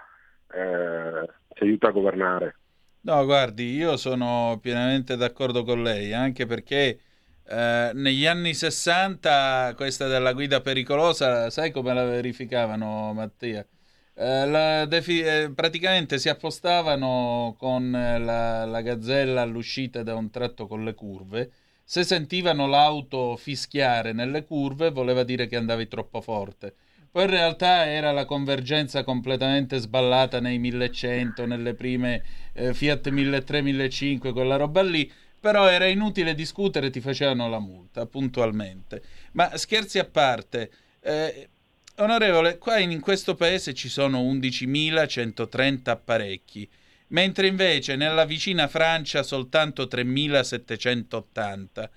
eh, 0.52 1.26
ci 1.54 1.64
aiuta 1.64 1.88
a 1.88 1.90
governare. 1.90 2.56
No, 3.02 3.24
guardi, 3.24 3.74
io 3.74 3.96
sono 3.96 4.58
pienamente 4.60 5.16
d'accordo 5.16 5.64
con 5.64 5.82
lei, 5.82 6.12
anche 6.12 6.46
perché 6.46 7.00
eh, 7.44 7.90
negli 7.94 8.26
anni 8.26 8.54
60 8.54 9.72
questa 9.74 10.06
della 10.06 10.32
guida 10.34 10.60
pericolosa, 10.60 11.50
sai 11.50 11.72
come 11.72 11.92
la 11.92 12.04
verificavano 12.04 13.12
Mattia? 13.12 13.66
Eh, 14.14 14.84
defi- 14.86 15.20
eh, 15.22 15.50
praticamente 15.52 16.18
si 16.18 16.28
appostavano 16.28 17.56
con 17.58 17.90
la, 17.90 18.66
la 18.66 18.80
gazzella 18.82 19.40
all'uscita 19.40 20.02
da 20.02 20.14
un 20.14 20.30
tratto 20.30 20.66
con 20.66 20.84
le 20.84 20.94
curve. 20.94 21.50
Se 21.90 22.04
sentivano 22.04 22.68
l'auto 22.68 23.36
fischiare 23.36 24.12
nelle 24.12 24.44
curve, 24.44 24.92
voleva 24.92 25.24
dire 25.24 25.48
che 25.48 25.56
andavi 25.56 25.88
troppo 25.88 26.20
forte. 26.20 26.72
Poi 27.10 27.24
in 27.24 27.30
realtà 27.30 27.84
era 27.84 28.12
la 28.12 28.26
convergenza 28.26 29.02
completamente 29.02 29.76
sballata 29.78 30.38
nei 30.38 30.60
1100, 30.60 31.46
nelle 31.46 31.74
prime 31.74 32.22
eh, 32.52 32.74
Fiat 32.74 33.08
1300, 33.08 33.62
1500, 33.64 34.32
quella 34.32 34.54
roba 34.54 34.82
lì. 34.82 35.10
Però 35.40 35.66
era 35.66 35.86
inutile 35.86 36.36
discutere, 36.36 36.90
ti 36.90 37.00
facevano 37.00 37.48
la 37.48 37.58
multa 37.58 38.06
puntualmente. 38.06 39.02
Ma 39.32 39.56
scherzi 39.56 39.98
a 39.98 40.04
parte, 40.04 40.70
eh, 41.00 41.48
onorevole, 41.96 42.58
qua 42.58 42.78
in 42.78 43.00
questo 43.00 43.34
paese 43.34 43.74
ci 43.74 43.88
sono 43.88 44.20
11.130 44.20 45.90
apparecchi, 45.90 46.70
mentre 47.10 47.46
invece 47.46 47.96
nella 47.96 48.24
vicina 48.24 48.68
Francia 48.68 49.22
soltanto 49.22 49.84
3.780. 49.84 51.88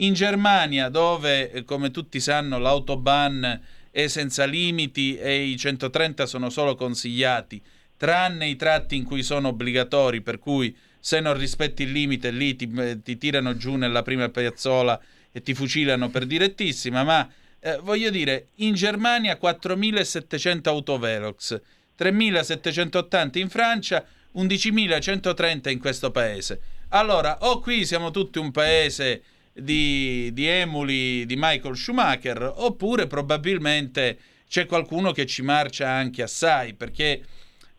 In 0.00 0.14
Germania, 0.14 0.88
dove, 0.88 1.50
eh, 1.50 1.64
come 1.64 1.90
tutti 1.90 2.20
sanno, 2.20 2.58
l'autoban 2.58 3.60
è 3.90 4.06
senza 4.06 4.44
limiti 4.44 5.16
e 5.16 5.42
i 5.42 5.56
130 5.56 6.26
sono 6.26 6.50
solo 6.50 6.76
consigliati, 6.76 7.60
tranne 7.96 8.48
i 8.48 8.56
tratti 8.56 8.96
in 8.96 9.04
cui 9.04 9.22
sono 9.22 9.48
obbligatori, 9.48 10.20
per 10.20 10.38
cui 10.38 10.76
se 11.00 11.20
non 11.20 11.36
rispetti 11.36 11.82
il 11.82 11.92
limite 11.92 12.30
lì 12.30 12.54
ti, 12.54 12.70
eh, 12.76 13.02
ti 13.02 13.18
tirano 13.18 13.56
giù 13.56 13.76
nella 13.76 14.02
prima 14.02 14.28
piazzola 14.28 15.00
e 15.32 15.42
ti 15.42 15.54
fucilano 15.54 16.10
per 16.10 16.26
direttissima, 16.26 17.02
ma 17.02 17.28
eh, 17.60 17.78
voglio 17.82 18.10
dire, 18.10 18.48
in 18.56 18.74
Germania 18.74 19.38
4.700 19.40 20.68
autovelox, 20.68 21.60
3.780 21.98 23.38
in 23.38 23.48
Francia, 23.48 24.04
11.130 24.36 25.70
in 25.70 25.78
questo 25.78 26.10
paese. 26.10 26.60
Allora, 26.90 27.38
o 27.40 27.60
qui 27.60 27.84
siamo 27.84 28.10
tutti 28.10 28.38
un 28.38 28.50
paese 28.50 29.22
di, 29.52 30.30
di 30.32 30.46
emuli 30.46 31.26
di 31.26 31.34
Michael 31.36 31.76
Schumacher, 31.76 32.52
oppure 32.56 33.06
probabilmente 33.06 34.18
c'è 34.48 34.66
qualcuno 34.66 35.12
che 35.12 35.26
ci 35.26 35.42
marcia 35.42 35.88
anche 35.90 36.22
assai, 36.22 36.74
perché 36.74 37.22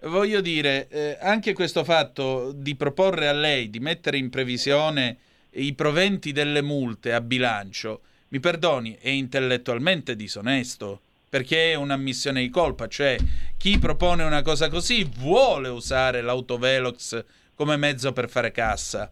voglio 0.01 0.41
dire, 0.41 0.87
eh, 0.89 1.17
anche 1.19 1.53
questo 1.53 1.83
fatto 1.83 2.51
di 2.51 2.75
proporre 2.75 3.27
a 3.27 3.33
lei 3.33 3.69
di 3.69 3.79
mettere 3.79 4.17
in 4.17 4.29
previsione 4.29 5.17
i 5.51 5.73
proventi 5.73 6.31
delle 6.31 6.61
multe 6.61 7.13
a 7.13 7.21
bilancio, 7.21 8.01
mi 8.29 8.39
perdoni, 8.39 8.97
è 8.99 9.09
intellettualmente 9.09 10.15
disonesto, 10.15 11.01
perché 11.29 11.71
è 11.71 11.75
un'ammissione 11.75 12.41
di 12.41 12.49
colpa, 12.49 12.87
cioè 12.87 13.17
chi 13.57 13.77
propone 13.77 14.23
una 14.23 14.41
cosa 14.41 14.67
così 14.69 15.03
vuole 15.03 15.69
usare 15.69 16.21
l'autovelox 16.21 17.23
come 17.55 17.77
mezzo 17.77 18.11
per 18.11 18.29
fare 18.29 18.51
cassa. 18.51 19.11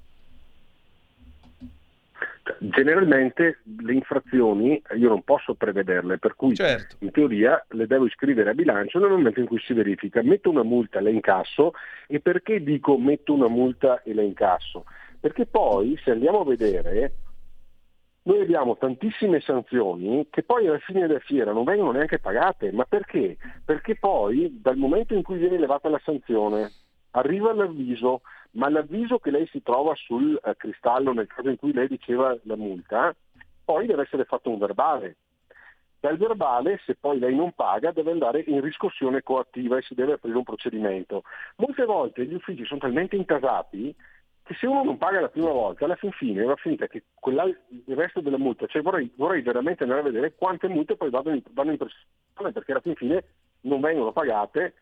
Generalmente 2.59 3.59
le 3.81 3.93
infrazioni 3.93 4.81
io 4.95 5.09
non 5.09 5.21
posso 5.21 5.53
prevederle, 5.53 6.17
per 6.17 6.35
cui 6.35 6.55
certo. 6.55 6.95
in 6.99 7.11
teoria 7.11 7.63
le 7.71 7.85
devo 7.85 8.05
iscrivere 8.05 8.49
a 8.49 8.53
bilancio 8.53 8.99
nel 8.99 9.09
momento 9.09 9.39
in 9.39 9.45
cui 9.45 9.59
si 9.59 9.73
verifica. 9.73 10.23
Metto 10.23 10.49
una 10.49 10.63
multa, 10.63 11.01
la 11.01 11.09
incasso 11.09 11.73
e 12.07 12.19
perché 12.19 12.63
dico 12.63 12.97
metto 12.97 13.33
una 13.33 13.49
multa 13.49 14.01
e 14.03 14.13
la 14.13 14.21
incasso? 14.21 14.85
Perché 15.19 15.45
poi 15.45 15.99
se 16.03 16.11
andiamo 16.11 16.39
a 16.39 16.45
vedere 16.45 17.11
noi 18.27 18.41
abbiamo 18.41 18.75
tantissime 18.75 19.39
sanzioni 19.39 20.27
che 20.29 20.43
poi 20.43 20.67
alla 20.67 20.79
fine 20.79 21.07
della 21.07 21.19
fiera 21.19 21.53
non 21.53 21.63
vengono 21.63 21.91
neanche 21.91 22.19
pagate. 22.19 22.73
Ma 22.73 22.83
perché? 22.83 23.37
Perché 23.63 23.95
poi 23.95 24.59
dal 24.61 24.75
momento 24.75 25.13
in 25.13 25.23
cui 25.23 25.37
viene 25.37 25.57
levata 25.57 25.87
la 25.87 26.01
sanzione 26.03 26.69
arriva 27.11 27.53
l'avviso, 27.53 28.21
ma 28.51 28.67
l'avviso 28.69 29.17
che 29.19 29.31
lei 29.31 29.47
si 29.47 29.63
trova 29.63 29.95
sul 29.95 30.39
eh, 30.43 30.55
cristallo 30.57 31.13
nel 31.13 31.27
caso 31.27 31.49
in 31.49 31.55
cui 31.55 31.71
lei 31.71 31.87
diceva 31.87 32.37
la 32.43 32.57
multa, 32.57 33.15
poi 33.63 33.87
deve 33.87 34.03
essere 34.03 34.25
fatto 34.25 34.49
un 34.49 34.59
verbale. 34.59 35.15
Dal 35.99 36.17
verbale, 36.17 36.81
se 36.85 36.95
poi 36.99 37.19
lei 37.19 37.33
non 37.33 37.53
paga, 37.53 37.91
deve 37.91 38.11
andare 38.11 38.43
in 38.45 38.59
riscossione 38.59 39.23
coattiva 39.23 39.77
e 39.77 39.81
si 39.83 39.95
deve 39.95 40.13
aprire 40.13 40.37
un 40.37 40.43
procedimento. 40.43 41.23
Molte 41.55 41.85
volte 41.85 42.25
gli 42.25 42.33
uffici 42.33 42.65
sono 42.65 42.81
talmente 42.81 43.15
intasati 43.15 43.95
che 44.47 44.53
se 44.53 44.65
uno 44.65 44.81
non 44.81 44.97
paga 44.97 45.19
la 45.19 45.27
prima 45.27 45.51
volta, 45.51 45.83
alla 45.83 45.97
fin 45.97 46.11
fine 46.11 46.41
va 46.45 46.55
finita 46.55 46.87
che 46.87 47.03
il 47.25 47.95
resto 47.95 48.21
della 48.21 48.37
multa, 48.37 48.65
cioè 48.65 48.81
vorrei, 48.81 49.11
vorrei, 49.17 49.41
veramente 49.41 49.83
andare 49.83 49.99
a 49.99 50.03
vedere 50.03 50.35
quante 50.35 50.69
multe 50.69 50.95
poi 50.95 51.09
vanno 51.09 51.33
in, 51.33 51.41
vanno 51.51 51.71
in 51.71 51.77
pressione, 51.77 52.53
perché 52.53 52.71
alla 52.71 52.79
fin 52.79 52.95
fine 52.95 53.25
non 53.61 53.81
vengono 53.81 54.13
pagate 54.13 54.73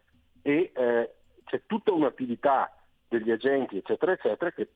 e 0.43 0.71
eh, 0.71 1.13
c'è 1.45 1.63
tutta 1.65 1.91
un'attività 1.91 2.77
degli 3.07 3.31
agenti, 3.31 3.77
eccetera, 3.77 4.11
eccetera, 4.11 4.51
che 4.51 4.69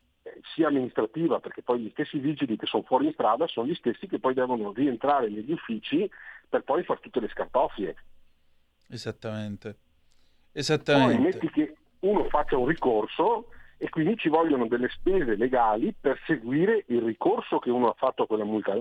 sia 0.56 0.70
amministrativa, 0.70 1.40
perché 1.40 1.62
poi 1.62 1.82
gli 1.82 1.90
stessi 1.92 2.18
vigili 2.18 2.58
che 2.58 2.66
sono 2.66 2.82
fuori 2.82 3.06
in 3.06 3.14
strada 3.14 3.46
sono 3.46 3.68
gli 3.68 3.76
stessi 3.76 4.08
che 4.08 4.18
poi 4.18 4.34
devono 4.34 4.74
rientrare 4.74 5.30
negli 5.30 5.52
uffici 5.52 6.10
per 6.50 6.64
poi 6.64 6.84
fare 6.84 7.00
tutte 7.00 7.20
le 7.20 7.30
scartoffie. 7.30 7.96
Esattamente. 8.90 9.78
Esattamente. 10.52 11.14
Poi 11.14 11.24
metti 11.24 11.50
che 11.52 11.76
uno 12.00 12.24
faccia 12.24 12.58
un 12.58 12.66
ricorso 12.66 13.50
e 13.82 13.88
quindi 13.90 14.18
ci 14.18 14.28
vogliono 14.28 14.68
delle 14.68 14.90
spese 14.90 15.36
legali 15.36 15.96
per 15.98 16.20
seguire 16.26 16.84
il 16.88 17.02
ricorso 17.02 17.60
che 17.60 17.72
uno 17.72 17.90
ha 17.90 17.96
fatto 17.98 18.24
a 18.24 18.28
quella 18.28 18.44
multa. 18.44 18.76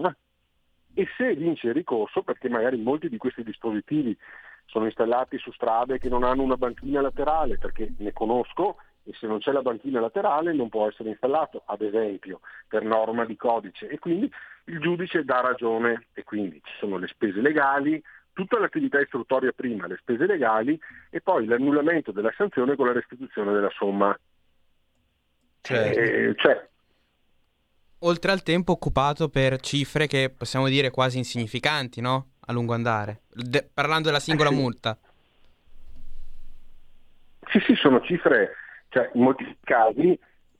E 0.94 1.06
se 1.16 1.36
vince 1.36 1.68
il 1.68 1.74
ricorso, 1.74 2.22
perché 2.22 2.48
magari 2.48 2.76
molti 2.78 3.08
di 3.08 3.16
questi 3.16 3.44
dispositivi 3.44 4.18
sono 4.66 4.86
installati 4.86 5.38
su 5.38 5.52
strade 5.52 6.00
che 6.00 6.08
non 6.08 6.24
hanno 6.24 6.42
una 6.42 6.56
banchina 6.56 7.00
laterale, 7.00 7.58
perché 7.58 7.94
ne 7.98 8.12
conosco 8.12 8.78
e 9.04 9.12
se 9.14 9.28
non 9.28 9.38
c'è 9.38 9.52
la 9.52 9.62
banchina 9.62 10.00
laterale 10.00 10.52
non 10.52 10.68
può 10.68 10.88
essere 10.88 11.10
installato, 11.10 11.62
ad 11.64 11.80
esempio, 11.80 12.40
per 12.66 12.82
norma 12.82 13.24
di 13.24 13.36
codice 13.36 13.88
e 13.88 14.00
quindi 14.00 14.30
il 14.64 14.80
giudice 14.80 15.24
dà 15.24 15.40
ragione 15.40 16.08
e 16.12 16.24
quindi 16.24 16.60
ci 16.64 16.72
sono 16.80 16.98
le 16.98 17.06
spese 17.06 17.40
legali, 17.40 18.02
tutta 18.32 18.58
l'attività 18.58 19.00
istruttoria 19.00 19.52
prima, 19.52 19.86
le 19.86 19.96
spese 20.00 20.26
legali 20.26 20.78
e 21.08 21.20
poi 21.20 21.46
l'annullamento 21.46 22.10
della 22.10 22.32
sanzione 22.36 22.74
con 22.74 22.86
la 22.86 22.92
restituzione 22.92 23.52
della 23.52 23.70
somma. 23.70 24.18
Certo. 25.68 25.98
Eh, 26.00 26.34
cioè, 26.36 26.68
Oltre 28.02 28.32
al 28.32 28.42
tempo 28.42 28.72
occupato 28.72 29.28
per 29.28 29.60
cifre 29.60 30.06
che 30.06 30.30
possiamo 30.30 30.68
dire 30.68 30.90
quasi 30.90 31.18
insignificanti, 31.18 32.00
no? 32.00 32.30
A 32.46 32.52
lungo 32.52 32.72
andare, 32.72 33.22
De- 33.28 33.68
parlando 33.72 34.06
della 34.06 34.20
singola 34.20 34.48
eh 34.48 34.54
sì. 34.54 34.58
multa. 34.58 34.98
Sì, 37.50 37.60
sì, 37.60 37.74
sono 37.74 38.00
cifre 38.02 38.54
cioè, 38.88 39.10
in 39.14 39.22
molti 39.22 39.56
casi, 39.62 40.18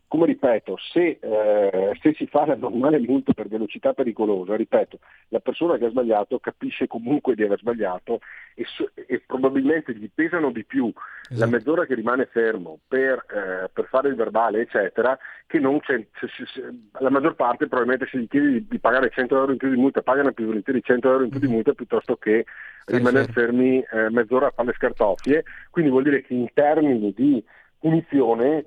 come 0.08 0.24
ripeto, 0.24 0.76
se, 0.90 1.18
eh, 1.20 1.92
se, 2.00 2.14
si 2.14 2.26
fa 2.26 2.46
la 2.46 2.56
normale 2.56 2.98
multa 2.98 3.34
per 3.34 3.46
velocità 3.46 3.92
pericolosa, 3.92 4.56
ripeto, 4.56 4.98
la 5.28 5.38
persona 5.40 5.76
che 5.76 5.84
ha 5.84 5.90
sbagliato 5.90 6.38
capisce 6.38 6.86
comunque 6.86 7.34
di 7.34 7.42
aver 7.42 7.58
sbagliato 7.58 8.20
e, 8.54 8.64
e 9.06 9.22
probabilmente 9.26 9.94
gli 9.94 10.10
pesano 10.12 10.50
di 10.50 10.64
più 10.64 10.90
esatto. 11.28 11.38
la 11.38 11.46
mezz'ora 11.46 11.84
che 11.84 11.94
rimane 11.94 12.26
fermo 12.32 12.78
per, 12.88 13.22
eh, 13.28 13.68
per, 13.70 13.86
fare 13.90 14.08
il 14.08 14.14
verbale, 14.14 14.62
eccetera, 14.62 15.16
che 15.46 15.58
non 15.58 15.78
c'è, 15.80 16.02
se, 16.18 16.26
se, 16.54 16.62
la 17.00 17.10
maggior 17.10 17.34
parte 17.34 17.66
probabilmente 17.66 18.08
se 18.10 18.18
gli 18.18 18.28
chiede 18.28 18.50
di, 18.50 18.66
di, 18.66 18.78
pagare 18.78 19.10
100 19.10 19.36
euro 19.36 19.52
in 19.52 19.58
più 19.58 19.68
di 19.68 19.76
multa, 19.76 20.00
pagano 20.00 20.32
più 20.32 20.46
volentieri 20.46 20.82
100 20.82 21.10
euro 21.10 21.24
in 21.24 21.30
più 21.30 21.38
di 21.38 21.48
mm. 21.48 21.52
multa 21.52 21.74
piuttosto 21.74 22.16
che 22.16 22.46
rimanere 22.86 23.30
fermi 23.30 23.80
eh, 23.80 24.08
mezz'ora 24.08 24.46
a 24.46 24.52
fare 24.52 24.68
le 24.68 24.74
scartoffie. 24.74 25.44
Quindi 25.70 25.90
vuol 25.90 26.04
dire 26.04 26.22
che 26.22 26.32
in 26.32 26.48
termini 26.54 27.12
di 27.12 27.44
punizione 27.78 28.64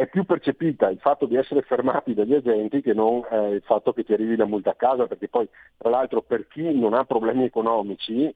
è 0.00 0.08
più 0.08 0.24
percepita 0.24 0.88
il 0.88 0.98
fatto 0.98 1.26
di 1.26 1.36
essere 1.36 1.60
fermati 1.60 2.14
dagli 2.14 2.32
agenti 2.32 2.80
che 2.80 2.94
non 2.94 3.22
eh, 3.30 3.50
il 3.50 3.62
fatto 3.62 3.92
che 3.92 4.02
ti 4.02 4.14
arrivi 4.14 4.34
la 4.34 4.46
multa 4.46 4.70
a 4.70 4.74
casa, 4.74 5.06
perché 5.06 5.28
poi 5.28 5.46
tra 5.76 5.90
l'altro 5.90 6.22
per 6.22 6.48
chi 6.48 6.72
non 6.72 6.94
ha 6.94 7.04
problemi 7.04 7.44
economici, 7.44 8.34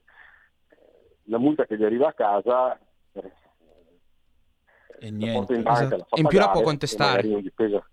la 1.23 1.39
multa 1.39 1.65
che 1.65 1.75
gli 1.75 1.83
arriva 1.83 2.09
a 2.09 2.13
casa 2.13 2.79
eh, 3.13 3.31
e 4.99 5.09
niente. 5.09 5.55
in 5.55 5.63
banca, 5.63 5.95
esatto. 5.95 6.19
in 6.19 6.27
più 6.27 6.37
la 6.37 6.51
può 6.51 6.61
contestare. 6.61 7.27
Non 7.27 7.39
gli, 7.39 7.51
pesa, 7.51 7.83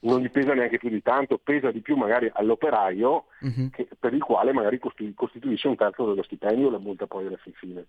non 0.00 0.20
gli, 0.20 0.28
pesa, 0.28 0.54
neanche 0.54 0.78
più 0.78 0.88
di 0.88 1.02
tanto, 1.02 1.38
pesa 1.38 1.70
di 1.70 1.82
più 1.82 1.94
magari 1.94 2.28
all'operaio 2.32 3.26
uh-huh. 3.42 3.70
che, 3.70 3.86
per 3.96 4.12
il 4.12 4.24
quale 4.24 4.52
magari 4.52 4.80
costituisce 4.80 5.68
un 5.68 5.76
terzo 5.76 6.04
dello 6.04 6.24
stipendio 6.24 6.68
la 6.68 6.78
multa 6.78 7.06
poi 7.06 7.28
alla 7.28 7.38
fine. 7.54 7.86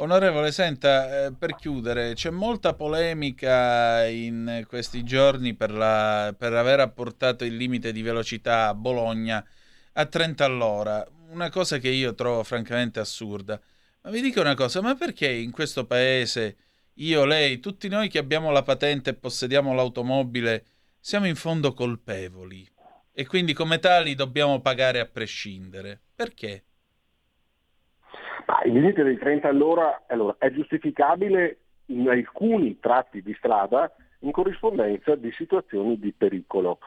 Onorevole, 0.00 0.50
senta, 0.50 1.26
eh, 1.26 1.32
per 1.34 1.56
chiudere, 1.56 2.14
c'è 2.14 2.30
molta 2.30 2.72
polemica 2.72 4.06
in 4.06 4.64
questi 4.66 5.04
giorni 5.04 5.52
per, 5.52 5.70
la, 5.72 6.34
per 6.36 6.54
aver 6.54 6.80
apportato 6.80 7.44
il 7.44 7.54
limite 7.54 7.92
di 7.92 8.00
velocità 8.00 8.68
a 8.68 8.74
Bologna 8.74 9.46
a 9.92 10.06
30 10.06 10.42
all'ora, 10.42 11.06
una 11.32 11.50
cosa 11.50 11.76
che 11.76 11.90
io 11.90 12.14
trovo 12.14 12.42
francamente 12.44 12.98
assurda. 12.98 13.60
Ma 14.00 14.10
vi 14.10 14.22
dico 14.22 14.40
una 14.40 14.54
cosa, 14.54 14.80
ma 14.80 14.94
perché 14.94 15.28
in 15.28 15.50
questo 15.50 15.84
paese 15.84 16.56
io, 16.94 17.26
lei, 17.26 17.60
tutti 17.60 17.88
noi 17.88 18.08
che 18.08 18.18
abbiamo 18.18 18.50
la 18.50 18.62
patente 18.62 19.10
e 19.10 19.14
possediamo 19.14 19.74
l'automobile 19.74 20.64
siamo 20.98 21.26
in 21.26 21.36
fondo 21.36 21.74
colpevoli 21.74 22.66
e 23.12 23.26
quindi 23.26 23.52
come 23.52 23.78
tali 23.78 24.14
dobbiamo 24.14 24.62
pagare 24.62 24.98
a 24.98 25.04
prescindere? 25.04 26.00
Perché? 26.14 26.64
Ma 28.46 28.62
il 28.64 28.72
limite 28.72 29.02
dei 29.02 29.18
30 29.18 29.48
all'ora 29.48 30.02
allora, 30.08 30.36
è 30.38 30.50
giustificabile 30.50 31.58
in 31.86 32.08
alcuni 32.08 32.78
tratti 32.78 33.22
di 33.22 33.34
strada 33.34 33.92
in 34.20 34.32
corrispondenza 34.32 35.14
di 35.14 35.32
situazioni 35.32 35.98
di 35.98 36.12
pericolo. 36.12 36.78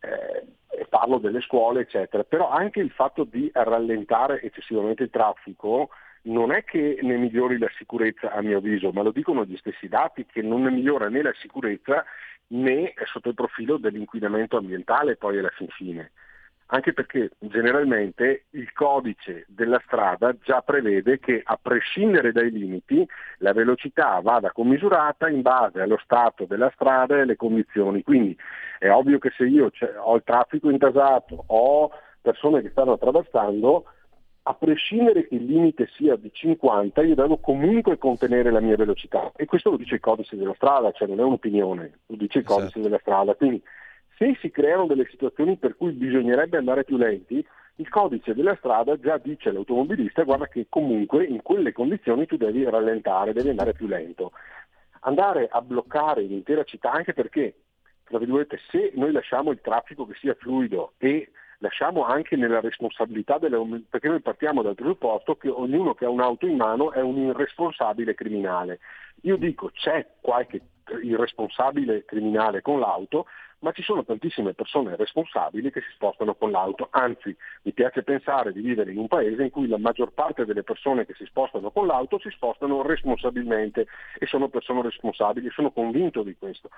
Eh, 0.00 0.86
parlo 0.88 1.18
delle 1.18 1.40
scuole, 1.40 1.80
eccetera, 1.80 2.24
però 2.24 2.50
anche 2.50 2.80
il 2.80 2.90
fatto 2.90 3.24
di 3.24 3.50
rallentare 3.52 4.40
eccessivamente 4.42 5.04
il 5.04 5.10
traffico 5.10 5.90
non 6.22 6.52
è 6.52 6.64
che 6.64 6.98
ne 7.02 7.16
migliori 7.16 7.58
la 7.58 7.70
sicurezza 7.76 8.32
a 8.32 8.40
mio 8.42 8.58
avviso, 8.58 8.90
ma 8.92 9.02
lo 9.02 9.10
dicono 9.10 9.44
gli 9.44 9.56
stessi 9.56 9.88
dati 9.88 10.26
che 10.26 10.42
non 10.42 10.62
ne 10.62 10.70
migliora 10.70 11.08
né 11.08 11.22
la 11.22 11.32
sicurezza 11.38 12.04
né 12.48 12.94
sotto 13.04 13.28
il 13.28 13.34
profilo 13.34 13.76
dell'inquinamento 13.76 14.56
ambientale 14.56 15.16
poi 15.16 15.38
alla 15.38 15.50
fin 15.50 15.68
fine 15.68 16.12
anche 16.70 16.92
perché 16.92 17.30
generalmente 17.38 18.46
il 18.50 18.72
codice 18.72 19.44
della 19.48 19.80
strada 19.86 20.36
già 20.42 20.60
prevede 20.60 21.18
che 21.18 21.40
a 21.42 21.58
prescindere 21.60 22.32
dai 22.32 22.50
limiti 22.50 23.06
la 23.38 23.52
velocità 23.52 24.20
vada 24.20 24.52
commisurata 24.52 25.28
in 25.28 25.40
base 25.40 25.80
allo 25.80 25.98
stato 26.02 26.44
della 26.44 26.70
strada 26.74 27.16
e 27.16 27.20
alle 27.20 27.36
condizioni. 27.36 28.02
Quindi 28.02 28.36
è 28.78 28.90
ovvio 28.90 29.18
che 29.18 29.30
se 29.36 29.44
io 29.44 29.70
ho 30.02 30.16
il 30.16 30.22
traffico 30.24 30.68
intasato, 30.68 31.44
ho 31.46 31.90
persone 32.20 32.60
che 32.60 32.70
stanno 32.70 32.92
attraversando, 32.92 33.84
a 34.42 34.54
prescindere 34.54 35.26
che 35.26 35.36
il 35.36 35.44
limite 35.44 35.88
sia 35.94 36.16
di 36.16 36.30
50, 36.32 37.02
io 37.02 37.14
devo 37.14 37.38
comunque 37.38 37.96
contenere 37.96 38.50
la 38.50 38.60
mia 38.60 38.76
velocità. 38.76 39.32
E 39.36 39.46
questo 39.46 39.70
lo 39.70 39.76
dice 39.76 39.94
il 39.94 40.00
codice 40.00 40.36
della 40.36 40.54
strada, 40.54 40.90
cioè 40.92 41.08
non 41.08 41.20
è 41.20 41.22
un'opinione, 41.22 41.98
lo 42.06 42.16
dice 42.16 42.38
il 42.38 42.44
codice 42.44 42.66
esatto. 42.66 42.82
della 42.82 42.98
strada. 42.98 43.34
Quindi 43.34 43.62
se 44.18 44.36
si 44.40 44.50
creano 44.50 44.86
delle 44.86 45.06
situazioni 45.08 45.56
per 45.56 45.76
cui 45.76 45.92
bisognerebbe 45.92 46.56
andare 46.56 46.82
più 46.82 46.96
lenti, 46.96 47.44
il 47.76 47.88
codice 47.88 48.34
della 48.34 48.56
strada 48.56 48.98
già 48.98 49.16
dice 49.18 49.50
all'automobilista 49.50 50.24
guarda 50.24 50.48
che 50.48 50.66
comunque 50.68 51.24
in 51.24 51.40
quelle 51.42 51.72
condizioni 51.72 52.26
tu 52.26 52.36
devi 52.36 52.64
rallentare, 52.64 53.32
devi 53.32 53.50
andare 53.50 53.72
più 53.72 53.86
lento. 53.86 54.32
Andare 55.02 55.46
a 55.48 55.62
bloccare 55.62 56.22
l'intera 56.22 56.64
città 56.64 56.90
anche 56.90 57.12
perché, 57.12 57.54
tra 58.02 58.18
virgolette, 58.18 58.58
se 58.68 58.90
noi 58.96 59.12
lasciamo 59.12 59.52
il 59.52 59.60
traffico 59.60 60.04
che 60.04 60.14
sia 60.18 60.34
fluido 60.34 60.94
e 60.98 61.30
lasciamo 61.58 62.04
anche 62.04 62.34
nella 62.34 62.58
responsabilità 62.58 63.38
delle, 63.38 63.84
perché 63.88 64.08
noi 64.08 64.20
partiamo 64.20 64.62
dal 64.62 64.74
presupposto 64.74 65.36
che 65.36 65.48
ognuno 65.48 65.94
che 65.94 66.04
ha 66.04 66.10
un'auto 66.10 66.46
in 66.46 66.56
mano 66.56 66.90
è 66.90 67.00
un 67.00 67.16
irresponsabile 67.16 68.14
criminale. 68.14 68.80
Io 69.22 69.36
dico 69.36 69.70
c'è 69.72 70.04
qualche 70.20 70.60
irresponsabile 71.02 72.04
criminale 72.04 72.62
con 72.62 72.80
l'auto, 72.80 73.26
ma 73.60 73.72
ci 73.72 73.82
sono 73.82 74.04
tantissime 74.04 74.54
persone 74.54 74.94
responsabili 74.94 75.72
che 75.72 75.80
si 75.80 75.90
spostano 75.94 76.34
con 76.34 76.50
l'auto, 76.50 76.88
anzi 76.90 77.36
mi 77.62 77.72
piace 77.72 78.02
pensare 78.02 78.52
di 78.52 78.60
vivere 78.60 78.92
in 78.92 78.98
un 78.98 79.08
paese 79.08 79.42
in 79.42 79.50
cui 79.50 79.66
la 79.66 79.78
maggior 79.78 80.12
parte 80.12 80.44
delle 80.44 80.62
persone 80.62 81.04
che 81.06 81.14
si 81.14 81.24
spostano 81.24 81.70
con 81.70 81.86
l'auto 81.86 82.18
si 82.20 82.30
spostano 82.30 82.82
responsabilmente 82.82 83.86
e 84.18 84.26
sono 84.26 84.48
persone 84.48 84.82
responsabili, 84.82 85.50
sono 85.50 85.72
convinto 85.72 86.22
di 86.22 86.36
questo. 86.38 86.70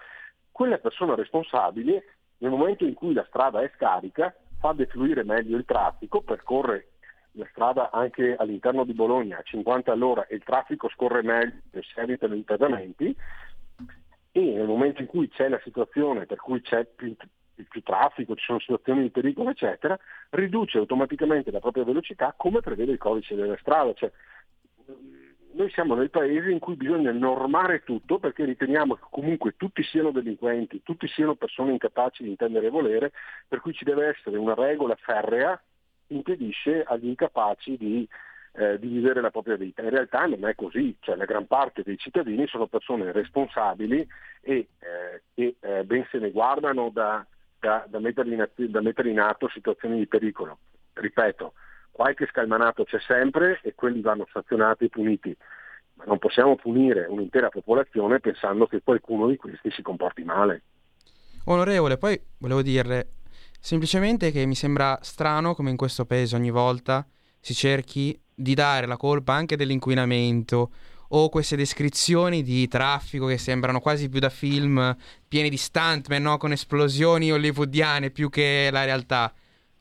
Quelle 0.50 0.78
persone 0.78 1.14
responsabili 1.16 2.00
nel 2.38 2.50
momento 2.50 2.86
in 2.86 2.94
cui 2.94 3.12
la 3.12 3.26
strada 3.28 3.60
è 3.60 3.70
scarica 3.74 4.34
fa 4.58 4.72
defluire 4.72 5.24
meglio 5.24 5.56
il 5.56 5.64
traffico, 5.64 6.22
percorre 6.22 6.88
la 7.32 7.46
strada 7.52 7.90
anche 7.90 8.34
all'interno 8.36 8.84
di 8.84 8.92
Bologna 8.92 9.38
a 9.38 9.42
50 9.42 9.92
all'ora 9.92 10.26
e 10.26 10.34
il 10.34 10.42
traffico 10.42 10.88
scorre 10.88 11.22
meglio 11.22 11.60
si 11.72 12.00
evitano 12.00 12.34
i 12.34 12.42
pesamenti, 12.42 13.14
e 14.32 14.40
nel 14.40 14.66
momento 14.66 15.00
in 15.00 15.06
cui 15.06 15.28
c'è 15.28 15.48
la 15.48 15.60
situazione 15.64 16.26
per 16.26 16.38
cui 16.38 16.60
c'è 16.60 16.84
più, 16.86 17.14
più 17.68 17.82
traffico, 17.82 18.34
ci 18.36 18.44
sono 18.44 18.60
situazioni 18.60 19.02
di 19.02 19.10
pericolo, 19.10 19.50
eccetera, 19.50 19.98
riduce 20.30 20.78
automaticamente 20.78 21.50
la 21.50 21.60
propria 21.60 21.84
velocità 21.84 22.34
come 22.36 22.60
prevede 22.60 22.92
il 22.92 22.98
codice 22.98 23.34
della 23.34 23.56
strada. 23.60 23.92
Cioè, 23.92 24.10
noi 25.52 25.70
siamo 25.70 25.94
nel 25.94 26.10
paese 26.10 26.50
in 26.50 26.60
cui 26.60 26.76
bisogna 26.76 27.10
normare 27.10 27.82
tutto 27.82 28.18
perché 28.18 28.44
riteniamo 28.44 28.94
che 28.94 29.04
comunque 29.10 29.54
tutti 29.56 29.82
siano 29.82 30.12
delinquenti, 30.12 30.82
tutti 30.82 31.08
siano 31.08 31.34
persone 31.34 31.72
incapaci 31.72 32.22
di 32.22 32.30
intendere 32.30 32.68
e 32.68 32.70
volere, 32.70 33.12
per 33.48 33.60
cui 33.60 33.72
ci 33.72 33.84
deve 33.84 34.06
essere 34.08 34.36
una 34.38 34.54
regola 34.54 34.94
ferrea 34.94 35.60
che 36.06 36.14
impedisce 36.14 36.84
agli 36.84 37.08
incapaci 37.08 37.76
di 37.76 38.08
eh, 38.52 38.78
di 38.78 38.88
vivere 38.88 39.20
la 39.20 39.30
propria 39.30 39.56
vita. 39.56 39.82
In 39.82 39.90
realtà 39.90 40.26
non 40.26 40.46
è 40.46 40.54
così, 40.54 40.96
cioè 41.00 41.16
la 41.16 41.24
gran 41.24 41.46
parte 41.46 41.82
dei 41.82 41.96
cittadini 41.96 42.46
sono 42.46 42.66
persone 42.66 43.12
responsabili 43.12 44.06
e 44.40 44.68
eh, 44.78 45.22
che 45.34 45.56
eh, 45.60 45.84
ben 45.84 46.06
se 46.10 46.18
ne 46.18 46.30
guardano 46.30 46.90
da, 46.92 47.24
da, 47.58 47.84
da, 47.88 47.98
mettere 48.00 48.30
in, 48.30 48.48
da, 48.70 48.80
mettere 48.80 49.10
in, 49.10 49.20
atto 49.20 49.48
situazioni 49.48 49.98
di 49.98 50.06
pericolo. 50.06 50.58
Ripeto, 50.94 51.52
qualche 51.90 52.26
scalmanato 52.26 52.84
c'è 52.84 52.98
sempre 53.00 53.60
e 53.62 53.74
quelli 53.74 54.00
vanno 54.00 54.26
sanzionati 54.32 54.84
e 54.84 54.88
puniti, 54.88 55.36
ma 55.94 56.04
non 56.06 56.18
possiamo 56.18 56.56
punire 56.56 57.06
un'intera 57.08 57.48
popolazione 57.48 58.20
pensando 58.20 58.66
che 58.66 58.82
qualcuno 58.82 59.28
di 59.28 59.36
questi 59.36 59.70
si 59.70 59.82
comporti 59.82 60.24
male. 60.24 60.62
Onorevole, 61.44 61.96
poi 61.96 62.20
volevo 62.38 62.62
dirle 62.62 63.08
semplicemente 63.60 64.30
che 64.30 64.44
mi 64.46 64.54
sembra 64.54 64.98
strano 65.02 65.54
come 65.54 65.70
in 65.70 65.76
questo 65.76 66.04
paese 66.04 66.34
ogni 66.34 66.50
volta 66.50 67.06
si 67.40 67.54
cerchi 67.54 68.18
di 68.40 68.54
dare 68.54 68.86
la 68.86 68.96
colpa 68.96 69.34
anche 69.34 69.56
dell'inquinamento 69.56 70.70
o 71.12 71.28
queste 71.28 71.56
descrizioni 71.56 72.42
di 72.42 72.68
traffico 72.68 73.26
che 73.26 73.38
sembrano 73.38 73.80
quasi 73.80 74.08
più 74.08 74.20
da 74.20 74.28
film 74.28 74.96
pieni 75.26 75.48
di 75.48 75.56
stuntman, 75.56 76.22
no? 76.22 76.36
con 76.36 76.52
esplosioni 76.52 77.32
hollywoodiane 77.32 78.10
più 78.10 78.28
che 78.30 78.68
la 78.70 78.84
realtà, 78.84 79.32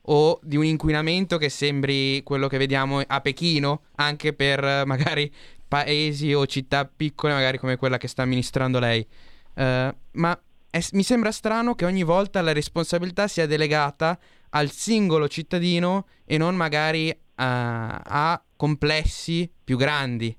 o 0.02 0.40
di 0.42 0.56
un 0.56 0.64
inquinamento 0.64 1.38
che 1.38 1.48
sembri 1.48 2.22
quello 2.24 2.48
che 2.48 2.58
vediamo 2.58 3.00
a 3.06 3.20
Pechino, 3.20 3.82
anche 3.96 4.32
per 4.32 4.84
magari 4.86 5.32
paesi 5.68 6.34
o 6.34 6.46
città 6.46 6.84
piccole, 6.84 7.32
magari 7.32 7.58
come 7.58 7.76
quella 7.76 7.96
che 7.96 8.08
sta 8.08 8.22
amministrando 8.22 8.80
lei. 8.80 9.06
Uh, 9.54 9.94
ma 10.12 10.40
è, 10.68 10.80
mi 10.92 11.02
sembra 11.04 11.30
strano 11.30 11.76
che 11.76 11.84
ogni 11.84 12.02
volta 12.02 12.40
la 12.40 12.52
responsabilità 12.52 13.28
sia 13.28 13.46
delegata 13.46 14.18
al 14.50 14.70
singolo 14.70 15.28
cittadino 15.28 16.06
e 16.24 16.38
non 16.38 16.56
magari 16.56 17.16
a, 17.40 18.02
a 18.04 18.42
complessi 18.56 19.50
più 19.64 19.78
grandi? 19.78 20.36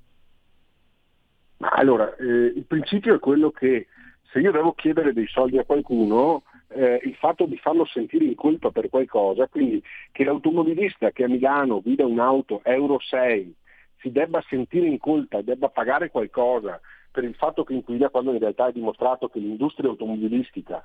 allora, 1.74 2.14
eh, 2.16 2.24
il 2.24 2.64
principio 2.66 3.14
è 3.14 3.18
quello 3.18 3.50
che 3.50 3.86
se 4.32 4.40
io 4.40 4.50
devo 4.50 4.72
chiedere 4.72 5.12
dei 5.12 5.26
soldi 5.26 5.58
a 5.58 5.64
qualcuno, 5.64 6.42
eh, 6.68 7.00
il 7.04 7.14
fatto 7.16 7.46
di 7.46 7.56
farlo 7.58 7.84
sentire 7.84 8.24
in 8.24 8.34
colpa 8.34 8.70
per 8.70 8.88
qualcosa, 8.88 9.46
quindi 9.46 9.82
che 10.10 10.24
l'automobilista 10.24 11.10
che 11.10 11.24
a 11.24 11.28
Milano 11.28 11.80
guida 11.80 12.06
un'auto 12.06 12.62
Euro 12.64 12.98
6 12.98 13.54
si 14.00 14.10
debba 14.10 14.42
sentire 14.48 14.86
in 14.86 14.98
colpa 14.98 15.42
debba 15.42 15.68
pagare 15.68 16.10
qualcosa 16.10 16.80
per 17.10 17.24
il 17.24 17.34
fatto 17.34 17.62
che 17.62 17.74
inquina 17.74 18.08
quando 18.08 18.32
in 18.32 18.38
realtà 18.38 18.68
è 18.68 18.72
dimostrato 18.72 19.28
che 19.28 19.38
l'industria 19.38 19.90
automobilistica 19.90 20.82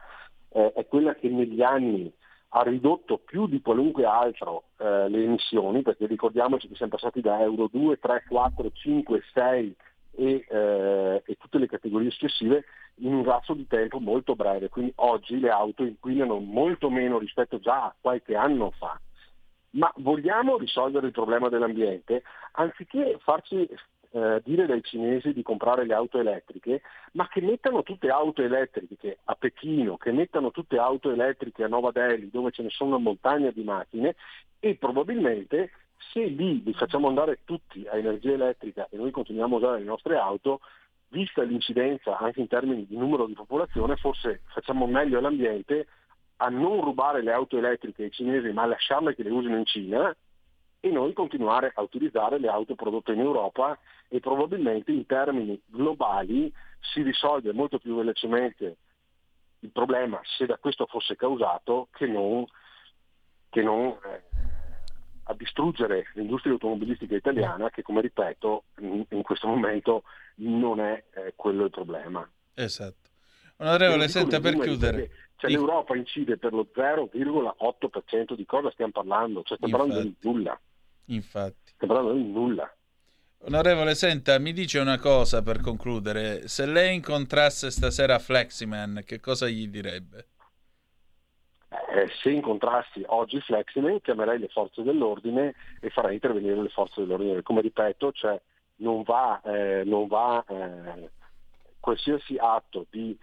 eh, 0.50 0.74
è 0.74 0.86
quella 0.86 1.16
che 1.16 1.30
negli 1.30 1.62
anni 1.62 2.12
ha 2.50 2.62
ridotto 2.64 3.18
più 3.18 3.48
di 3.48 3.62
qualunque 3.62 4.06
altro 4.06 4.66
eh, 4.78 5.10
le 5.10 5.24
emissioni, 5.24 5.82
perché 5.82 6.06
ricordiamoci 6.06 6.68
che 6.68 6.76
siamo 6.76 6.92
passati 6.92 7.22
da 7.22 7.42
Euro 7.42 7.68
2, 7.72 8.00
3, 8.00 8.24
4, 8.28 8.72
5, 8.72 9.24
6 9.34 9.76
e, 10.16 10.46
eh, 10.50 11.24
e 11.26 11.36
tutte 11.36 11.58
le 11.58 11.68
categorie 11.68 12.10
successive 12.10 12.64
in 13.00 13.14
un 13.14 13.26
lasso 13.26 13.54
di 13.54 13.68
tempo 13.68 14.00
molto 14.00 14.36
breve, 14.36 14.70
quindi 14.70 14.92
oggi 14.96 15.40
le 15.40 15.50
auto 15.50 15.84
inquinano 15.84 16.40
molto 16.40 16.90
meno 16.90 17.20
rispetto 17.20 17.60
già 17.60 17.86
a 17.86 17.96
qualche 18.00 18.36
anno 18.36 18.72
fa. 18.72 19.00
Ma 19.72 19.92
vogliamo 19.98 20.58
risolvere 20.58 21.08
il 21.08 21.12
problema 21.12 21.50
dell'ambiente 21.50 22.24
anziché 22.54 23.18
farci 23.20 23.70
eh, 24.12 24.42
dire 24.44 24.66
dai 24.66 24.82
cinesi 24.84 25.34
di 25.34 25.44
comprare 25.44 25.86
le 25.86 25.94
auto 25.94 26.20
elettriche, 26.20 26.82
ma 27.14 27.28
che 27.28 27.42
mettano 27.42 27.84
tutte 27.84 28.10
auto 28.10 28.42
elettriche 28.42 29.20
a 29.26 29.36
Pechino, 29.36 29.98
che 29.98 30.12
mettano 30.12 30.52
tutte 30.52 30.78
auto 30.78 31.12
elettriche 31.12 31.64
a 31.64 31.68
Nova 31.68 31.92
Delhi, 31.92 32.30
dove 32.30 32.52
ce 32.52 32.64
ne 32.64 32.70
sono 32.70 32.96
una 32.96 33.04
montagna 33.04 33.52
di 33.52 33.64
macchine, 33.64 34.16
e 34.60 34.76
probabilmente 34.76 35.72
se 36.12 36.26
lì 36.26 36.64
li 36.64 36.74
facciamo 36.74 37.08
andare 37.08 37.40
tutti 37.44 37.86
a 37.88 37.98
energia 37.98 38.34
elettrica 38.34 38.88
e 38.90 38.98
noi 38.98 39.12
continuiamo 39.12 39.56
a 39.56 39.58
usare 39.58 39.80
le 39.80 39.86
nostre 39.86 40.18
auto, 40.18 40.62
vista 41.10 41.42
l'incidenza 41.44 42.18
anche 42.18 42.42
in 42.42 42.48
termini 42.48 42.86
di 42.86 42.98
numero 42.98 43.26
di 43.26 43.34
popolazione, 43.34 43.96
forse 43.96 44.42
facciamo 44.48 44.88
meglio 44.88 45.18
all'ambiente 45.20 45.88
a 46.38 46.50
non 46.50 46.82
rubare 46.82 47.24
le 47.24 47.32
auto 47.32 47.58
elettriche 47.58 48.04
ai 48.04 48.12
cinesi 48.12 48.52
ma 48.52 48.64
a 48.64 48.68
lasciarle 48.68 49.16
che 49.16 49.24
le 49.24 49.32
usino 49.32 49.58
in 49.58 49.66
Cina 49.66 50.16
e 50.88 50.92
noi 50.92 51.14
continuare 51.14 51.72
a 51.76 51.82
utilizzare 51.82 52.40
le 52.40 52.48
auto 52.48 52.76
prodotte 52.76 53.14
in 53.14 53.20
Europa 53.20 53.78
e 54.08 54.20
probabilmente 54.20 54.92
in 54.92 55.06
termini 55.06 55.60
globali 55.66 56.52
si 56.80 57.02
risolve 57.02 57.54
molto 57.54 57.80
più 57.80 57.96
velocemente 57.96 58.78
il 59.60 59.72
problema 59.72 60.20
se 60.38 60.46
da 60.46 60.58
questo 60.58 60.86
fosse 60.86 61.16
causato 61.16 61.88
che 61.92 62.06
non, 62.06 62.46
che 63.50 63.62
non 63.62 63.88
eh, 63.88 64.24
a 65.24 65.34
distruggere 65.34 66.12
l'industria 66.14 66.54
automobilistica 66.54 67.16
italiana 67.16 67.70
che 67.70 67.82
come 67.82 68.02
ripeto 68.02 68.64
in, 68.80 69.06
in 69.10 69.22
questo 69.24 69.48
momento 69.48 70.04
non 70.36 70.80
è 70.80 71.04
eh, 71.14 71.34
quello 71.36 71.66
il 71.66 71.72
problema. 71.72 72.28
Esatto. 72.54 73.10
Onorevole, 73.58 74.08
senta 74.08 74.40
per 74.40 74.58
chiudere. 74.58 75.10
Cioè, 75.38 75.50
L'Europa 75.52 75.96
incide 75.96 76.38
per 76.38 76.54
lo 76.54 76.68
0,8% 76.74 78.34
di 78.36 78.46
cosa 78.46 78.72
stiamo 78.72 78.92
parlando? 78.92 79.44
Cioè, 79.44 79.58
stiamo 79.58 79.78
parlando 79.78 80.02
di 80.02 80.16
nulla. 80.22 80.60
Infatti. 81.08 81.74
Stiamo 81.76 81.94
parlando 81.94 82.22
di 82.22 82.32
nulla. 82.32 82.72
Onorevole, 83.40 83.94
senta, 83.96 84.40
mi 84.40 84.52
dice 84.52 84.80
una 84.80 85.00
cosa 85.00 85.42
per 85.42 85.62
concludere. 85.62 86.48
Se 86.48 86.66
lei 86.66 86.96
incontrasse 86.96 87.70
stasera 87.70 88.20
Fleximan, 88.20 89.04
che 89.06 89.20
cosa 89.20 89.48
gli 89.48 89.68
direbbe? 89.68 90.28
Eh, 91.70 92.08
se 92.22 92.32
incontrassi 92.32 93.04
oggi 93.06 93.40
Fleximan, 93.42 94.02
chiamerei 94.02 94.40
le 94.40 94.48
forze 94.48 94.82
dell'ordine 94.82 95.54
e 95.80 95.90
farei 95.90 96.16
intervenire 96.16 96.62
le 96.62 96.70
forze 96.70 97.02
dell'ordine. 97.02 97.44
Come 97.44 97.62
ripeto, 97.62 98.12
cioè, 98.12 98.42
non 98.78 99.04
va, 99.04 99.40
eh, 99.44 99.84
non 99.86 100.08
va 100.08 100.44
eh, 100.48 101.10
qualsiasi 101.80 102.36
atto 102.38 102.86
di 102.90 103.18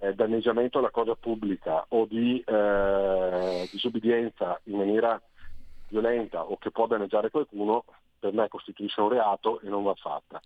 eh, 0.00 0.14
danneggiamento 0.14 0.78
alla 0.78 0.90
cosa 0.90 1.14
pubblica 1.14 1.84
o 1.88 2.06
di 2.06 2.42
eh, 2.44 3.68
disobbedienza 3.70 4.58
in 4.64 4.76
maniera 4.76 5.20
violenta 5.88 6.42
o 6.44 6.56
che 6.58 6.70
può 6.70 6.86
danneggiare 6.86 7.30
qualcuno, 7.30 7.84
per 8.18 8.32
me 8.32 8.48
costituisce 8.48 9.00
un 9.00 9.08
reato 9.08 9.60
e 9.60 9.68
non 9.68 9.82
va 9.82 9.94
fatta. 9.94 10.40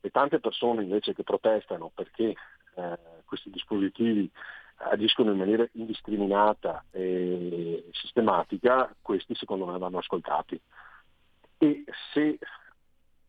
E 0.00 0.10
tante 0.10 0.40
persone 0.40 0.82
invece 0.82 1.14
che 1.14 1.24
protestano 1.24 1.90
perché 1.94 2.34
eh, 2.74 2.98
questi 3.24 3.50
dispositivi 3.50 4.30
agiscono 4.78 5.32
in 5.32 5.38
maniera 5.38 5.66
indiscriminata 5.72 6.84
e 6.90 7.88
sistematica, 7.92 8.94
questi 9.02 9.34
secondo 9.34 9.66
me 9.66 9.78
vanno 9.78 9.98
ascoltati. 9.98 10.60
E 11.58 11.84
se 12.12 12.38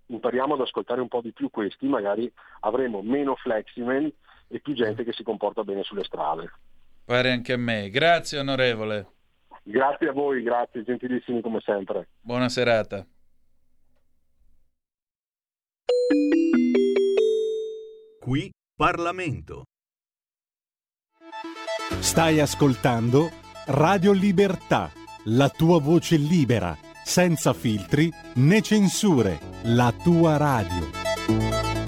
impariamo 0.06 0.54
ad 0.54 0.62
ascoltare 0.62 1.02
un 1.02 1.08
po' 1.08 1.22
di 1.22 1.32
più 1.32 1.50
questi, 1.50 1.88
magari 1.88 2.32
avremo 2.62 3.02
meno 3.02 3.36
fleximen 3.36 4.12
e 4.48 4.60
più 4.60 4.74
gente 4.74 5.04
che 5.04 5.14
si 5.14 5.24
comporta 5.24 5.64
bene 5.64 5.84
sulle 5.84 6.04
strade. 6.04 6.52
Pare 7.06 7.32
anche 7.32 7.54
a 7.54 7.58
me. 7.58 7.90
Grazie 7.90 8.40
onorevole. 8.40 9.19
Grazie 9.64 10.10
a 10.10 10.12
voi, 10.14 10.42
grazie, 10.42 10.84
gentilissimi 10.84 11.42
come 11.42 11.60
sempre. 11.62 12.10
Buona 12.22 12.50
serata. 12.50 13.06
Qui 18.20 18.52
Parlamento. 18.76 19.64
Stai 22.00 22.40
ascoltando 22.40 23.30
Radio 23.68 24.12
Libertà, 24.12 24.90
la 25.26 25.50
tua 25.50 25.80
voce 25.80 26.18
libera, 26.18 26.76
senza 27.04 27.54
filtri 27.54 28.12
né 28.36 28.62
censure, 28.62 29.40
la 29.64 29.94
tua 30.04 30.38
radio. 30.38 31.79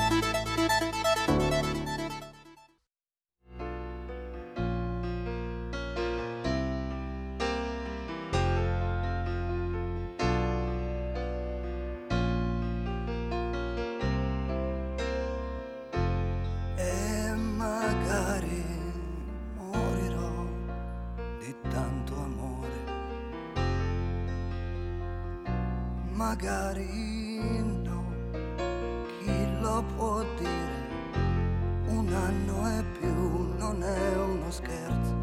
Magari 26.31 27.41
no, 27.83 28.05
chi 29.19 29.59
lo 29.59 29.83
può 29.97 30.23
dire? 30.39 30.87
Un 31.87 32.07
anno 32.07 32.69
e 32.69 32.83
più 32.97 33.57
non 33.57 33.83
è 33.83 34.15
uno 34.15 34.49
scherzo, 34.49 35.13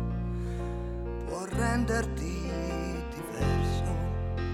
può 1.25 1.47
renderti 1.47 2.51
diverso. 3.15 3.91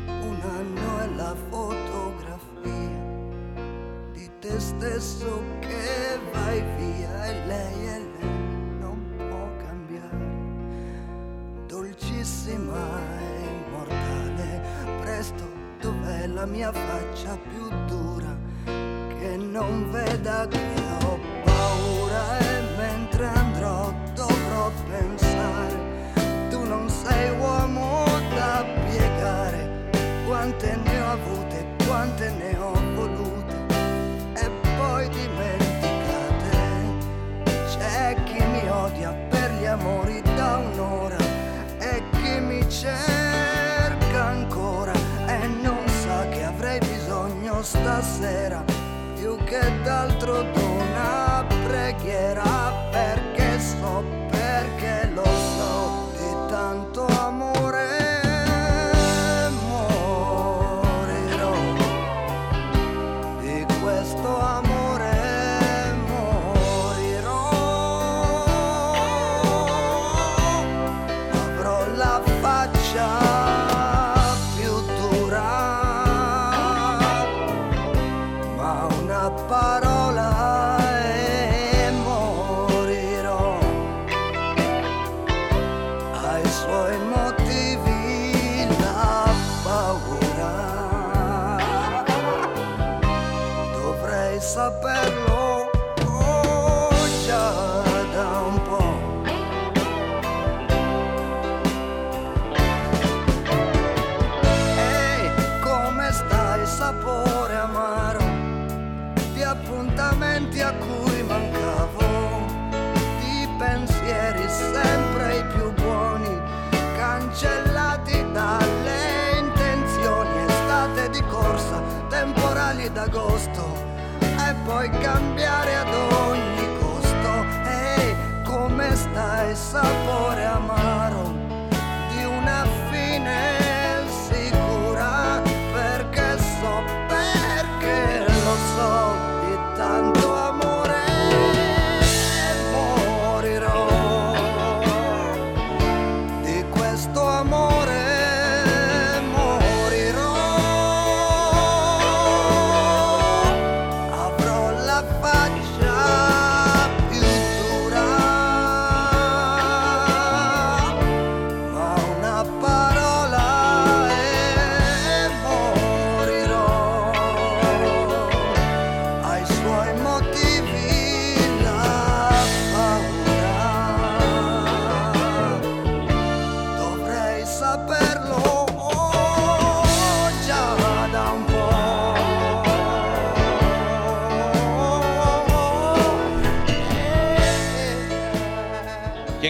Un 0.06 0.40
anno 0.42 0.98
è 1.00 1.06
la 1.16 1.34
fotografia 1.50 3.02
di 4.12 4.30
te 4.38 4.60
stesso 4.60 5.42
la 16.44 16.50
mia 16.50 16.72
faccia 16.72 17.38
più 17.48 17.70
dura 17.86 18.36
che 18.64 19.36
non 19.36 19.90
veda 19.90 20.46
che 20.46 20.58
ho 21.00 21.18
paura. 21.42 22.38
E 22.38 22.60
mentre 22.76 23.26
andrò 23.26 23.90
dovrò 24.14 24.70
pensare 24.90 25.74
tu 26.50 26.62
non 26.66 26.90
sei 26.90 27.30
uomo 27.38 28.04
da 28.34 28.62
piegare. 28.90 29.88
Quante 30.26 30.76
ne 30.84 31.00
ho 31.00 31.12
avute 31.12 31.66
quante 31.86 32.30
ne 32.30 32.58
ho 32.58 32.72
volute 32.94 33.56
e 34.34 34.50
poi 34.76 35.08
dimenticate. 35.08 36.58
C'è 37.70 38.16
chi 38.24 38.44
mi 38.44 38.68
odia 38.68 39.12
per 39.30 39.50
gli 39.52 39.64
amori 39.64 40.20
da 40.36 40.58
un'ora 40.58 41.16
e 41.78 42.02
chi 42.12 42.38
mi 42.40 42.68
cerca 42.68 43.13
stasera 48.24 48.64
più 49.16 49.36
che 49.44 49.60
d'altro 49.82 50.42
d'una 50.42 50.63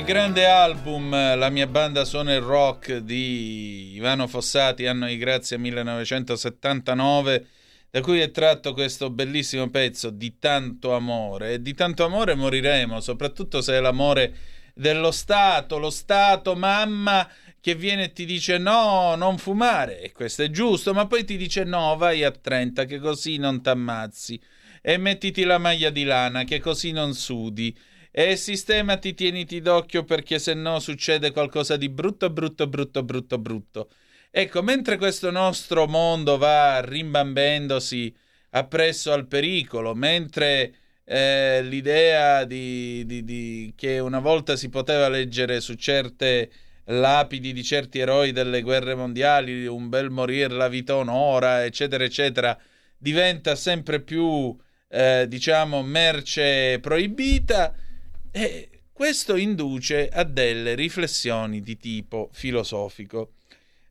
grande 0.04 0.44
album, 0.44 1.10
La 1.10 1.48
mia 1.48 1.66
banda 1.66 2.04
suona 2.04 2.34
il 2.34 2.42
rock 2.42 2.98
di 2.98 3.94
Ivano 3.94 4.26
Fossati, 4.26 4.86
anno 4.86 5.06
di 5.06 5.16
grazia 5.16 5.58
1979, 5.58 7.46
da 7.90 8.02
cui 8.02 8.20
è 8.20 8.30
tratto 8.30 8.74
questo 8.74 9.08
bellissimo 9.08 9.70
pezzo 9.70 10.10
di 10.10 10.38
tanto 10.38 10.94
amore. 10.94 11.54
E 11.54 11.62
di 11.62 11.72
tanto 11.72 12.04
amore 12.04 12.34
moriremo, 12.34 13.00
soprattutto 13.00 13.62
se 13.62 13.72
è 13.76 13.80
l'amore 13.80 14.34
dello 14.74 15.10
Stato, 15.10 15.78
lo 15.78 15.88
Stato, 15.88 16.54
mamma, 16.54 17.26
che 17.58 17.74
viene 17.74 18.04
e 18.04 18.12
ti 18.12 18.26
dice 18.26 18.58
no, 18.58 19.14
non 19.14 19.38
fumare, 19.38 20.02
e 20.02 20.12
questo 20.12 20.42
è 20.42 20.50
giusto, 20.50 20.92
ma 20.92 21.06
poi 21.06 21.24
ti 21.24 21.38
dice 21.38 21.64
no, 21.64 21.96
vai 21.96 22.24
a 22.24 22.30
30, 22.30 22.84
che 22.84 22.98
così 22.98 23.38
non 23.38 23.62
t'ammazzi, 23.62 24.38
e 24.82 24.98
mettiti 24.98 25.44
la 25.44 25.56
maglia 25.56 25.88
di 25.88 26.04
lana, 26.04 26.44
che 26.44 26.60
così 26.60 26.92
non 26.92 27.14
sudi 27.14 27.74
e 28.16 28.36
sistemati, 28.36 29.12
tieniti 29.12 29.60
d'occhio 29.60 30.04
perché 30.04 30.38
se 30.38 30.54
no 30.54 30.78
succede 30.78 31.32
qualcosa 31.32 31.76
di 31.76 31.88
brutto, 31.88 32.30
brutto, 32.30 32.68
brutto, 32.68 33.02
brutto, 33.02 33.38
brutto. 33.38 33.88
Ecco, 34.30 34.62
mentre 34.62 34.96
questo 34.98 35.32
nostro 35.32 35.88
mondo 35.88 36.38
va 36.38 36.80
rimbambendosi 36.80 38.14
appresso 38.50 39.10
al 39.10 39.26
pericolo, 39.26 39.96
mentre 39.96 40.74
eh, 41.02 41.60
l'idea 41.64 42.44
di, 42.44 43.04
di, 43.04 43.24
di, 43.24 43.72
che 43.76 43.98
una 43.98 44.20
volta 44.20 44.54
si 44.54 44.68
poteva 44.68 45.08
leggere 45.08 45.60
su 45.60 45.74
certe 45.74 46.50
lapidi 46.84 47.52
di 47.52 47.64
certi 47.64 47.98
eroi 47.98 48.30
delle 48.30 48.62
guerre 48.62 48.94
mondiali, 48.94 49.66
un 49.66 49.88
bel 49.88 50.10
morire, 50.10 50.54
la 50.54 50.68
vita 50.68 50.94
onora, 50.94 51.64
eccetera, 51.64 52.04
eccetera, 52.04 52.56
diventa 52.96 53.56
sempre 53.56 54.00
più, 54.00 54.56
eh, 54.88 55.26
diciamo, 55.26 55.82
merce 55.82 56.78
proibita, 56.80 57.74
e 58.36 58.68
questo 58.92 59.36
induce 59.36 60.08
a 60.08 60.24
delle 60.24 60.74
riflessioni 60.74 61.60
di 61.60 61.76
tipo 61.76 62.30
filosofico. 62.32 63.34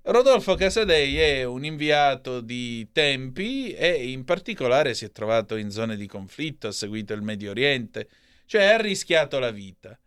Rodolfo 0.01 0.55
Casadei 0.55 1.17
è 1.17 1.45
un 1.45 1.63
inviato 1.63 2.41
di 2.41 2.89
tempi 2.91 3.71
e 3.71 4.11
in 4.11 4.25
particolare 4.25 4.95
si 4.95 5.05
è 5.05 5.11
trovato 5.13 5.55
in 5.55 5.71
zone 5.71 5.95
di 5.95 6.07
conflitto, 6.07 6.67
ha 6.67 6.73
seguito 6.73 7.13
il 7.13 7.21
Medio 7.21 7.51
Oriente, 7.51 8.09
cioè 8.45 8.65
ha 8.65 8.81
rischiato 8.81 9.39
la 9.39 9.51
vita. 9.51 9.97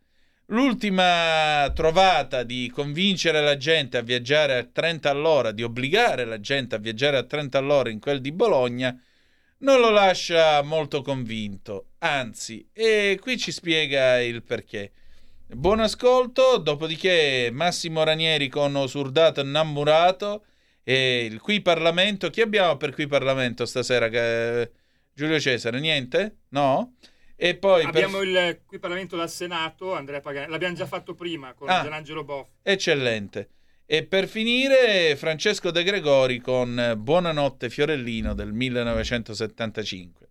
L'ultima 0.49 1.72
trovata 1.74 2.43
di 2.43 2.70
convincere 2.70 3.41
la 3.41 3.57
gente 3.57 3.97
a 3.97 4.03
viaggiare 4.03 4.59
a 4.59 4.68
30 4.70 5.09
all'ora, 5.09 5.51
di 5.51 5.62
obbligare 5.62 6.26
la 6.26 6.41
gente 6.41 6.74
a 6.74 6.78
viaggiare 6.78 7.16
a 7.16 7.24
30 7.24 7.57
all'ora 7.57 7.89
in 7.89 8.01
quel 8.01 8.20
di 8.20 8.32
Bologna, 8.32 8.95
non 9.59 9.81
lo 9.81 9.91
lascia 9.91 10.63
molto 10.63 11.03
convinto, 11.03 11.91
anzi, 11.99 12.69
e 12.73 13.19
qui 13.21 13.39
ci 13.39 13.53
spiega 13.53 14.21
il 14.21 14.43
perché. 14.43 14.93
Buon 15.49 15.81
ascolto, 15.81 16.59
dopodiché 16.59 17.51
Massimo 17.53 18.03
Ranieri 18.03 18.49
con 18.49 18.75
Osurdato 18.75 19.41
Innamurato 19.41 20.45
e 20.83 21.25
il 21.25 21.41
Qui 21.41 21.63
Parlamento. 21.63 22.31
Chi 22.31 22.41
abbiamo 22.41 22.77
per 22.77 22.93
Qui 22.93 23.07
Parlamento 23.07 23.65
stasera? 23.65 24.09
Giulio 25.13 25.41
Cesare, 25.41 25.79
niente? 25.79 26.39
No? 26.49 26.97
E 27.37 27.57
poi 27.57 27.85
abbiamo 27.85 28.19
per... 28.19 28.27
il 28.27 28.61
Qui 28.67 28.79
Parlamento 28.79 29.17
dal 29.17 29.31
Senato, 29.31 29.95
Andrea 29.95 30.21
Pagani. 30.21 30.51
L'abbiamo 30.51 30.75
già 30.75 30.87
fatto 30.87 31.15
prima 31.15 31.55
con 31.55 31.69
ah, 31.69 31.83
Gianangelo 31.83 32.25
Boff. 32.25 32.49
Eccellente. 32.63 33.51
E 33.89 34.03
per 34.03 34.26
finire 34.26 35.14
Francesco 35.14 35.70
De 35.70 35.84
Gregori 35.84 36.41
con 36.41 36.95
Buonanotte 36.99 37.70
Fiorellino 37.70 38.34
del 38.34 38.53
1975. 38.53 40.26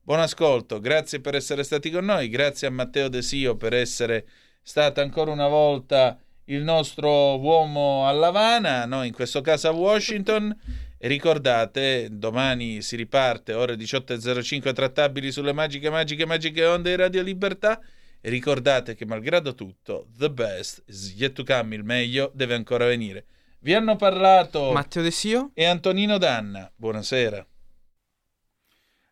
Buon 0.00 0.20
ascolto, 0.20 0.80
grazie 0.80 1.20
per 1.20 1.34
essere 1.34 1.64
stati 1.64 1.90
con 1.90 2.06
noi, 2.06 2.30
grazie 2.30 2.66
a 2.66 2.70
Matteo 2.70 3.08
De 3.08 3.20
Sio 3.20 3.56
per 3.56 3.74
essere 3.74 4.26
stato 4.62 5.02
ancora 5.02 5.32
una 5.32 5.48
volta 5.48 6.18
il 6.44 6.62
nostro 6.62 7.38
uomo 7.38 8.06
a 8.06 8.12
Lavana, 8.12 8.86
noi 8.86 9.08
in 9.08 9.12
questo 9.12 9.42
caso 9.42 9.68
a 9.68 9.72
Washington. 9.72 10.56
E 10.96 11.06
ricordate, 11.06 12.08
domani 12.10 12.80
si 12.80 12.96
riparte, 12.96 13.52
ore 13.52 13.74
18.05 13.74 14.72
trattabili 14.72 15.30
sulle 15.30 15.52
magiche, 15.52 15.90
magiche, 15.90 16.24
magiche 16.24 16.64
onde 16.64 16.88
di 16.88 16.96
Radio 16.96 17.20
Libertà. 17.20 17.78
E 18.26 18.30
ricordate 18.30 18.94
che 18.94 19.04
malgrado 19.04 19.54
tutto, 19.54 20.06
the 20.16 20.30
best 20.30 20.82
is 20.86 21.12
yet 21.14 21.34
to 21.34 21.44
come, 21.44 21.74
il 21.74 21.84
meglio 21.84 22.30
deve 22.32 22.54
ancora 22.54 22.86
venire. 22.86 23.26
Vi 23.58 23.74
hanno 23.74 23.96
parlato 23.96 24.72
Matteo 24.72 25.02
De 25.02 25.10
Sio 25.10 25.50
e 25.52 25.66
Antonino 25.66 26.16
Danna. 26.16 26.72
Buonasera. 26.74 27.46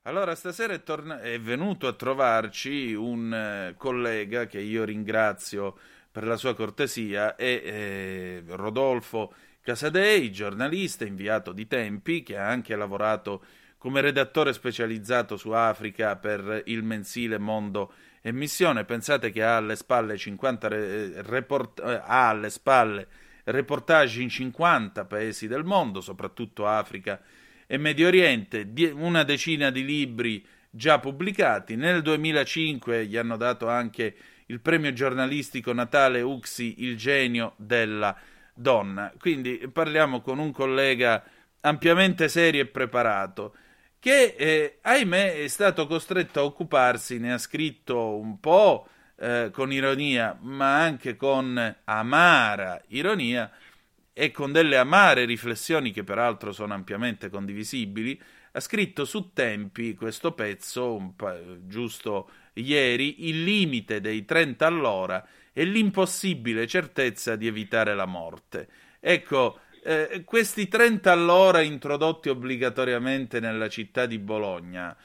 Allora, 0.04 0.34
stasera 0.34 0.72
è, 0.72 0.82
torna- 0.82 1.20
è 1.20 1.38
venuto 1.38 1.86
a 1.88 1.92
trovarci 1.92 2.94
un 2.94 3.34
eh, 3.34 3.74
collega 3.76 4.46
che 4.46 4.60
io 4.60 4.82
ringrazio 4.84 5.76
per 6.10 6.24
la 6.24 6.38
sua 6.38 6.54
cortesia, 6.54 7.36
è 7.36 7.60
eh, 7.62 8.42
Rodolfo 8.46 9.34
Casadei, 9.60 10.32
giornalista 10.32 11.04
inviato 11.04 11.52
di 11.52 11.66
Tempi, 11.66 12.22
che 12.22 12.38
ha 12.38 12.48
anche 12.48 12.74
lavorato 12.74 13.44
come 13.76 14.00
redattore 14.00 14.54
specializzato 14.54 15.36
su 15.36 15.50
Africa 15.50 16.16
per 16.16 16.62
il 16.64 16.82
mensile 16.82 17.36
Mondo 17.36 17.92
e 18.22 18.32
Missione. 18.32 18.84
Pensate 18.84 19.30
che 19.30 19.42
ha 19.42 19.56
alle 19.56 19.76
spalle 19.76 20.16
50 20.16 20.68
re- 20.68 21.22
report- 21.22 21.80
eh, 21.80 22.00
ha 22.04 22.28
alle 22.28 22.48
spalle 22.48 23.06
reportage 23.44 24.22
in 24.22 24.28
50 24.28 25.04
paesi 25.04 25.48
del 25.48 25.64
mondo, 25.64 26.00
soprattutto 26.00 26.66
Africa 26.66 27.20
e 27.66 27.76
Medio 27.76 28.06
Oriente, 28.06 28.70
una 28.94 29.24
decina 29.24 29.70
di 29.70 29.84
libri 29.84 30.46
già 30.70 31.00
pubblicati. 31.00 31.74
Nel 31.74 32.00
2005 32.02 33.06
gli 33.06 33.16
hanno 33.16 33.36
dato 33.36 33.68
anche 33.68 34.14
il 34.46 34.60
premio 34.60 34.92
giornalistico 34.92 35.72
Natale 35.72 36.20
Uxi, 36.20 36.84
il 36.84 36.96
genio 36.96 37.54
della 37.56 38.16
donna. 38.54 39.12
Quindi 39.18 39.68
parliamo 39.72 40.20
con 40.20 40.38
un 40.38 40.52
collega 40.52 41.24
ampiamente 41.60 42.28
serio 42.28 42.62
e 42.62 42.66
preparato 42.66 43.56
che 44.02 44.34
eh, 44.36 44.78
ahimè 44.80 45.44
è 45.44 45.46
stato 45.46 45.86
costretto 45.86 46.40
a 46.40 46.42
occuparsi, 46.42 47.20
ne 47.20 47.34
ha 47.34 47.38
scritto 47.38 48.16
un 48.16 48.40
po' 48.40 48.88
eh, 49.14 49.50
con 49.52 49.72
ironia, 49.72 50.36
ma 50.40 50.80
anche 50.82 51.14
con 51.14 51.76
amara 51.84 52.82
ironia 52.88 53.48
e 54.12 54.32
con 54.32 54.50
delle 54.50 54.76
amare 54.76 55.24
riflessioni 55.24 55.92
che 55.92 56.02
peraltro 56.02 56.50
sono 56.50 56.74
ampiamente 56.74 57.30
condivisibili, 57.30 58.20
ha 58.50 58.58
scritto 58.58 59.04
su 59.04 59.30
Tempi 59.32 59.94
questo 59.94 60.32
pezzo, 60.32 61.12
pa- 61.14 61.38
giusto 61.64 62.28
ieri, 62.54 63.28
il 63.28 63.44
limite 63.44 64.00
dei 64.00 64.24
30 64.24 64.66
all'ora 64.66 65.24
e 65.52 65.62
l'impossibile 65.62 66.66
certezza 66.66 67.36
di 67.36 67.46
evitare 67.46 67.94
la 67.94 68.06
morte. 68.06 68.68
Ecco, 68.98 69.60
eh, 69.82 70.22
questi 70.24 70.68
30 70.68 71.10
all'ora 71.10 71.60
introdotti 71.60 72.28
obbligatoriamente 72.28 73.40
nella 73.40 73.68
città 73.68 74.06
di 74.06 74.18
Bologna, 74.18 74.96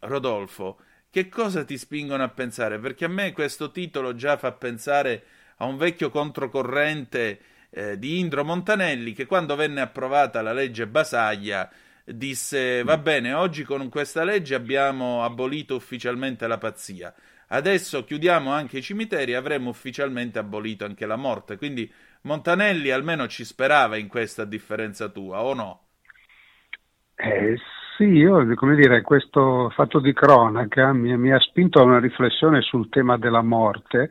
Rodolfo, 0.00 0.78
che 1.10 1.28
cosa 1.28 1.64
ti 1.64 1.78
spingono 1.78 2.22
a 2.22 2.28
pensare? 2.28 2.78
Perché 2.78 3.06
a 3.06 3.08
me 3.08 3.32
questo 3.32 3.70
titolo 3.70 4.14
già 4.14 4.36
fa 4.36 4.52
pensare 4.52 5.24
a 5.56 5.64
un 5.64 5.78
vecchio 5.78 6.10
controcorrente 6.10 7.40
eh, 7.70 7.98
di 7.98 8.18
Indro 8.18 8.44
Montanelli 8.44 9.14
che 9.14 9.24
quando 9.24 9.56
venne 9.56 9.80
approvata 9.80 10.42
la 10.42 10.52
legge 10.52 10.86
Basaglia 10.86 11.70
disse 12.04 12.82
va 12.84 12.98
bene, 12.98 13.32
oggi 13.32 13.64
con 13.64 13.88
questa 13.88 14.22
legge 14.22 14.54
abbiamo 14.54 15.24
abolito 15.24 15.74
ufficialmente 15.74 16.46
la 16.46 16.58
pazzia, 16.58 17.12
adesso 17.48 18.04
chiudiamo 18.04 18.50
anche 18.50 18.78
i 18.78 18.82
cimiteri 18.82 19.32
e 19.32 19.36
avremo 19.36 19.70
ufficialmente 19.70 20.38
abolito 20.38 20.84
anche 20.84 21.06
la 21.06 21.16
morte, 21.16 21.56
quindi 21.56 21.90
Montanelli 22.26 22.90
almeno 22.90 23.28
ci 23.28 23.44
sperava 23.44 23.96
in 23.96 24.08
questa 24.08 24.44
differenza 24.44 25.08
tua, 25.08 25.44
o 25.44 25.54
no? 25.54 25.80
Eh, 27.14 27.56
sì, 27.96 28.04
io, 28.04 28.52
come 28.56 28.74
dire, 28.74 29.00
questo 29.02 29.70
fatto 29.70 30.00
di 30.00 30.12
cronaca 30.12 30.92
mi, 30.92 31.16
mi 31.16 31.32
ha 31.32 31.38
spinto 31.38 31.80
a 31.80 31.84
una 31.84 32.00
riflessione 32.00 32.62
sul 32.62 32.88
tema 32.88 33.16
della 33.16 33.42
morte, 33.42 34.10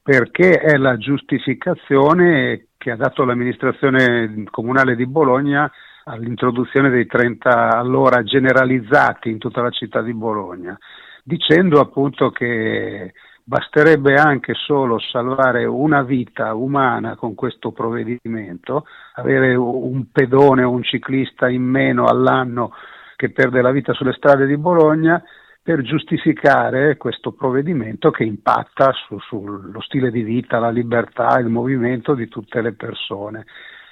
perché 0.00 0.60
è 0.60 0.76
la 0.76 0.96
giustificazione 0.96 2.68
che 2.78 2.92
ha 2.92 2.96
dato 2.96 3.24
l'amministrazione 3.24 4.44
comunale 4.48 4.94
di 4.94 5.06
Bologna 5.06 5.70
all'introduzione 6.04 6.88
dei 6.88 7.06
30 7.06 7.76
all'ora 7.76 8.22
generalizzati 8.22 9.28
in 9.28 9.38
tutta 9.38 9.60
la 9.60 9.70
città 9.70 10.02
di 10.02 10.14
Bologna, 10.14 10.78
dicendo 11.24 11.80
appunto 11.80 12.30
che 12.30 13.12
Basterebbe 13.48 14.16
anche 14.16 14.54
solo 14.54 14.98
salvare 14.98 15.66
una 15.66 16.02
vita 16.02 16.52
umana 16.54 17.14
con 17.14 17.36
questo 17.36 17.70
provvedimento, 17.70 18.86
avere 19.14 19.54
un 19.54 20.10
pedone 20.10 20.64
o 20.64 20.70
un 20.70 20.82
ciclista 20.82 21.48
in 21.48 21.62
meno 21.62 22.06
all'anno 22.06 22.72
che 23.14 23.30
perde 23.30 23.62
la 23.62 23.70
vita 23.70 23.92
sulle 23.92 24.14
strade 24.14 24.46
di 24.46 24.56
Bologna 24.56 25.22
per 25.62 25.82
giustificare 25.82 26.96
questo 26.96 27.30
provvedimento 27.30 28.10
che 28.10 28.24
impatta 28.24 28.90
su, 29.06 29.16
sullo 29.20 29.80
stile 29.80 30.10
di 30.10 30.22
vita, 30.22 30.58
la 30.58 30.70
libertà, 30.70 31.38
il 31.38 31.46
movimento 31.46 32.14
di 32.14 32.26
tutte 32.26 32.60
le 32.60 32.72
persone. 32.72 33.46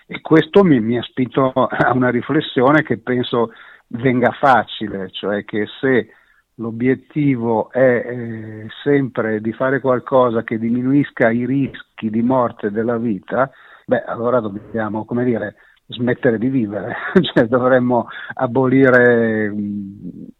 E 0.08 0.20
questo 0.20 0.64
mi, 0.64 0.80
mi 0.80 0.98
ha 0.98 1.02
spinto 1.02 1.52
a 1.52 1.92
una 1.92 2.10
riflessione 2.10 2.82
che 2.82 2.98
penso 2.98 3.52
venga 3.86 4.32
facile, 4.32 5.10
cioè 5.12 5.44
che 5.44 5.68
se 5.78 6.08
l'obiettivo 6.56 7.70
è 7.70 8.04
eh, 8.06 8.66
sempre 8.82 9.40
di 9.40 9.52
fare 9.52 9.80
qualcosa 9.80 10.42
che 10.42 10.58
diminuisca 10.58 11.30
i 11.30 11.46
rischi 11.46 12.10
di 12.10 12.22
morte 12.22 12.70
della 12.70 12.96
vita, 12.96 13.50
beh, 13.86 14.04
allora 14.04 14.40
dobbiamo, 14.40 15.04
come 15.04 15.24
dire, 15.24 15.56
smettere 15.86 16.38
di 16.38 16.48
vivere, 16.48 16.94
cioè 17.34 17.46
dovremmo 17.46 18.08
abolire, 18.34 19.52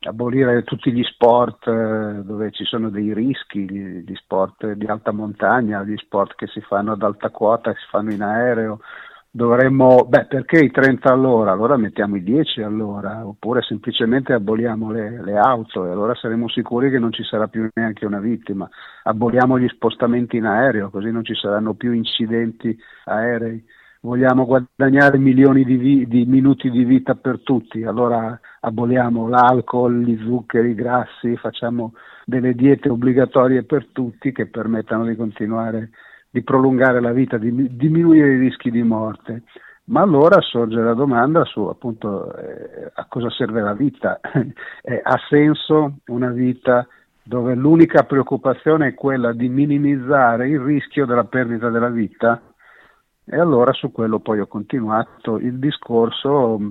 abolire, 0.01 0.63
tutti 0.63 0.91
gli 0.93 1.03
sport 1.03 1.67
eh, 1.67 2.23
dove 2.25 2.51
ci 2.53 2.65
sono 2.65 2.89
dei 2.89 3.13
rischi, 3.13 3.71
gli, 3.71 4.15
sport 4.15 4.73
di 4.73 4.87
alta 4.87 5.13
montagna, 5.13 5.83
gli 5.83 5.97
sport 5.97 6.35
che 6.37 6.47
si 6.47 6.61
fanno 6.61 6.93
ad 6.93 7.03
alta 7.03 7.31
quota, 7.31 7.73
che 7.73 7.79
si 7.81 7.87
fanno 7.91 8.13
in 8.13 8.23
aereo. 8.23 8.81
Dovremmo, 9.37 10.05
beh, 10.09 10.27
perché 10.27 10.61
i 10.61 10.71
30 10.71 11.13
all'ora? 11.13 11.51
Allora 11.51 11.77
mettiamo 11.77 12.15
i 12.15 12.23
10 12.23 12.63
all'ora, 12.63 13.27
oppure 13.27 13.63
semplicemente 13.63 14.33
aboliamo 14.33 14.93
le, 14.93 15.21
le 15.25 15.37
auto 15.37 15.85
e 15.85 15.91
allora 15.91 16.15
saremo 16.15 16.49
sicuri 16.49 16.89
che 16.89 17.01
non 17.01 17.11
ci 17.11 17.25
sarà 17.25 17.49
più 17.49 17.69
neanche 17.75 18.07
una 18.07 18.21
vittima. 18.21 18.69
Aboliamo 19.03 19.59
gli 19.59 19.67
spostamenti 19.67 20.37
in 20.37 20.45
aereo, 20.45 20.89
così 20.89 21.11
non 21.11 21.25
ci 21.25 21.35
saranno 21.35 21.75
più 21.75 21.91
incidenti 21.91 22.79
aerei 23.07 23.61
vogliamo 24.03 24.45
guadagnare 24.45 25.19
milioni 25.19 25.65
di, 25.65 25.77
vi- 25.77 26.07
di, 26.07 26.27
minuti 26.27 26.71
di 26.71 26.85
vita 26.85 27.15
per 27.15 27.41
tutti, 27.43 27.83
allora 27.85 28.39
aboliamo 28.61 29.29
l'alcol, 29.29 30.03
gli 30.03 30.17
zuccheri, 30.23 30.71
i 30.71 30.75
grassi, 30.75 31.37
facciamo 31.37 31.95
delle 32.25 32.55
diete 32.55 32.91
obbligatorie 32.91 33.65
per 33.65 33.89
tutti 33.93 34.31
che 34.31 34.47
permettano 34.47 35.07
di 35.07 35.17
continuare, 35.17 35.91
di 36.35 36.43
prolungare 36.43 37.01
la 37.01 37.13
vita, 37.13 37.39
di 37.39 37.77
diminuire 37.77 38.35
i 38.35 38.39
rischi 38.39 38.73
di 38.73 38.83
morte. 38.83 39.45
Ma 39.85 40.01
allora 40.01 40.41
sorge 40.41 40.81
la 40.81 40.95
domanda 40.95 41.45
su 41.45 41.61
appunto 41.67 42.35
eh, 42.35 42.91
a 42.93 43.07
cosa 43.09 43.31
serve 43.31 43.61
la 43.61 43.73
vita. 43.73 44.19
eh, 44.83 45.01
ha 45.01 45.17
senso 45.29 45.99
una 46.07 46.31
vita 46.31 46.89
dove 47.23 47.55
l'unica 47.55 48.03
preoccupazione 48.03 48.89
è 48.89 48.95
quella 48.95 49.33
di 49.33 49.49
minimizzare 49.49 50.49
il 50.49 50.59
rischio 50.59 51.07
della 51.07 51.23
perdita 51.23 51.71
della 51.71 51.89
vita? 51.89 52.43
E 53.25 53.39
allora 53.39 53.73
su 53.73 53.93
quello 53.93 54.19
poi 54.19 54.41
ho 54.41 54.49
continuato 54.49 55.39
il 55.39 55.61
discorso 55.61 56.59
mm, 56.59 56.69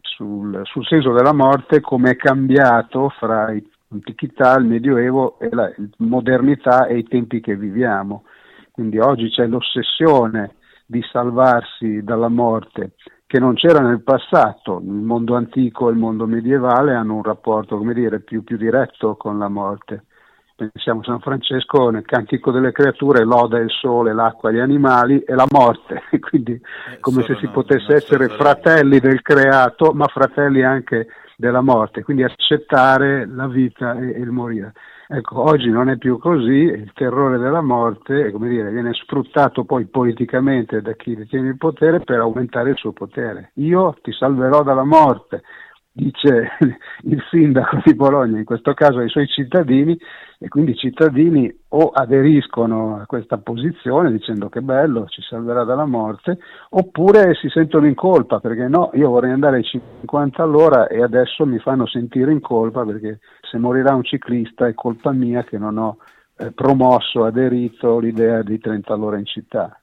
sul, 0.00 0.60
sul 0.62 0.86
senso 0.86 1.12
della 1.12 1.34
morte, 1.34 1.82
come 1.82 2.12
è 2.12 2.16
cambiato 2.16 3.10
fra 3.10 3.52
l'antichità, 3.88 4.56
il 4.56 4.64
medioevo 4.64 5.38
e 5.40 5.50
la 5.50 5.70
modernità 5.98 6.86
e 6.86 6.96
i 6.96 7.04
tempi 7.04 7.40
che 7.40 7.54
viviamo. 7.54 8.24
Quindi 8.74 8.98
oggi 8.98 9.30
c'è 9.30 9.46
l'ossessione 9.46 10.56
di 10.84 11.00
salvarsi 11.12 12.02
dalla 12.02 12.28
morte 12.28 12.94
che 13.24 13.38
non 13.38 13.54
c'era 13.54 13.78
nel 13.78 14.02
passato. 14.02 14.80
Il 14.82 14.90
mondo 14.90 15.36
antico 15.36 15.88
e 15.88 15.92
il 15.92 15.98
mondo 15.98 16.26
medievale 16.26 16.92
hanno 16.92 17.14
un 17.14 17.22
rapporto, 17.22 17.78
come 17.78 17.94
dire, 17.94 18.18
più, 18.18 18.42
più 18.42 18.56
diretto 18.56 19.14
con 19.14 19.38
la 19.38 19.48
morte 19.48 20.06
pensiamo 20.56 21.00
a 21.00 21.04
San 21.04 21.20
Francesco 21.20 21.90
nel 21.90 22.04
Cantico 22.04 22.52
delle 22.52 22.70
Creature 22.70 23.24
loda 23.24 23.58
il 23.58 23.70
sole, 23.70 24.14
l'acqua, 24.14 24.52
gli 24.52 24.58
animali 24.58 25.20
e 25.20 25.34
la 25.34 25.46
morte, 25.50 26.02
quindi 26.20 26.52
eh, 26.52 27.00
come 27.00 27.22
se 27.22 27.36
si 27.36 27.48
potesse 27.48 27.94
essere 27.94 28.28
fratelli 28.28 29.00
del 29.00 29.20
creato, 29.22 29.92
ma 29.92 30.06
fratelli 30.06 30.62
anche 30.62 31.08
della 31.36 31.60
morte, 31.60 32.02
quindi 32.02 32.22
accettare 32.22 33.26
la 33.26 33.48
vita 33.48 33.98
e, 33.98 34.14
e, 34.14 34.18
il 34.20 34.30
morire. 34.30 34.72
Ecco, 35.06 35.42
oggi 35.42 35.68
non 35.68 35.90
è 35.90 35.98
più 35.98 36.18
così, 36.18 36.62
il 36.62 36.90
terrore 36.94 37.36
della 37.38 37.60
morte 37.60 38.30
come 38.30 38.48
dire, 38.48 38.70
viene 38.70 38.94
sfruttato 38.94 39.64
poi 39.64 39.84
politicamente 39.84 40.80
da 40.80 40.94
chi 40.94 41.14
detiene 41.14 41.48
il 41.48 41.58
potere 41.58 42.00
per 42.00 42.20
aumentare 42.20 42.70
il 42.70 42.76
suo 42.76 42.92
potere. 42.92 43.50
Io 43.54 43.94
ti 44.02 44.12
salverò 44.12 44.62
dalla 44.62 44.84
morte, 44.84 45.42
dice 45.96 46.50
il 47.04 47.22
sindaco 47.30 47.80
di 47.84 47.94
Bologna, 47.94 48.38
in 48.38 48.44
questo 48.44 48.74
caso 48.74 48.98
ai 48.98 49.08
suoi 49.08 49.28
cittadini, 49.28 49.96
e 50.38 50.48
quindi 50.48 50.72
i 50.72 50.76
cittadini 50.76 51.50
o 51.68 51.90
aderiscono 51.90 53.00
a 53.00 53.06
questa 53.06 53.38
posizione 53.38 54.10
dicendo 54.10 54.48
che 54.48 54.60
bello, 54.60 55.06
ci 55.06 55.22
salverà 55.22 55.62
dalla 55.62 55.86
morte, 55.86 56.38
oppure 56.70 57.34
si 57.34 57.48
sentono 57.48 57.86
in 57.86 57.94
colpa 57.94 58.40
perché 58.40 58.66
no, 58.66 58.90
io 58.94 59.08
vorrei 59.10 59.30
andare 59.30 59.58
ai 59.58 59.64
50 59.64 60.42
all'ora 60.42 60.88
e 60.88 61.00
adesso 61.00 61.46
mi 61.46 61.58
fanno 61.60 61.86
sentire 61.86 62.32
in 62.32 62.40
colpa 62.40 62.84
perché 62.84 63.20
se 63.40 63.58
morirà 63.58 63.94
un 63.94 64.02
ciclista 64.02 64.66
è 64.66 64.74
colpa 64.74 65.12
mia 65.12 65.44
che 65.44 65.58
non 65.58 65.78
ho 65.78 65.98
eh, 66.36 66.50
promosso, 66.50 67.24
aderito 67.24 68.00
l'idea 68.00 68.42
di 68.42 68.58
30 68.58 68.92
all'ora 68.92 69.16
in 69.16 69.26
città. 69.26 69.78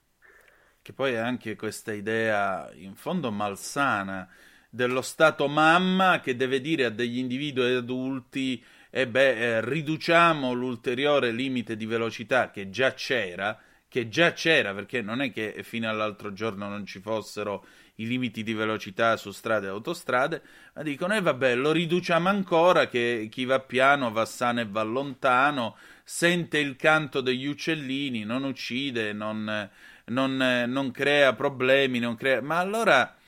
Che 0.82 0.92
poi 0.92 1.12
è 1.12 1.18
anche 1.18 1.56
questa 1.56 1.92
idea 1.92 2.68
in 2.74 2.94
fondo 2.94 3.30
malsana 3.30 4.28
dello 4.74 5.02
Stato 5.02 5.48
mamma 5.48 6.20
che 6.20 6.34
deve 6.34 6.58
dire 6.62 6.86
a 6.86 6.90
degli 6.90 7.18
individui 7.18 7.74
adulti 7.74 8.64
e 8.88 9.02
eh 9.02 9.06
beh, 9.06 9.36
eh, 9.36 9.60
riduciamo 9.68 10.54
l'ulteriore 10.54 11.30
limite 11.30 11.76
di 11.76 11.84
velocità 11.84 12.50
che 12.50 12.70
già 12.70 12.94
c'era, 12.94 13.60
che 13.86 14.08
già 14.08 14.32
c'era 14.32 14.72
perché 14.72 15.02
non 15.02 15.20
è 15.20 15.30
che 15.30 15.60
fino 15.62 15.90
all'altro 15.90 16.32
giorno 16.32 16.68
non 16.68 16.86
ci 16.86 17.00
fossero 17.00 17.66
i 17.96 18.06
limiti 18.06 18.42
di 18.42 18.54
velocità 18.54 19.18
su 19.18 19.30
strade 19.30 19.66
e 19.66 19.68
autostrade, 19.70 20.42
ma 20.72 20.82
dicono 20.82 21.12
e 21.12 21.18
eh 21.18 21.20
vabbè 21.20 21.54
lo 21.54 21.70
riduciamo 21.70 22.30
ancora 22.30 22.88
che 22.88 23.28
chi 23.30 23.44
va 23.44 23.60
piano 23.60 24.10
va 24.10 24.24
sano 24.24 24.60
e 24.60 24.66
va 24.66 24.82
lontano, 24.82 25.76
sente 26.02 26.56
il 26.56 26.76
canto 26.76 27.20
degli 27.20 27.44
uccellini, 27.44 28.24
non 28.24 28.44
uccide, 28.44 29.12
non, 29.12 29.70
non, 30.06 30.64
non 30.66 30.90
crea 30.90 31.34
problemi, 31.34 31.98
non 31.98 32.16
crea... 32.16 32.40
ma 32.40 32.56
allora 32.56 33.14
eh, 33.14 33.21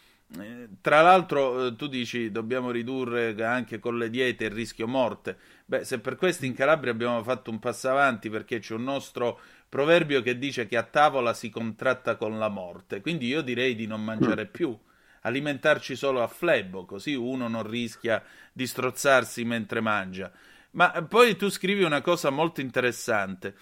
tra 0.80 1.01
l'altro, 1.03 1.66
eh, 1.66 1.76
tu 1.76 1.87
dici 1.87 2.30
dobbiamo 2.30 2.70
ridurre 2.70 3.35
anche 3.45 3.78
con 3.78 3.97
le 3.97 4.11
diete 4.11 4.45
il 4.45 4.51
rischio 4.51 4.87
morte. 4.87 5.37
Beh, 5.64 5.85
se 5.85 6.01
per 6.01 6.16
questo 6.16 6.45
in 6.45 6.55
Calabria 6.55 6.93
abbiamo 6.93 7.22
fatto 7.22 7.51
un 7.51 7.59
passo 7.59 7.89
avanti 7.89 8.28
perché 8.30 8.59
c'è 8.59 8.74
un 8.74 8.85
nostro 8.85 9.41
proverbio 9.68 10.22
che 10.22 10.39
dice 10.39 10.66
che 10.66 10.76
a 10.76 10.82
tavola 10.82 11.35
si 11.35 11.51
contratta 11.51 12.16
con 12.16 12.39
la 12.39 12.49
morte. 12.49 13.01
Quindi 13.01 13.26
io 13.26 13.43
direi 13.43 13.74
di 13.74 13.87
non 13.87 14.05
mangiare 14.05 14.47
più, 14.47 14.76
alimentarci 15.22 15.97
solo 15.97 16.22
a 16.22 16.26
flebo, 16.26 16.85
così 16.85 17.14
uno 17.14 17.49
non 17.49 17.68
rischia 17.68 18.22
di 18.53 18.66
strozzarsi 18.66 19.45
mentre 19.45 19.80
mangia. 19.80 20.30
Ma 20.72 20.91
poi 21.09 21.37
tu 21.37 21.49
scrivi 21.49 21.82
una 21.82 22.01
cosa 22.01 22.30
molto 22.30 22.61
interessante. 22.61 23.55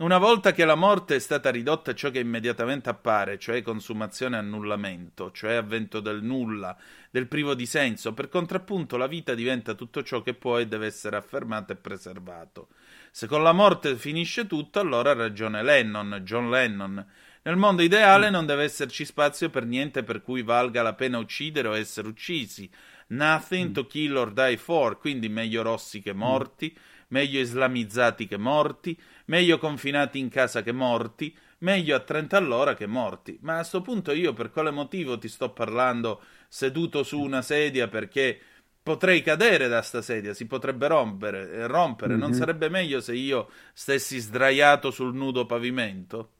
Una 0.00 0.16
volta 0.16 0.52
che 0.52 0.64
la 0.64 0.76
morte 0.76 1.16
è 1.16 1.18
stata 1.18 1.50
ridotta 1.50 1.90
a 1.90 1.94
ciò 1.94 2.10
che 2.10 2.20
immediatamente 2.20 2.88
appare, 2.88 3.38
cioè 3.38 3.60
consumazione 3.60 4.36
e 4.36 4.38
annullamento, 4.38 5.30
cioè 5.30 5.52
avvento 5.52 6.00
del 6.00 6.22
nulla, 6.22 6.74
del 7.10 7.26
privo 7.26 7.52
di 7.52 7.66
senso, 7.66 8.14
per 8.14 8.30
contrappunto 8.30 8.96
la 8.96 9.06
vita 9.06 9.34
diventa 9.34 9.74
tutto 9.74 10.02
ciò 10.02 10.22
che 10.22 10.32
può 10.32 10.58
e 10.58 10.66
deve 10.66 10.86
essere 10.86 11.18
affermato 11.18 11.74
e 11.74 11.76
preservato. 11.76 12.68
Se 13.10 13.26
con 13.26 13.42
la 13.42 13.52
morte 13.52 13.94
finisce 13.96 14.46
tutto, 14.46 14.80
allora 14.80 15.10
ha 15.10 15.14
ragione 15.14 15.62
Lennon, 15.62 16.22
John 16.24 16.48
Lennon. 16.48 17.06
Nel 17.42 17.56
mondo 17.56 17.82
ideale 17.82 18.30
non 18.30 18.46
deve 18.46 18.64
esserci 18.64 19.04
spazio 19.04 19.50
per 19.50 19.66
niente 19.66 20.02
per 20.02 20.22
cui 20.22 20.40
valga 20.40 20.80
la 20.80 20.94
pena 20.94 21.18
uccidere 21.18 21.68
o 21.68 21.76
essere 21.76 22.08
uccisi. 22.08 22.70
Nothing 23.08 23.72
to 23.72 23.86
kill 23.86 24.16
or 24.16 24.32
die 24.32 24.56
for, 24.56 24.98
quindi 24.98 25.28
meglio 25.28 25.60
rossi 25.60 26.00
che 26.00 26.14
morti, 26.14 26.74
meglio 27.08 27.40
islamizzati 27.40 28.26
che 28.26 28.36
morti, 28.36 28.98
meglio 29.30 29.58
confinati 29.58 30.18
in 30.18 30.28
casa 30.28 30.60
che 30.62 30.72
morti, 30.72 31.34
meglio 31.58 31.94
a 31.96 32.00
30 32.00 32.36
all'ora 32.36 32.74
che 32.74 32.86
morti. 32.86 33.38
Ma 33.42 33.54
a 33.54 33.56
questo 33.58 33.80
punto 33.80 34.12
io 34.12 34.32
per 34.32 34.50
quale 34.50 34.70
motivo 34.70 35.18
ti 35.18 35.28
sto 35.28 35.50
parlando 35.52 36.20
seduto 36.48 37.04
su 37.04 37.18
una 37.20 37.40
sedia 37.40 37.86
perché 37.86 38.38
potrei 38.82 39.22
cadere 39.22 39.68
da 39.68 39.82
sta 39.82 40.02
sedia, 40.02 40.34
si 40.34 40.46
potrebbe 40.46 40.88
rompere, 40.88 41.50
eh, 41.52 41.66
rompere. 41.68 42.12
Mm-hmm. 42.12 42.20
non 42.20 42.32
sarebbe 42.32 42.68
meglio 42.68 43.00
se 43.00 43.14
io 43.14 43.48
stessi 43.72 44.18
sdraiato 44.18 44.90
sul 44.90 45.14
nudo 45.14 45.46
pavimento? 45.46 46.30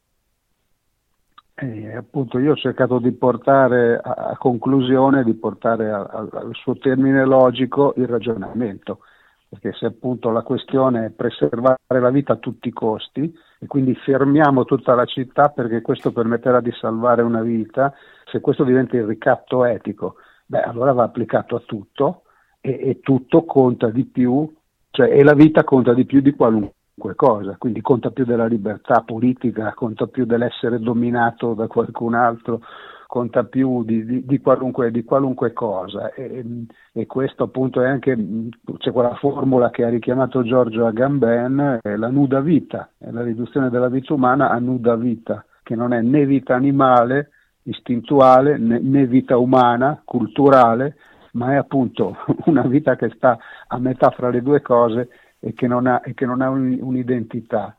Eh, 1.54 1.94
appunto 1.94 2.38
io 2.38 2.52
ho 2.52 2.56
cercato 2.56 2.98
di 2.98 3.12
portare 3.12 4.00
a, 4.02 4.30
a 4.30 4.36
conclusione, 4.36 5.22
di 5.22 5.34
portare 5.34 5.90
a, 5.90 6.00
a, 6.00 6.28
al 6.32 6.50
suo 6.54 6.76
termine 6.76 7.24
logico 7.24 7.92
il 7.98 8.08
ragionamento 8.08 9.00
perché 9.51 9.77
se 9.77 9.86
appunto 9.86 10.31
la 10.31 10.43
questione 10.43 11.06
è 11.06 11.10
preservare 11.10 11.77
la 11.89 12.10
vita 12.10 12.35
a 12.35 12.36
tutti 12.36 12.68
i 12.68 12.72
costi 12.72 13.36
e 13.59 13.66
quindi 13.66 13.97
fermiamo 13.97 14.64
tutta 14.64 14.94
la 14.94 15.05
città 15.06 15.48
perché 15.48 15.82
questo 15.82 16.12
permetterà 16.12 16.60
di 16.60 16.70
salvare 16.70 17.22
una 17.22 17.43
vita, 17.43 17.93
se 18.31 18.40
questo 18.40 18.62
diventa 18.62 18.97
il 18.97 19.06
ricatto 19.06 19.64
etico, 19.64 20.14
beh 20.47 20.62
allora 20.62 20.93
va 20.93 21.02
applicato 21.02 21.56
a 21.56 21.62
tutto 21.66 22.22
e, 22.60 22.78
e 22.81 23.01
tutto 23.01 23.44
conta 23.44 23.90
di 23.90 24.05
più, 24.05 24.48
cioè 24.90 25.10
e 25.10 25.24
la 25.24 25.35
vita 25.35 25.64
conta 25.64 25.94
di 25.94 26.05
più 26.05 26.20
di 26.20 26.31
qualunque 26.31 27.16
cosa, 27.16 27.56
quindi 27.59 27.81
conta 27.81 28.12
più 28.12 28.24
della 28.24 28.47
libertà 28.47 29.02
politica, 29.02 29.74
conta 29.74 30.06
più 30.06 30.27
dell'essere 30.27 30.78
dominato 30.78 31.55
da 31.55 31.66
qualcun 31.66 32.14
altro 32.14 32.60
conta 33.11 33.43
più 33.43 33.82
di, 33.82 34.05
di, 34.05 34.24
di, 34.24 34.39
qualunque, 34.39 34.93
di 34.93 35.03
qualunque, 35.03 35.53
cosa 35.53 36.15
e, 36.15 36.45
e, 36.93 37.07
questo 37.07 37.43
appunto 37.43 37.82
è 37.82 37.89
anche, 37.89 38.16
c'è 38.78 38.93
quella 38.93 39.16
formula 39.16 39.70
che 39.70 39.82
ha 39.82 39.89
richiamato 39.89 40.45
Giorgio 40.45 40.87
Agamben, 40.87 41.81
è 41.82 41.97
la 41.97 42.09
nuda 42.09 42.41
vita, 42.41 42.89
è 42.97 43.11
la 43.11 43.24
riduzione 43.24 43.69
della 43.69 43.89
vita 43.89 44.15
umana 44.15 44.51
a 44.51 44.61
nuda 44.61 44.95
vita, 44.95 45.45
che 45.65 45.74
non 45.74 45.93
è 45.93 46.01
né 46.03 46.24
vita 46.24 46.55
animale, 46.55 47.31
istintuale, 47.65 48.57
né, 48.59 48.78
né 48.78 49.07
vita 49.07 49.37
umana, 49.39 50.01
culturale, 50.05 50.95
ma 51.32 51.55
è 51.55 51.57
appunto 51.57 52.16
una 52.47 52.62
vita 52.62 52.95
che 52.95 53.11
sta 53.16 53.37
a 53.66 53.78
metà 53.81 54.11
fra 54.11 54.31
le 54.31 54.41
due 54.41 54.62
cose 54.62 55.09
e 55.41 55.53
che 55.53 55.66
non 55.66 55.89
ha, 55.89 56.01
che 56.15 56.27
non 56.27 56.43
ha 56.43 56.49
un, 56.49 56.78
un'identità. 56.81 57.74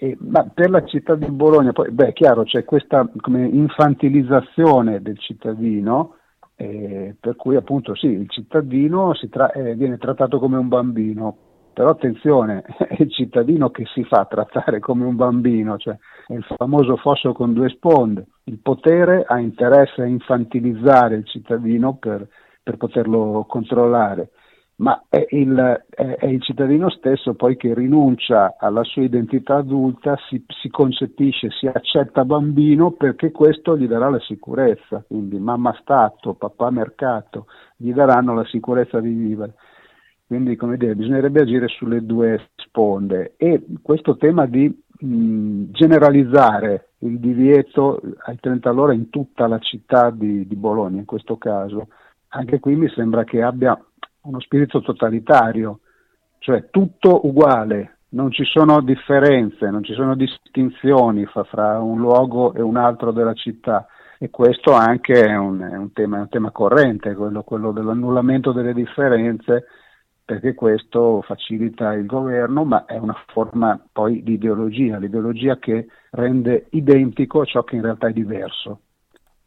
E, 0.00 0.16
ma 0.20 0.48
per 0.54 0.70
la 0.70 0.84
città 0.84 1.16
di 1.16 1.28
Bologna, 1.28 1.72
poi, 1.72 1.90
beh, 1.90 2.12
chiaro, 2.12 2.44
c'è 2.44 2.64
questa 2.64 3.10
come, 3.20 3.48
infantilizzazione 3.48 5.02
del 5.02 5.18
cittadino, 5.18 6.14
eh, 6.54 7.16
per 7.18 7.34
cui 7.34 7.56
appunto 7.56 7.96
sì, 7.96 8.06
il 8.06 8.30
cittadino 8.30 9.12
tra- 9.28 9.50
eh, 9.50 9.74
viene 9.74 9.98
trattato 9.98 10.38
come 10.38 10.56
un 10.56 10.68
bambino, 10.68 11.36
però 11.72 11.90
attenzione, 11.90 12.62
è 12.78 12.96
il 13.02 13.12
cittadino 13.12 13.70
che 13.70 13.86
si 13.92 14.04
fa 14.04 14.24
trattare 14.24 14.78
come 14.78 15.04
un 15.04 15.16
bambino, 15.16 15.76
cioè 15.78 15.98
è 16.28 16.34
il 16.34 16.44
famoso 16.44 16.94
fosso 16.96 17.32
con 17.32 17.52
due 17.52 17.68
sponde. 17.68 18.26
Il 18.44 18.60
potere 18.60 19.24
ha 19.26 19.40
interesse 19.40 20.02
a 20.02 20.06
infantilizzare 20.06 21.16
il 21.16 21.26
cittadino 21.26 21.96
per, 21.96 22.24
per 22.62 22.76
poterlo 22.76 23.44
controllare, 23.48 24.30
ma 24.78 25.04
è 25.08 25.26
il, 25.30 25.84
è, 25.88 26.26
il, 26.26 26.40
cittadino 26.42 26.88
stesso 26.90 27.34
poi 27.34 27.56
che 27.56 27.74
rinuncia 27.74 28.54
alla 28.58 28.84
sua 28.84 29.02
identità 29.02 29.56
adulta, 29.56 30.16
si, 30.28 30.44
si, 30.46 30.68
concepisce, 30.68 31.50
si 31.50 31.66
accetta 31.66 32.24
bambino 32.24 32.92
perché 32.92 33.32
questo 33.32 33.76
gli 33.76 33.88
darà 33.88 34.08
la 34.08 34.20
sicurezza, 34.20 35.02
quindi 35.06 35.38
mamma 35.38 35.76
Stato, 35.80 36.34
papà 36.34 36.70
mercato, 36.70 37.46
gli 37.76 37.92
daranno 37.92 38.34
la 38.34 38.44
sicurezza 38.44 39.00
di 39.00 39.12
vivere. 39.12 39.54
Quindi, 40.24 40.54
come 40.56 40.76
dire, 40.76 40.94
bisognerebbe 40.94 41.40
agire 41.40 41.66
sulle 41.68 42.04
due 42.04 42.50
sponde 42.56 43.34
e 43.36 43.64
questo 43.82 44.16
tema 44.16 44.46
di 44.46 44.68
mh, 44.68 45.70
generalizzare 45.70 46.90
il 46.98 47.18
divieto 47.18 48.00
ai 48.26 48.36
30 48.38 48.68
all'ora 48.68 48.92
in 48.92 49.08
tutta 49.10 49.48
la 49.48 49.58
città 49.58 50.10
di, 50.10 50.46
di 50.46 50.54
Bologna, 50.54 50.98
in 50.98 51.04
questo 51.04 51.36
caso, 51.36 51.88
anche 52.28 52.60
qui 52.60 52.76
mi 52.76 52.88
sembra 52.90 53.24
che 53.24 53.42
abbia 53.42 53.76
uno 54.22 54.40
spirito 54.40 54.80
totalitario, 54.80 55.80
cioè 56.38 56.68
tutto 56.70 57.26
uguale, 57.26 57.98
non 58.10 58.30
ci 58.30 58.44
sono 58.44 58.80
differenze, 58.80 59.70
non 59.70 59.82
ci 59.82 59.92
sono 59.94 60.14
distinzioni 60.14 61.26
fra, 61.26 61.44
fra 61.44 61.78
un 61.80 61.98
luogo 61.98 62.54
e 62.54 62.62
un 62.62 62.76
altro 62.76 63.12
della 63.12 63.34
città 63.34 63.86
e 64.18 64.30
questo 64.30 64.72
anche 64.72 65.24
è 65.24 65.36
un, 65.36 65.60
è 65.60 65.76
un, 65.76 65.92
tema, 65.92 66.16
è 66.16 66.20
un 66.20 66.28
tema, 66.28 66.50
corrente, 66.50 67.14
quello, 67.14 67.42
quello 67.42 67.70
dell'annullamento 67.70 68.52
delle 68.52 68.72
differenze 68.72 69.66
perché 70.24 70.54
questo 70.54 71.22
facilita 71.22 71.94
il 71.94 72.04
governo, 72.04 72.64
ma 72.64 72.84
è 72.84 72.98
una 72.98 73.16
forma 73.28 73.82
poi 73.90 74.22
di 74.22 74.34
ideologia, 74.34 74.98
l'ideologia 74.98 75.58
che 75.58 75.86
rende 76.10 76.66
identico 76.72 77.46
ciò 77.46 77.62
che 77.64 77.76
in 77.76 77.82
realtà 77.82 78.08
è 78.08 78.12
diverso. 78.12 78.80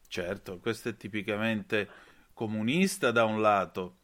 Certo, 0.08 0.58
questo 0.60 0.90
è 0.90 0.96
tipicamente 0.96 1.88
comunista 2.34 3.12
da 3.12 3.26
un 3.26 3.42
lato 3.42 3.98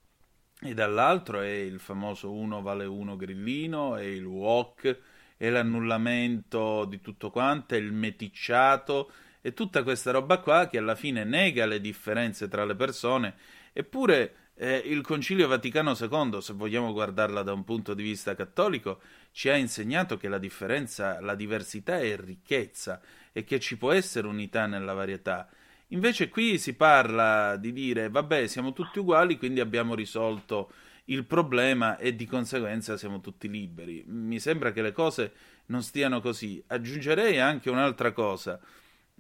e 0.62 0.74
dall'altro 0.74 1.42
è 1.42 1.50
il 1.50 1.80
famoso 1.80 2.32
uno 2.32 2.62
vale 2.62 2.86
uno 2.86 3.16
grillino, 3.16 3.96
è 3.96 4.04
il 4.04 4.26
walk, 4.26 4.98
è 5.38 5.50
l'annullamento 5.50 6.86
di 6.86 7.00
tutto 7.00 7.30
quanto, 7.30 7.76
è 7.76 7.78
il 7.78 7.94
meticciato 7.94 9.12
e 9.42 9.54
tutta 9.54 9.84
questa 9.84 10.12
roba 10.12 10.40
qua 10.40 10.68
che 10.68 10.80
alla 10.80 10.96
fine 10.96 11.24
nega 11.24 11.66
le 11.66 11.80
differenze 11.80 12.48
tra 12.48 12.66
le 12.66 12.76
persone, 12.76 13.36
eppure 13.72 14.48
eh, 14.56 14.82
il 14.86 15.02
Concilio 15.02 15.48
Vaticano 15.48 15.96
II, 15.96 16.42
se 16.42 16.54
vogliamo 16.54 16.92
guardarla 16.92 17.44
da 17.44 17.54
un 17.54 17.64
punto 17.64 17.94
di 17.94 18.02
vista 18.02 18.34
cattolico, 18.34 19.00
ci 19.32 19.50
ha 19.50 19.56
insegnato 19.56 20.18
che 20.18 20.28
la 20.28 20.40
differenza, 20.40 21.22
la 21.22 21.36
diversità 21.36 22.00
è 22.00 22.18
ricchezza 22.18 23.00
e 23.32 23.44
che 23.44 23.60
ci 23.60 23.78
può 23.78 23.92
essere 23.92 24.26
unità 24.26 24.66
nella 24.66 24.94
varietà. 24.94 25.48
Invece 25.92 26.30
qui 26.30 26.58
si 26.58 26.74
parla 26.74 27.56
di 27.56 27.72
dire 27.72 28.10
vabbè 28.10 28.48
siamo 28.48 28.74
tutti 28.74 29.00
uguali 29.00 29.38
quindi 29.38 29.62
abbiamo 29.62 29.96
risolto 29.96 30.72
il 31.06 31.24
problema 31.24 31.98
e 31.98 32.16
di 32.16 32.26
conseguenza 32.26 32.98
siamo 32.98 33.22
tutti 33.22 33.50
liberi. 33.50 34.04
Mi 34.08 34.40
sembra 34.40 34.72
che 34.72 34.82
le 34.82 34.92
cose 34.92 35.32
non 35.68 35.84
stiano 35.84 36.22
così. 36.22 36.62
Aggiungerei 36.68 37.40
anche 37.40 37.70
un'altra 37.70 38.12
cosa, 38.12 38.60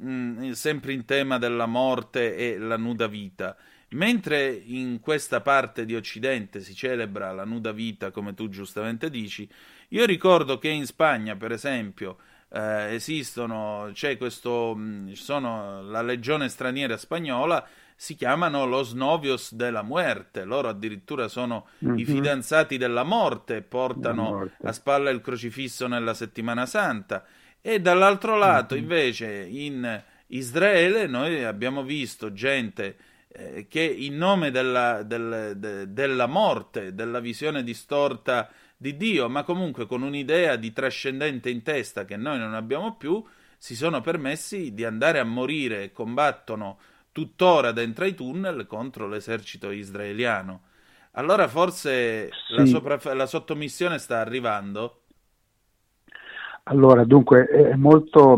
mm, 0.01 0.51
sempre 0.51 0.93
in 0.93 1.05
tema 1.05 1.37
della 1.37 1.65
morte 1.65 2.35
e 2.35 2.57
la 2.57 2.77
nuda 2.77 3.07
vita. 3.07 3.55
Mentre 3.91 4.51
in 4.51 4.99
questa 4.99 5.39
parte 5.39 5.85
di 5.85 5.95
Occidente 5.95 6.59
si 6.59 6.75
celebra 6.75 7.31
la 7.31 7.45
nuda 7.45 7.71
vita, 7.71 8.11
come 8.11 8.33
tu 8.33 8.49
giustamente 8.49 9.09
dici, 9.09 9.47
io 9.89 10.05
ricordo 10.05 10.57
che 10.57 10.67
in 10.67 10.85
Spagna, 10.85 11.37
per 11.37 11.53
esempio, 11.53 12.17
eh, 12.49 12.93
esistono, 12.93 13.89
c'è 13.93 14.17
questo, 14.17 14.75
mh, 14.75 15.13
sono 15.13 15.81
la 15.81 16.01
legione 16.01 16.49
straniera 16.49 16.97
spagnola, 16.97 17.65
si 17.99 18.15
chiamano 18.15 18.65
los 18.65 18.93
novios 18.93 19.53
della 19.53 19.81
muerte, 19.81 20.43
loro 20.43 20.69
addirittura 20.69 21.27
sono 21.27 21.67
mm-hmm. 21.83 21.97
i 21.97 22.03
mhm. 22.03 22.13
fidanzati 22.13 22.77
della 22.77 23.03
morte, 23.03 23.63
portano 23.63 24.23
morte. 24.23 24.67
a 24.67 24.71
spalla 24.71 25.09
il 25.09 25.21
crocifisso 25.21 25.87
nella 25.87 26.13
settimana 26.13 26.65
santa 26.65 27.25
e 27.59 27.81
dall'altro 27.81 28.37
lato 28.37 28.75
mm-hmm. 28.75 28.83
invece 28.83 29.45
in 29.49 30.03
Israele 30.27 31.07
noi 31.07 31.43
abbiamo 31.43 31.83
visto 31.83 32.31
gente 32.33 32.97
eh, 33.29 33.65
che 33.67 33.81
in 33.81 34.15
nome 34.15 34.51
della, 34.51 35.01
del, 35.03 35.53
de, 35.57 35.91
della 35.91 36.27
morte, 36.27 36.93
della 36.93 37.19
visione 37.19 37.63
distorta 37.63 38.49
di 38.77 38.95
Dio, 38.95 39.27
ma 39.27 39.43
comunque 39.43 39.87
con 39.87 40.03
un'idea 40.03 40.55
di 40.55 40.71
trascendente 40.71 41.49
in 41.49 41.63
testa 41.63 42.05
che 42.05 42.15
noi 42.15 42.37
non 42.37 42.53
abbiamo 42.53 42.95
più, 42.95 43.23
si 43.57 43.75
sono 43.75 44.01
permessi 44.01 44.73
di 44.73 44.85
andare 44.85 45.17
a 45.17 45.23
morire 45.23 45.83
e 45.83 45.91
combattono 45.91 46.77
tuttora 47.11 47.71
dentro 47.71 48.05
ai 48.05 48.13
tunnel 48.13 48.67
contro 48.67 49.07
l'esercito 49.07 49.71
israeliano. 49.71 50.61
Allora 51.13 51.47
forse 51.47 52.29
sì. 52.47 52.53
la, 52.55 52.65
sopra- 52.65 53.13
la 53.15 53.25
sottomissione 53.25 53.97
sta 53.97 54.19
arrivando? 54.19 55.01
Allora, 56.69 57.05
dunque, 57.05 57.45
è, 57.45 57.75
molto, 57.75 58.37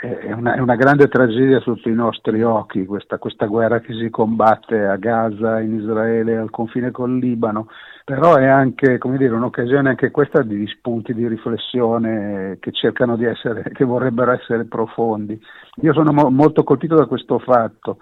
è, 0.00 0.32
una, 0.32 0.54
è, 0.54 0.58
una, 0.58 0.74
grande 0.74 1.06
tragedia 1.06 1.60
sotto 1.60 1.88
i 1.88 1.94
nostri 1.94 2.42
occhi 2.42 2.84
questa, 2.84 3.18
questa, 3.18 3.46
guerra 3.46 3.78
che 3.78 3.94
si 3.94 4.10
combatte 4.10 4.86
a 4.86 4.96
Gaza, 4.96 5.60
in 5.60 5.76
Israele, 5.76 6.36
al 6.36 6.50
confine 6.50 6.90
col 6.90 7.16
Libano, 7.16 7.68
però 8.10 8.34
è 8.34 8.46
anche, 8.46 8.98
dire, 9.16 9.36
un'occasione 9.36 9.90
anche 9.90 10.10
questa 10.10 10.42
di 10.42 10.66
spunti 10.66 11.14
di 11.14 11.28
riflessione 11.28 12.56
che 12.58 12.72
cercano 12.72 13.16
di 13.16 13.24
essere, 13.24 13.70
che 13.72 13.84
vorrebbero 13.84 14.32
essere 14.32 14.64
profondi. 14.64 15.40
Io 15.82 15.92
sono 15.92 16.10
mo- 16.12 16.28
molto 16.28 16.64
colpito 16.64 16.96
da 16.96 17.06
questo 17.06 17.38
fatto 17.38 17.98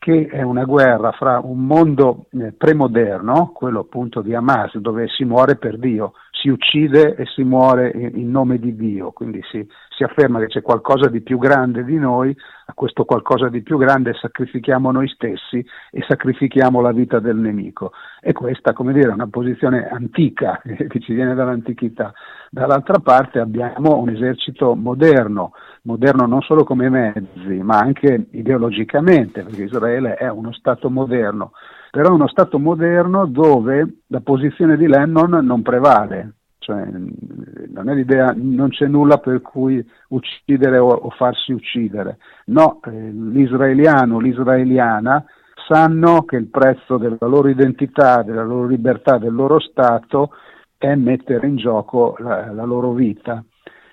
che 0.00 0.26
è 0.26 0.42
una 0.42 0.64
guerra 0.64 1.12
fra 1.12 1.38
un 1.40 1.64
mondo 1.64 2.26
eh, 2.32 2.50
premoderno, 2.50 3.52
quello 3.54 3.78
appunto 3.78 4.20
di 4.20 4.34
Hamas, 4.34 4.76
dove 4.78 5.06
si 5.06 5.22
muore 5.22 5.54
per 5.54 5.78
Dio, 5.78 6.14
si 6.42 6.48
uccide 6.48 7.14
e 7.14 7.24
si 7.26 7.44
muore 7.44 7.92
in 7.94 8.28
nome 8.28 8.58
di 8.58 8.74
Dio, 8.74 9.12
quindi 9.12 9.40
si, 9.50 9.64
si, 9.96 10.02
afferma 10.02 10.40
che 10.40 10.48
c'è 10.48 10.60
qualcosa 10.60 11.08
di 11.08 11.20
più 11.20 11.38
grande 11.38 11.84
di 11.84 11.96
noi, 11.96 12.36
a 12.66 12.74
questo 12.74 13.04
qualcosa 13.04 13.48
di 13.48 13.62
più 13.62 13.78
grande 13.78 14.12
sacrifichiamo 14.14 14.90
noi 14.90 15.08
stessi 15.08 15.64
e 15.92 16.04
sacrifichiamo 16.06 16.80
la 16.80 16.90
vita 16.90 17.20
del 17.20 17.36
nemico. 17.36 17.92
E 18.20 18.32
questa, 18.32 18.72
come 18.72 18.92
dire, 18.92 19.10
è 19.10 19.14
una 19.14 19.28
posizione 19.28 19.88
antica 19.88 20.60
che 20.66 21.00
ci 21.00 21.14
viene 21.14 21.34
dall'antichità. 21.34 22.12
Dall'altra 22.50 22.98
parte 22.98 23.38
abbiamo 23.38 23.98
un 23.98 24.08
esercito 24.08 24.74
moderno, 24.74 25.52
moderno 25.82 26.26
non 26.26 26.42
solo 26.42 26.64
come 26.64 26.88
mezzi, 26.88 27.62
ma 27.62 27.78
anche 27.78 28.26
ideologicamente, 28.32 29.44
perché 29.44 29.62
Israele 29.62 30.14
è 30.16 30.28
uno 30.28 30.52
Stato 30.52 30.90
moderno 30.90 31.52
però 31.92 32.08
è 32.08 32.12
uno 32.12 32.26
Stato 32.26 32.58
moderno 32.58 33.26
dove 33.26 33.98
la 34.06 34.20
posizione 34.20 34.78
di 34.78 34.86
Lennon 34.86 35.44
non 35.44 35.60
prevale, 35.60 36.36
cioè, 36.56 36.86
non 36.86 37.90
è 37.90 37.94
l'idea, 37.94 38.32
non 38.34 38.70
c'è 38.70 38.86
nulla 38.86 39.18
per 39.18 39.42
cui 39.42 39.86
uccidere 40.08 40.78
o, 40.78 40.88
o 40.88 41.10
farsi 41.10 41.52
uccidere. 41.52 42.16
No, 42.46 42.80
eh, 42.86 43.10
l'israeliano, 43.10 44.20
l'israeliana 44.20 45.22
sanno 45.68 46.24
che 46.24 46.36
il 46.36 46.46
prezzo 46.46 46.96
della 46.96 47.26
loro 47.26 47.48
identità, 47.48 48.22
della 48.22 48.42
loro 48.42 48.66
libertà, 48.68 49.18
del 49.18 49.34
loro 49.34 49.60
Stato 49.60 50.30
è 50.78 50.94
mettere 50.94 51.46
in 51.46 51.56
gioco 51.56 52.16
la, 52.20 52.50
la 52.52 52.64
loro 52.64 52.92
vita. 52.92 53.44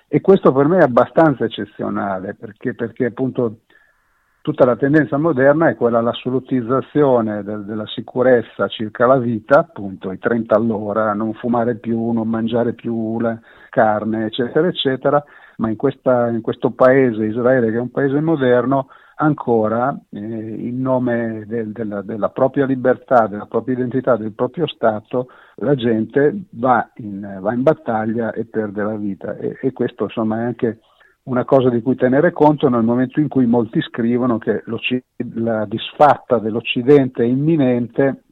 E 0.08 0.22
questo 0.22 0.52
per 0.52 0.68
me 0.68 0.78
è 0.78 0.84
abbastanza 0.84 1.44
eccezionale, 1.44 2.32
perché, 2.32 2.74
perché 2.74 3.04
appunto 3.04 3.58
tutta 4.42 4.64
la 4.64 4.76
tendenza 4.76 5.18
moderna 5.18 5.68
è 5.68 5.76
quella 5.76 5.98
all'assolutizzazione 5.98 7.42
del, 7.42 7.64
della 7.64 7.86
sicurezza 7.86 8.68
circa 8.68 9.06
la 9.06 9.18
vita, 9.18 9.60
appunto 9.60 10.10
i 10.10 10.18
30 10.18 10.54
all'ora, 10.54 11.12
non 11.12 11.34
fumare 11.34 11.76
più, 11.76 12.10
non 12.10 12.28
mangiare 12.28 12.72
più 12.72 13.20
la 13.20 13.38
carne, 13.68 14.26
eccetera, 14.26 14.66
eccetera, 14.66 15.22
ma 15.56 15.68
in, 15.68 15.76
questa, 15.76 16.28
in 16.28 16.40
questo 16.40 16.70
paese, 16.70 17.26
Israele, 17.26 17.70
che 17.70 17.76
è 17.76 17.80
un 17.80 17.90
paese 17.90 18.20
moderno, 18.20 18.88
ancora 19.20 19.94
eh, 20.10 20.18
in 20.18 20.80
nome 20.80 21.44
del, 21.46 21.72
della, 21.72 22.00
della, 22.00 22.30
propria 22.30 22.64
libertà, 22.64 23.26
della 23.26 23.44
propria 23.44 23.74
identità, 23.74 24.16
del 24.16 24.32
proprio 24.32 24.66
Stato, 24.66 25.28
la 25.56 25.74
gente 25.74 26.44
va 26.52 26.90
in, 26.96 27.38
va 27.40 27.52
in 27.52 27.62
battaglia 27.62 28.32
e 28.32 28.46
perde 28.46 28.82
la 28.82 28.96
vita. 28.96 29.36
E, 29.36 29.58
e 29.60 29.72
questo 29.72 30.04
insomma 30.04 30.38
è 30.38 30.44
anche 30.44 30.80
una 31.24 31.44
cosa 31.44 31.68
di 31.68 31.82
cui 31.82 31.96
tenere 31.96 32.32
conto 32.32 32.68
nel 32.68 32.82
momento 32.82 33.20
in 33.20 33.28
cui 33.28 33.46
molti 33.46 33.80
scrivono 33.82 34.38
che 34.38 34.62
la 35.34 35.64
disfatta 35.66 36.38
dell'Occidente 36.38 37.22
è 37.22 37.26
imminente 37.26 38.22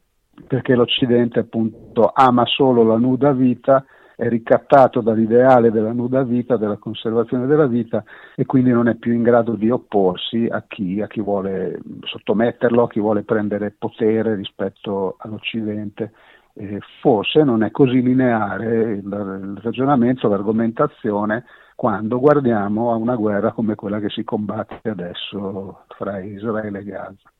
perché 0.47 0.75
l'Occidente 0.75 1.39
appunto 1.39 2.11
ama 2.13 2.45
solo 2.45 2.83
la 2.83 2.97
nuda 2.97 3.31
vita 3.31 3.85
è 4.15 4.27
ricattato 4.27 4.99
dall'ideale 4.99 5.71
della 5.71 5.93
nuda 5.93 6.23
vita, 6.23 6.57
della 6.57 6.75
conservazione 6.75 7.45
della 7.45 7.67
vita 7.67 8.03
e 8.35 8.45
quindi 8.45 8.71
non 8.71 8.89
è 8.89 8.95
più 8.95 9.13
in 9.13 9.23
grado 9.23 9.53
di 9.53 9.69
opporsi 9.69 10.45
a 10.49 10.65
chi, 10.67 10.99
a 10.99 11.07
chi 11.07 11.21
vuole 11.21 11.79
sottometterlo, 12.01 12.83
a 12.83 12.89
chi 12.89 12.99
vuole 12.99 13.23
prendere 13.23 13.73
potere 13.77 14.35
rispetto 14.35 15.15
all'Occidente. 15.19 16.11
Eh, 16.53 16.79
forse 16.99 17.43
non 17.43 17.63
è 17.63 17.71
così 17.71 18.01
lineare 18.01 18.95
il, 18.95 19.05
il 19.05 19.59
ragionamento, 19.61 20.27
l'argomentazione 20.27 21.45
quando 21.79 22.19
guardiamo 22.19 22.91
a 22.91 22.95
una 22.95 23.15
guerra 23.15 23.53
come 23.53 23.75
quella 23.75 24.01
che 24.01 24.09
si 24.09 24.25
combatte 24.25 24.89
adesso 24.89 25.85
fra 25.95 26.19
Israele 26.19 26.79
e 26.79 26.83
Gaza. 26.83 27.31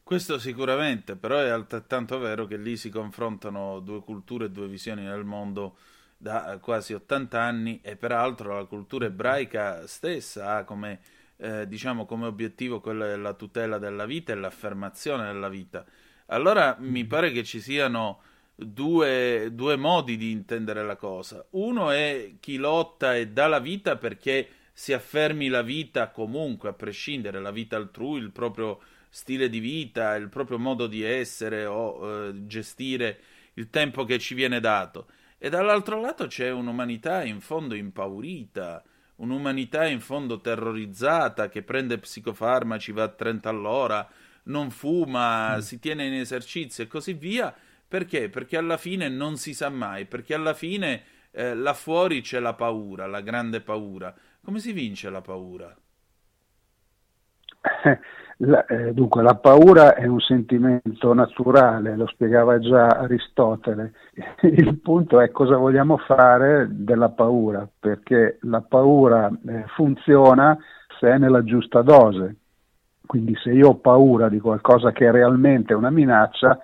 Questo 0.00 0.38
sicuramente, 0.38 1.16
però 1.16 1.38
è 1.38 1.48
altrettanto 1.48 2.20
vero 2.20 2.46
che 2.46 2.56
lì 2.56 2.76
si 2.76 2.88
confrontano 2.88 3.80
due 3.80 4.00
culture 4.04 4.44
e 4.44 4.50
due 4.50 4.68
visioni 4.68 5.02
nel 5.02 5.24
mondo 5.24 5.74
da 6.16 6.56
quasi 6.60 6.94
80 6.94 7.42
anni 7.42 7.80
e 7.82 7.96
peraltro 7.96 8.54
la 8.54 8.64
cultura 8.64 9.06
ebraica 9.06 9.88
stessa 9.88 10.58
ha 10.58 10.62
come, 10.62 11.00
eh, 11.38 11.66
diciamo, 11.66 12.06
come 12.06 12.26
obiettivo 12.26 12.78
quello 12.78 13.06
della 13.06 13.32
tutela 13.32 13.78
della 13.78 14.06
vita 14.06 14.30
e 14.30 14.36
l'affermazione 14.36 15.24
della 15.24 15.48
vita. 15.48 15.84
Allora 16.26 16.76
mi 16.78 17.02
mm. 17.02 17.08
pare 17.08 17.32
che 17.32 17.42
ci 17.42 17.60
siano 17.60 18.20
due, 18.56 19.50
due 19.52 19.76
modi 19.76 20.16
di 20.16 20.30
intendere 20.30 20.82
la 20.84 20.96
cosa. 20.96 21.44
Uno 21.50 21.90
è 21.90 22.32
chi 22.40 22.56
lotta 22.56 23.14
e 23.14 23.28
dà 23.28 23.46
la 23.46 23.60
vita 23.60 23.96
perché 23.96 24.48
si 24.72 24.92
affermi 24.92 25.48
la 25.48 25.62
vita 25.62 26.10
comunque, 26.10 26.70
a 26.70 26.72
prescindere, 26.72 27.40
la 27.40 27.50
vita 27.50 27.76
altrui, 27.76 28.20
il 28.20 28.32
proprio 28.32 28.80
stile 29.08 29.48
di 29.48 29.60
vita, 29.60 30.14
il 30.16 30.28
proprio 30.28 30.58
modo 30.58 30.86
di 30.86 31.02
essere 31.02 31.64
o 31.64 32.28
eh, 32.28 32.46
gestire 32.46 33.20
il 33.54 33.70
tempo 33.70 34.04
che 34.04 34.18
ci 34.18 34.34
viene 34.34 34.60
dato. 34.60 35.06
E 35.38 35.48
dall'altro 35.48 36.00
lato 36.00 36.26
c'è 36.26 36.50
un'umanità 36.50 37.22
in 37.24 37.40
fondo 37.40 37.74
impaurita, 37.74 38.82
un'umanità 39.16 39.86
in 39.86 40.00
fondo 40.00 40.40
terrorizzata 40.40 41.48
che 41.48 41.62
prende 41.62 41.98
psicofarmaci, 41.98 42.92
va 42.92 43.04
a 43.04 43.08
30 43.08 43.48
all'ora, 43.48 44.08
non 44.44 44.70
fuma, 44.70 45.56
mm. 45.56 45.60
si 45.60 45.78
tiene 45.78 46.06
in 46.06 46.14
esercizio 46.14 46.84
e 46.84 46.86
così 46.86 47.12
via. 47.14 47.54
Perché? 47.88 48.28
Perché 48.28 48.56
alla 48.56 48.76
fine 48.76 49.08
non 49.08 49.36
si 49.36 49.54
sa 49.54 49.68
mai, 49.68 50.06
perché 50.06 50.34
alla 50.34 50.54
fine 50.54 51.02
eh, 51.30 51.54
là 51.54 51.74
fuori 51.74 52.20
c'è 52.20 52.40
la 52.40 52.54
paura, 52.54 53.06
la 53.06 53.20
grande 53.20 53.60
paura. 53.60 54.14
Come 54.42 54.58
si 54.58 54.72
vince 54.72 55.10
la 55.10 55.20
paura? 55.20 55.74
La, 58.40 58.66
eh, 58.66 58.92
dunque, 58.92 59.22
la 59.22 59.34
paura 59.36 59.94
è 59.94 60.04
un 60.04 60.20
sentimento 60.20 61.14
naturale, 61.14 61.96
lo 61.96 62.06
spiegava 62.06 62.58
già 62.58 62.88
Aristotele. 62.88 63.92
Il 64.42 64.78
punto 64.80 65.20
è 65.20 65.30
cosa 65.30 65.56
vogliamo 65.56 65.96
fare 65.96 66.66
della 66.70 67.08
paura, 67.08 67.66
perché 67.78 68.36
la 68.42 68.60
paura 68.60 69.30
eh, 69.46 69.64
funziona 69.74 70.56
se 71.00 71.08
è 71.12 71.16
nella 71.16 71.44
giusta 71.44 71.80
dose. 71.80 72.36
Quindi 73.06 73.34
se 73.42 73.52
io 73.52 73.68
ho 73.68 73.76
paura 73.76 74.28
di 74.28 74.38
qualcosa 74.40 74.92
che 74.92 75.06
è 75.06 75.10
realmente 75.10 75.72
una 75.72 75.90
minaccia, 75.90 76.58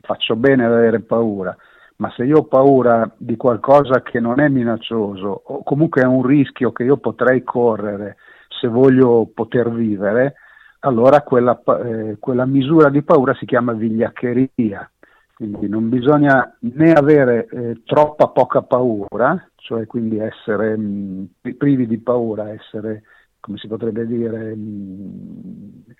faccio 0.00 0.36
bene 0.36 0.64
ad 0.64 0.72
avere 0.72 1.00
paura. 1.00 1.56
Ma 1.96 2.10
se 2.16 2.24
io 2.24 2.38
ho 2.38 2.44
paura 2.44 3.10
di 3.16 3.36
qualcosa 3.36 4.02
che 4.02 4.20
non 4.20 4.40
è 4.40 4.48
minaccioso 4.48 5.42
o 5.44 5.62
comunque 5.62 6.00
è 6.00 6.06
un 6.06 6.24
rischio 6.24 6.72
che 6.72 6.84
io 6.84 6.96
potrei 6.96 7.42
correre 7.42 8.16
se 8.48 8.68
voglio 8.68 9.30
poter 9.34 9.70
vivere, 9.70 10.34
allora 10.80 11.22
quella, 11.22 11.60
eh, 11.84 12.16
quella 12.18 12.46
misura 12.46 12.88
di 12.88 13.02
paura 13.02 13.34
si 13.34 13.44
chiama 13.44 13.72
vigliaccheria. 13.72 14.90
Quindi 15.34 15.68
non 15.68 15.88
bisogna 15.88 16.54
né 16.60 16.92
avere 16.92 17.46
eh, 17.50 17.82
troppa 17.84 18.28
poca 18.28 18.60
paura, 18.60 19.42
cioè 19.56 19.86
quindi 19.86 20.18
essere 20.18 20.76
mh, 20.76 21.28
mm, 21.48 21.50
privi 21.56 21.86
di 21.86 21.98
paura, 21.98 22.50
essere, 22.50 23.04
come 23.40 23.56
si 23.56 23.66
potrebbe 23.66 24.06
dire, 24.06 24.54
mh, 24.54 24.60
mm, 24.60 25.90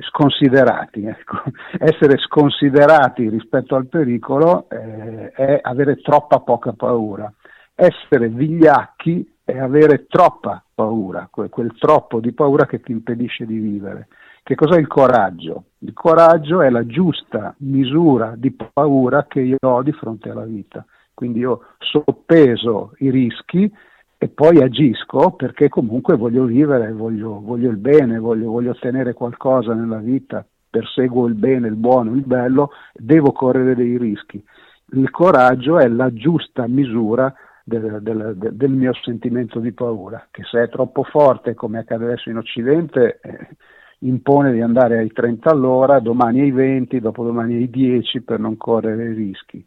sconsiderati. 0.00 1.04
Ecco. 1.04 1.42
Essere 1.78 2.18
sconsiderati 2.18 3.28
rispetto 3.28 3.74
al 3.74 3.86
pericolo 3.86 4.68
eh, 4.68 5.30
è 5.30 5.60
avere 5.62 5.96
troppa 5.96 6.40
poca 6.40 6.72
paura. 6.72 7.32
Essere 7.74 8.28
vigliacchi 8.28 9.36
è 9.44 9.58
avere 9.58 10.06
troppa 10.06 10.62
paura, 10.74 11.28
quel, 11.30 11.48
quel 11.48 11.74
troppo 11.78 12.20
di 12.20 12.32
paura 12.32 12.66
che 12.66 12.80
ti 12.80 12.92
impedisce 12.92 13.46
di 13.46 13.58
vivere. 13.58 14.08
Che 14.42 14.54
cos'è 14.54 14.78
il 14.78 14.86
coraggio? 14.86 15.64
Il 15.78 15.92
coraggio 15.92 16.60
è 16.62 16.70
la 16.70 16.86
giusta 16.86 17.54
misura 17.58 18.34
di 18.36 18.50
paura 18.50 19.26
che 19.26 19.40
io 19.40 19.58
ho 19.60 19.82
di 19.82 19.92
fronte 19.92 20.30
alla 20.30 20.44
vita. 20.44 20.84
Quindi 21.14 21.40
io 21.40 21.64
soppeso 21.78 22.92
i 22.98 23.10
rischi 23.10 23.70
e 24.20 24.28
poi 24.28 24.60
agisco 24.60 25.30
perché 25.30 25.68
comunque 25.68 26.16
voglio 26.16 26.44
vivere, 26.44 26.92
voglio, 26.92 27.40
voglio 27.40 27.70
il 27.70 27.76
bene, 27.76 28.18
voglio, 28.18 28.50
voglio, 28.50 28.72
ottenere 28.72 29.12
qualcosa 29.12 29.74
nella 29.74 29.98
vita, 29.98 30.44
perseguo 30.68 31.28
il 31.28 31.34
bene, 31.34 31.68
il 31.68 31.76
buono, 31.76 32.12
il 32.14 32.26
bello, 32.26 32.72
devo 32.92 33.30
correre 33.30 33.76
dei 33.76 33.96
rischi. 33.96 34.42
Il 34.90 35.08
coraggio 35.10 35.78
è 35.78 35.86
la 35.86 36.12
giusta 36.12 36.66
misura 36.66 37.32
del, 37.62 37.98
del, 38.02 38.36
del, 38.36 38.70
mio 38.70 38.92
sentimento 39.04 39.60
di 39.60 39.70
paura, 39.70 40.26
che 40.32 40.42
se 40.42 40.64
è 40.64 40.68
troppo 40.68 41.04
forte, 41.04 41.54
come 41.54 41.78
accade 41.78 42.06
adesso 42.06 42.28
in 42.28 42.38
Occidente, 42.38 43.20
eh, 43.22 43.48
impone 44.00 44.52
di 44.52 44.60
andare 44.60 44.98
ai 44.98 45.12
30 45.12 45.50
all'ora, 45.50 46.00
domani 46.00 46.40
ai 46.40 46.50
20, 46.50 46.98
dopodomani 46.98 47.54
ai 47.54 47.70
10 47.70 48.22
per 48.22 48.40
non 48.40 48.56
correre 48.56 49.12
rischi. 49.12 49.64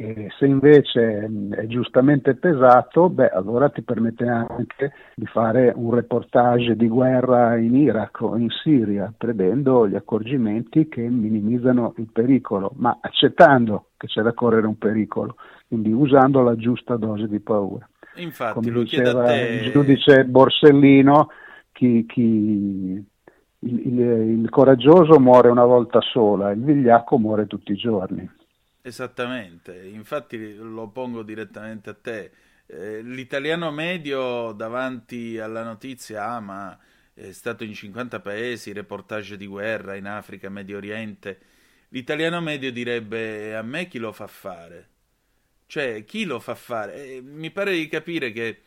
E 0.00 0.28
se 0.38 0.46
invece 0.46 1.28
è 1.50 1.66
giustamente 1.66 2.36
pesato, 2.36 3.08
beh, 3.08 3.30
allora 3.30 3.68
ti 3.68 3.82
permette 3.82 4.28
anche 4.28 4.92
di 5.16 5.26
fare 5.26 5.72
un 5.74 5.92
reportage 5.92 6.76
di 6.76 6.86
guerra 6.86 7.56
in 7.56 7.74
Iraq 7.74 8.20
o 8.20 8.36
in 8.36 8.48
Siria, 8.48 9.12
prendendo 9.16 9.88
gli 9.88 9.96
accorgimenti 9.96 10.88
che 10.88 11.00
minimizzano 11.00 11.94
il 11.96 12.08
pericolo, 12.12 12.70
ma 12.76 12.98
accettando 13.00 13.88
che 13.96 14.06
c'è 14.06 14.22
da 14.22 14.32
correre 14.34 14.68
un 14.68 14.78
pericolo, 14.78 15.34
quindi 15.66 15.90
usando 15.90 16.42
la 16.42 16.54
giusta 16.54 16.96
dose 16.96 17.26
di 17.26 17.40
paura. 17.40 17.88
Infatti, 18.18 18.54
Come 18.54 18.70
lo 18.70 18.82
diceva 18.82 19.24
te... 19.24 19.60
il 19.64 19.72
giudice 19.72 20.24
Borsellino, 20.26 21.28
chi, 21.72 22.06
chi 22.06 23.04
il, 23.60 23.86
il, 23.86 23.98
il, 23.98 24.48
coraggioso 24.48 25.18
muore 25.18 25.48
una 25.48 25.64
volta 25.64 26.00
sola, 26.00 26.52
il 26.52 26.62
vigliacco 26.62 27.18
muore 27.18 27.48
tutti 27.48 27.72
i 27.72 27.76
giorni. 27.76 28.37
Esattamente, 28.88 29.86
infatti 29.86 30.54
lo 30.54 30.88
pongo 30.88 31.22
direttamente 31.22 31.90
a 31.90 31.94
te. 31.94 32.30
Eh, 32.66 33.02
l'italiano 33.02 33.70
medio 33.70 34.52
davanti 34.52 35.38
alla 35.38 35.62
notizia, 35.62 36.24
ah 36.24 36.40
ma 36.40 36.78
è 37.12 37.32
stato 37.32 37.64
in 37.64 37.74
50 37.74 38.20
paesi, 38.20 38.72
reportage 38.72 39.36
di 39.36 39.46
guerra 39.46 39.94
in 39.94 40.06
Africa, 40.06 40.48
Medio 40.48 40.78
Oriente, 40.78 41.38
l'italiano 41.88 42.40
medio 42.40 42.72
direbbe 42.72 43.54
a 43.54 43.62
me 43.62 43.88
chi 43.88 43.98
lo 43.98 44.10
fa 44.12 44.26
fare? 44.26 44.88
Cioè, 45.66 46.04
chi 46.06 46.24
lo 46.24 46.40
fa 46.40 46.54
fare? 46.54 47.16
Eh, 47.16 47.20
mi 47.22 47.50
pare 47.50 47.74
di 47.74 47.88
capire 47.88 48.32
che, 48.32 48.62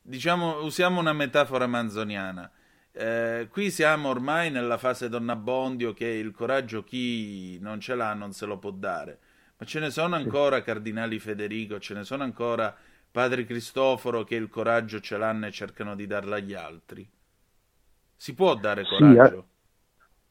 diciamo, 0.00 0.62
usiamo 0.64 1.00
una 1.00 1.12
metafora 1.12 1.66
manzoniana. 1.66 2.50
Eh, 2.92 3.48
qui 3.50 3.70
siamo 3.70 4.08
ormai 4.08 4.50
nella 4.50 4.78
fase 4.78 5.10
Donnabondio 5.10 5.92
che 5.92 6.06
il 6.06 6.32
coraggio 6.32 6.82
chi 6.82 7.58
non 7.60 7.78
ce 7.78 7.94
l'ha 7.94 8.14
non 8.14 8.32
se 8.32 8.46
lo 8.46 8.58
può 8.58 8.70
dare. 8.70 9.18
Ma 9.58 9.64
ce 9.64 9.80
ne 9.80 9.90
sono 9.90 10.16
ancora 10.16 10.62
cardinali 10.62 11.18
Federico, 11.18 11.78
ce 11.78 11.94
ne 11.94 12.04
sono 12.04 12.22
ancora 12.22 12.74
padri 13.10 13.46
Cristoforo 13.46 14.24
che 14.24 14.34
il 14.34 14.48
coraggio 14.48 15.00
ce 15.00 15.16
l'hanno 15.16 15.46
e 15.46 15.50
cercano 15.50 15.94
di 15.94 16.06
darlo 16.06 16.34
agli 16.34 16.52
altri. 16.52 17.08
Si 18.14 18.34
può 18.34 18.54
dare 18.54 18.84
coraggio? 18.84 19.46
Sì, 19.48 19.54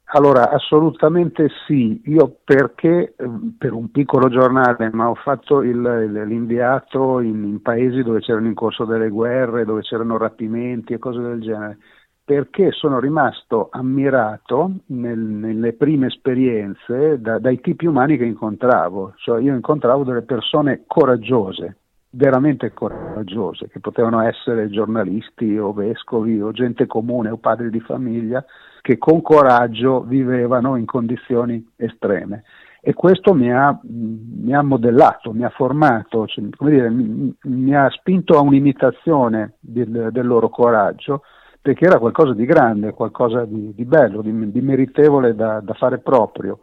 allora, 0.09 0.51
assolutamente 0.51 1.49
sì. 1.65 1.99
Io 2.05 2.37
perché 2.43 3.15
ehm, 3.17 3.55
per 3.57 3.73
un 3.73 3.89
piccolo 3.89 4.29
giornale, 4.29 4.91
ma 4.93 5.09
ho 5.09 5.15
fatto 5.15 5.63
il, 5.63 5.81
l'inviato 6.27 7.19
in, 7.19 7.43
in, 7.43 7.61
paesi 7.63 8.03
dove 8.03 8.19
c'erano 8.19 8.45
in 8.45 8.53
corso 8.53 8.85
delle 8.85 9.09
guerre, 9.09 9.65
dove 9.65 9.81
c'erano 9.81 10.17
rapimenti 10.17 10.93
e 10.93 10.99
cose 10.99 11.19
del 11.19 11.41
genere 11.41 11.79
perché 12.25 12.71
sono 12.71 12.99
rimasto 12.99 13.69
ammirato 13.69 14.71
nel, 14.87 15.19
nelle 15.19 15.73
prime 15.73 16.07
esperienze 16.07 17.21
da, 17.21 17.37
dai 17.37 17.61
tipi 17.61 17.85
umani 17.85 18.17
che 18.17 18.25
incontravo, 18.25 19.13
cioè 19.17 19.39
io 19.39 19.53
incontravo 19.53 20.03
delle 20.03 20.23
persone 20.23 20.85
coraggiose, 20.87 21.77
veramente 22.09 22.73
coraggiose, 22.73 23.67
che 23.67 23.79
potevano 23.79 24.21
essere 24.21 24.69
giornalisti 24.69 25.55
o 25.55 25.71
vescovi 25.71 26.41
o 26.41 26.51
gente 26.51 26.87
comune 26.87 27.29
o 27.29 27.37
padri 27.37 27.69
di 27.69 27.79
famiglia 27.79 28.43
che 28.81 28.97
con 28.97 29.21
coraggio 29.21 30.01
vivevano 30.01 30.77
in 30.77 30.85
condizioni 30.85 31.63
estreme. 31.75 32.43
E 32.81 32.93
questo 32.93 33.33
mi 33.33 33.51
ha, 33.51 33.79
mi 33.83 34.53
ha 34.53 34.61
modellato, 34.63 35.31
mi 35.31 35.43
ha 35.43 35.49
formato, 35.49 36.25
cioè, 36.27 36.43
dire, 36.59 36.89
mi, 36.89 37.35
mi, 37.43 37.75
ha 37.75 37.89
spinto 37.89 38.37
a 38.37 38.41
un'imitazione 38.41 39.55
del, 39.59 40.09
del 40.11 40.25
loro 40.25 40.49
coraggio 40.49 41.21
perché 41.65 41.85
era 41.85 41.97
qualcosa 41.97 42.35
di 42.35 42.45
grande, 42.45 42.93
qualcosa 42.93 43.43
di, 43.43 43.73
di 43.73 43.85
bello, 43.85 44.21
di, 44.21 44.51
di 44.51 44.61
meritevole 44.61 45.33
da, 45.33 45.61
da, 45.61 45.73
fare 45.73 45.97
proprio. 45.97 46.59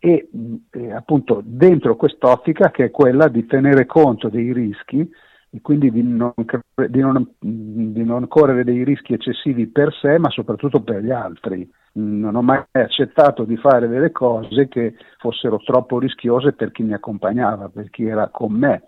e 0.00 0.28
eh, 0.72 0.92
appunto 0.92 1.40
dentro 1.44 1.94
quest'ottica 1.94 2.72
che 2.72 2.86
è 2.86 2.90
quella 2.90 3.28
di 3.28 3.46
tenere 3.46 3.86
conto 3.86 4.28
dei 4.28 4.52
rischi 4.52 5.08
e 5.48 5.60
quindi 5.60 5.92
di 5.92 6.02
non, 6.02 6.32
di, 6.88 6.98
non, 6.98 7.34
di 7.38 8.02
non, 8.02 8.26
correre 8.26 8.64
dei 8.64 8.82
rischi 8.82 9.12
eccessivi 9.12 9.68
per 9.68 9.94
sé 10.00 10.18
ma 10.18 10.28
soprattutto 10.28 10.82
per 10.82 11.04
gli 11.04 11.12
altri. 11.12 11.70
Non 11.92 12.34
ho 12.34 12.42
mai 12.42 12.64
accettato 12.72 13.44
di 13.44 13.56
fare 13.58 13.86
delle 13.86 14.10
cose 14.10 14.66
che 14.66 14.94
fossero 15.18 15.58
troppo 15.58 16.00
rischiose 16.00 16.52
per 16.52 16.72
chi 16.72 16.82
mi 16.82 16.94
accompagnava, 16.94 17.68
per 17.68 17.90
chi 17.90 18.06
era 18.06 18.26
con 18.28 18.52
me 18.54 18.82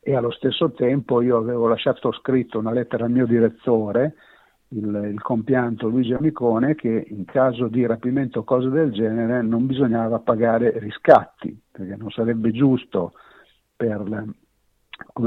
e 0.00 0.14
allo 0.14 0.30
stesso 0.32 0.72
tempo 0.72 1.22
io 1.22 1.38
avevo 1.38 1.66
lasciato 1.66 2.12
scritto 2.12 2.58
una 2.58 2.72
lettera 2.72 3.06
al 3.06 3.10
mio 3.10 3.26
direttore, 3.26 4.14
il, 4.70 5.10
il 5.12 5.22
compianto 5.22 5.88
Luigi 5.88 6.12
Amicone, 6.12 6.74
che 6.74 7.06
in 7.08 7.24
caso 7.24 7.68
di 7.68 7.86
rapimento 7.86 8.40
o 8.40 8.44
cose 8.44 8.68
del 8.68 8.92
genere 8.92 9.42
non 9.42 9.66
bisognava 9.66 10.18
pagare 10.18 10.78
riscatti, 10.78 11.58
perché 11.70 11.96
non 11.96 12.10
sarebbe 12.10 12.50
giusto 12.50 13.12
per 13.76 14.02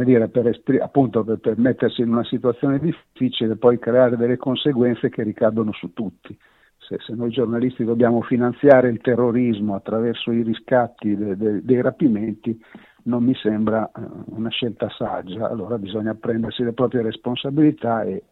dire, 0.03 0.27
per, 0.27 0.59
appunto 0.81 1.23
per, 1.23 1.39
per, 1.39 1.57
mettersi 1.57 2.01
in 2.01 2.11
una 2.11 2.25
situazione 2.25 2.79
difficile 2.79 3.53
e 3.53 3.57
poi 3.57 3.79
creare 3.79 4.17
delle 4.17 4.37
conseguenze 4.37 5.09
che 5.09 5.23
ricadono 5.23 5.71
su 5.73 5.93
tutti. 5.93 6.37
Se, 6.77 6.97
se, 6.99 7.13
noi 7.13 7.29
giornalisti 7.29 7.83
dobbiamo 7.83 8.21
finanziare 8.21 8.89
il 8.89 8.99
terrorismo 9.01 9.75
attraverso 9.75 10.31
i 10.31 10.41
riscatti 10.41 11.15
de, 11.15 11.37
de, 11.37 11.63
dei 11.63 11.81
rapimenti, 11.81 12.59
non 13.03 13.23
mi 13.23 13.33
sembra 13.35 13.89
uh, 13.93 14.23
una 14.35 14.49
scelta 14.49 14.89
saggia, 14.89 15.49
allora 15.49 15.77
bisogna 15.77 16.13
prendersi 16.15 16.63
le 16.63 16.73
proprie 16.73 17.01
responsabilità 17.01 18.03
e, 18.03 18.23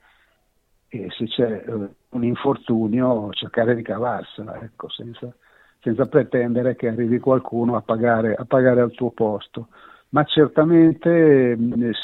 e 0.89 1.07
se 1.11 1.25
c'è 1.25 1.63
uh, 1.67 1.87
un 2.09 2.23
infortunio 2.23 3.29
cercare 3.31 3.75
di 3.75 3.83
cavarsela, 3.83 4.59
ecco, 4.61 4.89
senza, 4.89 5.31
senza, 5.79 6.07
pretendere 6.07 6.75
che 6.75 6.87
arrivi 6.87 7.19
qualcuno 7.19 7.75
a 7.75 7.81
pagare, 7.81 8.33
a 8.33 8.45
pagare 8.45 8.81
al 8.81 8.91
tuo 8.91 9.11
posto. 9.11 9.67
Ma 10.11 10.23
certamente 10.23 11.51
eh, 11.51 11.57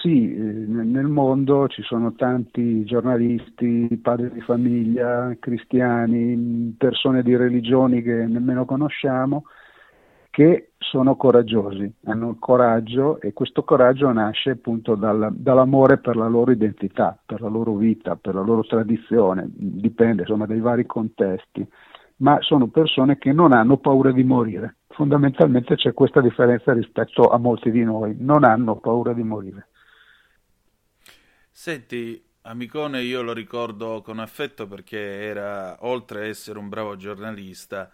sì, 0.03 0.31
eh, 0.31 0.37
nel 0.37 1.07
mondo 1.07 1.67
ci 1.67 1.81
sono 1.81 2.13
tanti 2.13 2.83
giornalisti, 2.85 3.99
padri 3.99 4.31
di 4.31 4.41
famiglia, 4.41 5.35
cristiani, 5.39 6.75
persone 6.77 7.23
di 7.23 7.35
religioni 7.35 8.03
che 8.03 8.13
nemmeno 8.27 8.65
conosciamo, 8.65 9.45
che 10.35 10.71
sono 10.77 11.15
coraggiosi, 11.15 11.89
hanno 12.07 12.31
il 12.31 12.39
coraggio 12.39 13.21
e 13.21 13.31
questo 13.31 13.63
coraggio 13.63 14.11
nasce 14.11 14.49
appunto 14.49 14.95
dal, 14.95 15.31
dall'amore 15.33 15.97
per 15.97 16.17
la 16.17 16.27
loro 16.27 16.51
identità, 16.51 17.17
per 17.25 17.39
la 17.39 17.47
loro 17.47 17.75
vita, 17.75 18.17
per 18.17 18.35
la 18.35 18.41
loro 18.41 18.61
tradizione, 18.65 19.45
dipende 19.47 20.23
insomma 20.23 20.45
dai 20.45 20.59
vari 20.59 20.85
contesti, 20.85 21.65
ma 22.17 22.37
sono 22.41 22.67
persone 22.67 23.17
che 23.17 23.31
non 23.31 23.53
hanno 23.53 23.77
paura 23.77 24.11
di 24.11 24.25
morire 24.25 24.75
fondamentalmente 24.89 25.75
c'è 25.75 25.93
questa 25.93 26.19
differenza 26.19 26.73
rispetto 26.73 27.29
a 27.29 27.37
molti 27.37 27.71
di 27.71 27.83
noi, 27.83 28.15
non 28.19 28.43
hanno 28.43 28.77
paura 28.77 29.13
di 29.13 29.23
morire. 29.23 29.67
Senti, 31.49 32.21
Amicone 32.41 33.01
io 33.01 33.21
lo 33.21 33.33
ricordo 33.33 34.01
con 34.01 34.19
affetto 34.19 34.67
perché 34.67 34.99
era, 34.99 35.77
oltre 35.85 36.21
a 36.21 36.25
essere 36.25 36.59
un 36.59 36.69
bravo 36.69 36.95
giornalista, 36.95 37.91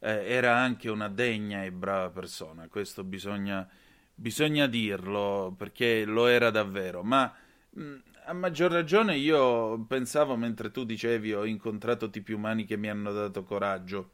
eh, 0.00 0.24
era 0.32 0.56
anche 0.56 0.90
una 0.90 1.08
degna 1.08 1.64
e 1.64 1.72
brava 1.72 2.10
persona, 2.10 2.68
questo 2.68 3.04
bisogna, 3.04 3.68
bisogna 4.14 4.66
dirlo 4.66 5.54
perché 5.56 6.04
lo 6.04 6.26
era 6.26 6.50
davvero, 6.50 7.02
ma 7.02 7.32
mh, 7.70 7.94
a 8.26 8.32
maggior 8.32 8.70
ragione 8.70 9.16
io 9.16 9.84
pensavo 9.86 10.36
mentre 10.36 10.70
tu 10.70 10.84
dicevi 10.84 11.32
ho 11.34 11.44
incontrato 11.44 12.10
tipi 12.10 12.32
umani 12.32 12.64
che 12.64 12.76
mi 12.76 12.88
hanno 12.88 13.12
dato 13.12 13.42
coraggio. 13.44 14.10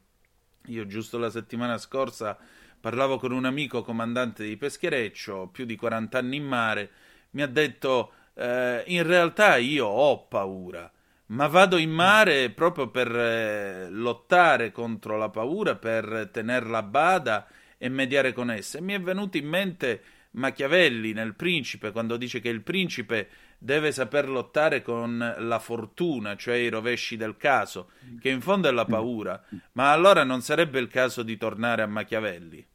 Io 0.67 0.85
giusto 0.85 1.17
la 1.17 1.29
settimana 1.29 1.77
scorsa 1.77 2.37
parlavo 2.79 3.17
con 3.17 3.31
un 3.31 3.45
amico 3.45 3.81
comandante 3.83 4.43
di 4.43 4.57
peschereccio, 4.57 5.47
più 5.51 5.65
di 5.65 5.75
40 5.75 6.17
anni 6.19 6.37
in 6.37 6.45
mare, 6.45 6.91
mi 7.31 7.41
ha 7.41 7.47
detto 7.47 8.11
eh, 8.35 8.83
in 8.87 9.03
realtà 9.03 9.57
io 9.57 9.85
ho 9.87 10.25
paura, 10.27 10.91
ma 11.27 11.47
vado 11.47 11.77
in 11.77 11.91
mare 11.91 12.51
proprio 12.51 12.89
per 12.89 13.13
eh, 13.13 13.89
lottare 13.89 14.71
contro 14.71 15.17
la 15.17 15.29
paura, 15.29 15.75
per 15.75 16.29
tenerla 16.31 16.77
a 16.77 16.83
bada 16.83 17.47
e 17.77 17.89
mediare 17.89 18.33
con 18.33 18.51
essa. 18.51 18.77
E 18.77 18.81
mi 18.81 18.93
è 18.93 19.01
venuto 19.01 19.37
in 19.37 19.47
mente 19.47 20.01
Machiavelli 20.31 21.13
nel 21.13 21.35
Principe, 21.35 21.91
quando 21.91 22.15
dice 22.17 22.39
che 22.39 22.49
il 22.49 22.61
principe 22.61 23.29
deve 23.57 23.91
saper 23.91 24.29
lottare 24.29 24.81
con 24.81 25.35
la 25.39 25.59
fortuna, 25.59 26.35
cioè 26.35 26.55
i 26.55 26.69
rovesci 26.69 27.17
del 27.17 27.37
caso, 27.37 27.89
che 28.19 28.29
in 28.29 28.41
fondo 28.41 28.67
è 28.69 28.71
la 28.71 28.85
paura. 28.85 29.43
Ma 29.73 29.91
allora 29.91 30.23
non 30.23 30.41
sarebbe 30.41 30.79
il 30.79 30.87
caso 30.87 31.23
di 31.23 31.37
tornare 31.37 31.81
a 31.81 31.87
Machiavelli? 31.87 32.65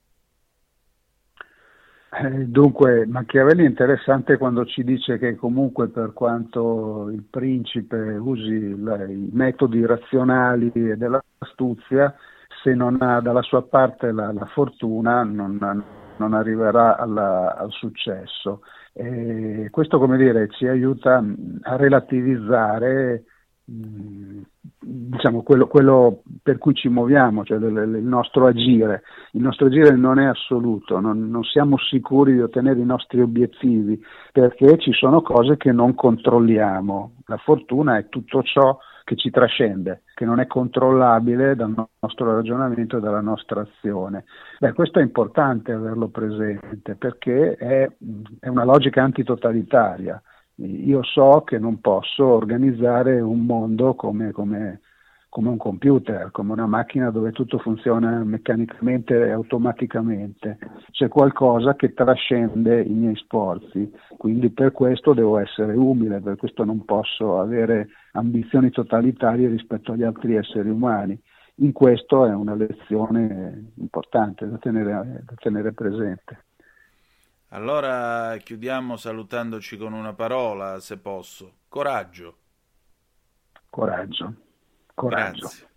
Eh, 2.15 2.45
dunque, 2.47 3.07
Machiavelli 3.07 3.65
è 3.65 3.69
interessante 3.69 4.37
quando 4.37 4.67
ci 4.67 4.85
dice 4.85 5.17
che 5.17 5.35
comunque 5.35 5.89
per 5.89 6.13
quanto 6.13 7.09
il 7.09 7.23
principe 7.23 7.97
usi 7.97 8.79
la, 8.83 9.03
i 9.05 9.31
metodi 9.33 9.85
razionali 9.87 10.71
e 10.75 10.97
dell'astuzia, 10.99 12.15
se 12.63 12.75
non 12.75 13.01
ha 13.01 13.21
dalla 13.23 13.41
sua 13.41 13.63
parte 13.63 14.13
la, 14.13 14.31
la 14.31 14.45
fortuna 14.45 15.23
non, 15.23 15.57
non 16.19 16.35
arriverà 16.35 16.99
alla, 16.99 17.57
al 17.57 17.71
successo. 17.71 18.61
E 18.93 19.69
questo 19.71 19.99
come 19.99 20.19
dire, 20.19 20.49
ci 20.51 20.67
aiuta 20.67 21.25
a 21.63 21.77
relativizzare 21.77 23.25
diciamo, 24.83 25.43
quello, 25.43 25.67
quello, 25.67 26.23
per 26.43 26.59
cui 26.59 26.75
ci 26.75 26.89
muoviamo, 26.89 27.45
cioè 27.45 27.59
il 27.59 28.03
nostro 28.03 28.47
agire. 28.47 29.03
Il 29.33 29.43
nostro 29.43 29.67
agire 29.67 29.95
non 29.97 30.19
è 30.19 30.27
assoluto, 30.27 31.01
non, 31.01 31.31
non 31.31 31.43
siamo 31.45 31.79
sicuri 31.79 32.35
di 32.35 32.41
ottenere 32.41 32.81
i 32.81 32.85
nostri 32.85 33.21
obiettivi 33.21 34.01
perché 34.33 34.79
ci 34.79 34.93
sono 34.93 35.23
cose 35.23 35.57
che 35.57 35.73
non 35.73 35.95
controlliamo. 35.95 37.15
La 37.27 37.39
fortuna 37.39 37.97
è 37.97 38.09
tutto 38.09 38.43
ciò 38.43 38.77
che 39.05 39.17
ci 39.17 39.31
trascende, 39.31 40.03
che 40.15 40.25
non 40.25 40.39
è 40.39 40.47
controllabile 40.47 41.57
dal 41.57 41.75
nostro 42.01 42.35
ragionamento 42.35 42.99
e 42.99 43.01
dalla 43.01 43.21
nostra 43.21 43.63
azione. 43.63 44.25
Beh, 44.59 44.75
questo 44.75 45.01
è 45.01 45.03
importante 45.03 45.73
averlo 45.73 46.09
presente 46.09 46.95
perché 46.95 47.55
è, 47.55 47.91
è 48.39 48.49
una 48.49 48.65
logica 48.65 49.03
antitotalitaria. 49.03 50.23
Io 50.57 51.03
so 51.03 51.43
che 51.45 51.59
non 51.59 51.81
posso 51.81 52.27
organizzare 52.27 53.21
un 53.21 53.45
mondo 53.45 53.95
come, 53.95 54.33
come 54.33 54.81
come 55.33 55.49
un 55.49 55.57
computer, 55.57 56.31
come 56.31 56.53
una 56.53 56.67
macchina 56.67 57.09
dove 57.09 57.33
tutto 57.33 57.57
funziona 57.57 58.23
meccanicamente 58.23 59.15
e 59.15 59.31
automaticamente. 59.31 60.59
C'è 60.91 61.09
qualcosa 61.09 61.75
che 61.75 61.95
trascende 61.95 62.83
i 62.83 62.93
miei 62.93 63.17
sforzi, 63.17 63.91
quindi 64.19 64.51
per 64.51 64.73
questo 64.73 65.15
devo 65.15 65.39
essere 65.39 65.73
umile, 65.73 66.21
per 66.21 66.37
questo 66.37 66.65
non 66.65 66.85
posso 66.85 67.41
avere 67.41 67.89
ambizioni 68.13 68.69
totalitarie 68.69 69.49
rispetto 69.49 69.93
agli 69.93 70.03
altri 70.03 70.35
esseri 70.35 70.69
umani. 70.69 71.19
In 71.57 71.73
questo 71.73 72.27
è 72.27 72.35
una 72.35 72.55
lezione 72.55 73.73
importante 73.77 74.47
da 74.47 74.59
tenere, 74.59 75.23
da 75.25 75.35
tenere 75.37 75.73
presente. 75.73 76.45
Allora 77.53 78.37
chiudiamo 78.39 78.97
salutandoci 78.97 79.77
con 79.77 79.93
una 79.93 80.15
parola, 80.15 80.81
se 80.81 80.97
posso. 80.97 81.57
Coraggio. 81.69 82.37
Coraggio. 83.69 84.35
Coraggio. 84.95 85.41
Grazie. 85.41 85.71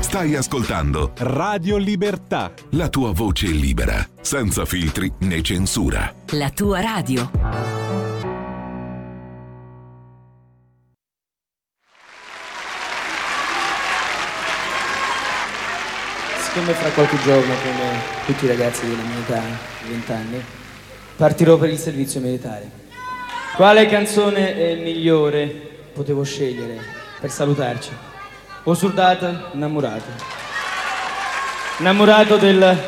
Stai 0.00 0.34
ascoltando 0.34 1.12
Radio 1.18 1.78
Libertà. 1.78 2.52
La 2.72 2.90
tua 2.90 3.12
voce 3.12 3.46
libera, 3.46 4.06
senza 4.20 4.66
filtri 4.66 5.10
né 5.20 5.40
censura. 5.40 6.12
La 6.32 6.50
tua 6.50 6.80
radio. 6.80 7.81
Siccome 16.52 16.74
fra 16.74 16.90
qualche 16.90 17.18
giorno, 17.22 17.54
come 17.62 18.02
tutti 18.26 18.44
i 18.44 18.48
ragazzi 18.48 18.86
della 18.86 19.02
mia 19.04 19.20
età, 19.20 19.40
20 19.88 20.12
anni, 20.12 20.44
partirò 21.16 21.56
per 21.56 21.70
il 21.70 21.78
servizio 21.78 22.20
militare. 22.20 22.70
Quale 23.56 23.86
canzone 23.86 24.74
migliore 24.74 25.46
potevo 25.94 26.22
scegliere 26.24 26.78
per 27.18 27.30
salutarci? 27.30 27.88
O 28.64 28.74
soldato 28.74 29.48
innamorato. 29.54 30.10
Innamorato 31.78 32.36
del, 32.36 32.78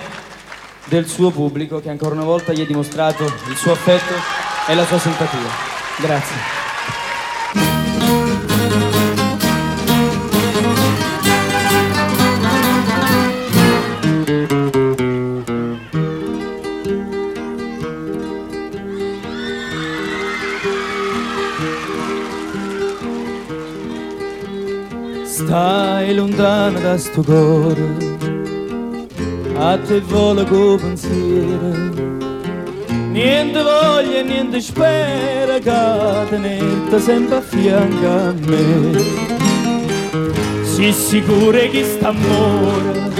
del 0.85 1.07
suo 1.07 1.31
pubblico 1.31 1.81
che 1.81 1.89
ancora 1.89 2.15
una 2.15 2.25
volta 2.25 2.53
gli 2.53 2.61
ha 2.61 2.67
dimostrato 2.67 3.25
il 3.25 3.57
suo 3.57 3.73
affetto 3.73 4.13
e 4.69 4.75
la 4.75 4.85
sua 4.85 4.99
simpatia. 4.99 5.49
Grazie. 6.01 6.64
Stai 25.55 26.13
lontano 26.17 26.81
da 26.81 26.99
sto 26.99 27.23
cuore, 27.23 27.87
a 29.57 29.79
te 29.79 30.01
vola 30.01 30.43
con 30.43 30.81
pensiero. 30.81 31.93
Niente 33.13 33.63
voglia, 33.63 34.23
niente 34.23 34.61
spera 34.61 35.61
che 35.61 36.29
tenerti 36.29 36.99
sempre 36.99 37.37
a 37.37 37.41
fianco 37.41 38.05
a 38.05 38.35
me. 38.47 39.01
Si 40.65 40.93
sicuro 40.93 41.57
che 41.71 41.85
sta 41.85 42.09
amore, 42.09 43.13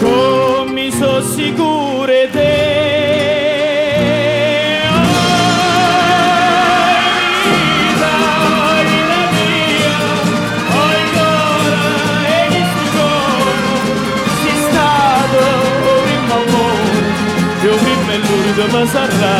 come 0.00 0.90
so 0.92 1.20
sicure 1.20 2.30
te. 2.32 2.73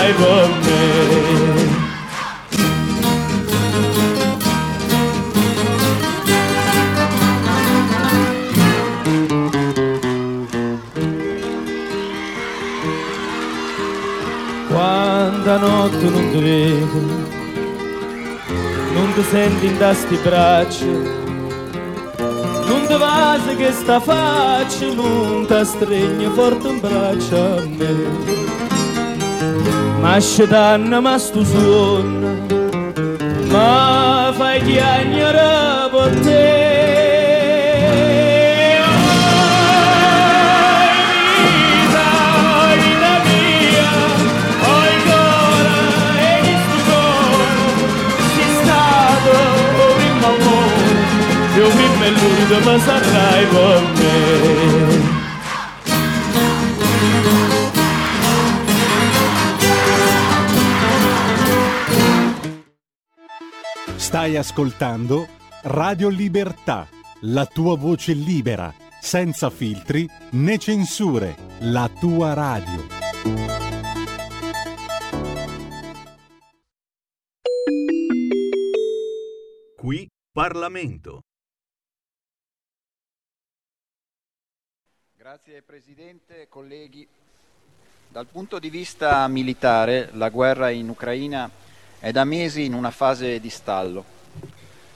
Sarai 0.04 0.14
con 0.14 0.50
me. 0.64 1.82
Quanta 14.68 15.58
notte 15.58 16.10
non 16.10 16.30
ti 16.32 16.40
vedo, 16.40 17.00
non 18.92 19.12
ti 19.14 19.22
senti 19.22 19.66
in 19.66 19.78
tasti 19.78 20.16
braccia, 20.16 20.84
non 22.66 22.86
ti 22.86 22.96
vasi 22.98 23.54
che 23.56 23.72
sta 23.72 24.00
faccia, 24.00 24.92
non 24.92 25.46
ti 25.46 25.64
stregna 25.64 26.30
forte 26.30 26.68
in 26.68 26.80
braccia 26.80 27.36
a 27.36 27.60
me 27.66 28.73
ma 30.04 30.20
scetanna 30.20 31.00
ma 31.00 31.16
stu 31.18 31.42
suono 31.42 32.30
ma 33.52 34.30
fai 34.36 34.60
chiagnare 34.60 35.88
per 35.92 36.10
te 36.24 36.52
Io 51.56 51.68
prima 51.68 52.04
e 52.04 52.10
lui 52.10 52.64
ma 52.64 52.78
sarai 52.78 53.46
con 53.48 53.82
me 53.98 55.03
Stai 64.14 64.36
ascoltando 64.36 65.26
Radio 65.64 66.08
Libertà, 66.08 66.86
la 67.22 67.46
tua 67.46 67.76
voce 67.76 68.12
libera, 68.12 68.72
senza 69.00 69.50
filtri 69.50 70.08
né 70.34 70.56
censure, 70.56 71.34
la 71.62 71.90
tua 71.98 72.32
radio. 72.32 72.86
Qui 79.76 80.08
Parlamento. 80.30 81.22
Grazie 85.16 85.62
Presidente, 85.62 86.46
colleghi. 86.48 87.04
Dal 88.06 88.26
punto 88.26 88.60
di 88.60 88.70
vista 88.70 89.26
militare, 89.26 90.10
la 90.12 90.28
guerra 90.28 90.70
in 90.70 90.88
Ucraina 90.88 91.50
è 92.04 92.12
da 92.12 92.24
mesi 92.24 92.66
in 92.66 92.74
una 92.74 92.90
fase 92.90 93.40
di 93.40 93.48
stallo. 93.48 94.04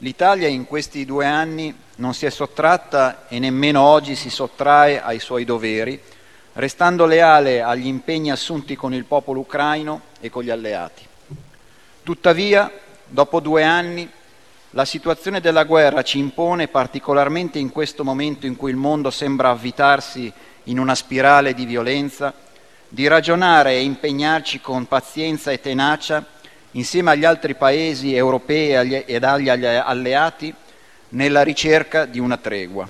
L'Italia 0.00 0.46
in 0.46 0.66
questi 0.66 1.06
due 1.06 1.24
anni 1.24 1.74
non 1.96 2.12
si 2.12 2.26
è 2.26 2.30
sottratta 2.30 3.28
e 3.28 3.38
nemmeno 3.38 3.80
oggi 3.80 4.14
si 4.14 4.28
sottrae 4.28 5.00
ai 5.00 5.18
suoi 5.18 5.46
doveri, 5.46 5.98
restando 6.52 7.06
leale 7.06 7.62
agli 7.62 7.86
impegni 7.86 8.30
assunti 8.30 8.76
con 8.76 8.92
il 8.92 9.04
popolo 9.04 9.40
ucraino 9.40 10.02
e 10.20 10.28
con 10.28 10.42
gli 10.42 10.50
alleati. 10.50 11.02
Tuttavia, 12.02 12.70
dopo 13.06 13.40
due 13.40 13.64
anni, 13.64 14.06
la 14.72 14.84
situazione 14.84 15.40
della 15.40 15.64
guerra 15.64 16.02
ci 16.02 16.18
impone, 16.18 16.68
particolarmente 16.68 17.58
in 17.58 17.72
questo 17.72 18.04
momento 18.04 18.44
in 18.44 18.54
cui 18.54 18.70
il 18.70 18.76
mondo 18.76 19.10
sembra 19.10 19.48
avvitarsi 19.48 20.30
in 20.64 20.78
una 20.78 20.94
spirale 20.94 21.54
di 21.54 21.64
violenza, 21.64 22.34
di 22.86 23.06
ragionare 23.06 23.72
e 23.72 23.82
impegnarci 23.82 24.60
con 24.60 24.86
pazienza 24.86 25.50
e 25.50 25.58
tenacia 25.62 26.36
insieme 26.72 27.12
agli 27.12 27.24
altri 27.24 27.54
paesi 27.54 28.14
europei 28.14 29.02
ed 29.04 29.24
agli 29.24 29.48
alleati 29.48 30.54
nella 31.10 31.42
ricerca 31.42 32.04
di 32.04 32.18
una 32.18 32.36
tregua, 32.36 32.88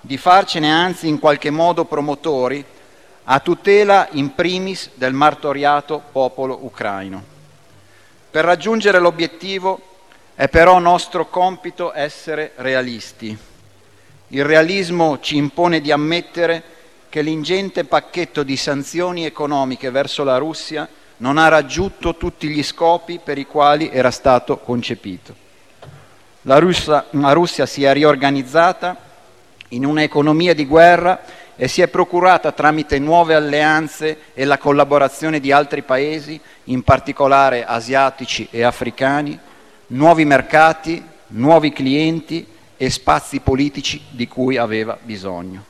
di 0.00 0.16
farcene 0.18 0.70
anzi 0.70 1.08
in 1.08 1.18
qualche 1.18 1.50
modo 1.50 1.84
promotori 1.84 2.64
a 3.24 3.40
tutela 3.40 4.08
in 4.12 4.34
primis 4.34 4.90
del 4.94 5.14
martoriato 5.14 6.02
popolo 6.12 6.58
ucraino. 6.62 7.32
Per 8.30 8.44
raggiungere 8.44 8.98
l'obiettivo 8.98 9.80
è 10.34 10.48
però 10.48 10.78
nostro 10.78 11.28
compito 11.28 11.94
essere 11.94 12.52
realisti. 12.56 13.36
Il 14.28 14.44
realismo 14.44 15.20
ci 15.20 15.36
impone 15.36 15.80
di 15.80 15.92
ammettere 15.92 16.62
che 17.08 17.22
l'ingente 17.22 17.84
pacchetto 17.84 18.42
di 18.42 18.56
sanzioni 18.56 19.24
economiche 19.24 19.90
verso 19.90 20.24
la 20.24 20.36
Russia 20.36 20.88
non 21.18 21.38
ha 21.38 21.48
raggiunto 21.48 22.16
tutti 22.16 22.48
gli 22.48 22.62
scopi 22.62 23.20
per 23.22 23.38
i 23.38 23.46
quali 23.46 23.90
era 23.90 24.10
stato 24.10 24.58
concepito. 24.58 25.34
La 26.42 26.58
Russia, 26.58 27.06
la 27.10 27.32
Russia 27.32 27.66
si 27.66 27.84
è 27.84 27.92
riorganizzata 27.92 28.96
in 29.68 29.84
un'economia 29.84 30.54
di 30.54 30.66
guerra 30.66 31.20
e 31.56 31.68
si 31.68 31.80
è 31.80 31.88
procurata 31.88 32.52
tramite 32.52 32.98
nuove 32.98 33.34
alleanze 33.34 34.18
e 34.34 34.44
la 34.44 34.58
collaborazione 34.58 35.40
di 35.40 35.52
altri 35.52 35.82
paesi, 35.82 36.40
in 36.64 36.82
particolare 36.82 37.64
asiatici 37.64 38.48
e 38.50 38.62
africani, 38.62 39.38
nuovi 39.88 40.24
mercati, 40.24 41.02
nuovi 41.28 41.72
clienti 41.72 42.46
e 42.76 42.90
spazi 42.90 43.40
politici 43.40 44.02
di 44.10 44.26
cui 44.26 44.56
aveva 44.56 44.98
bisogno. 45.00 45.64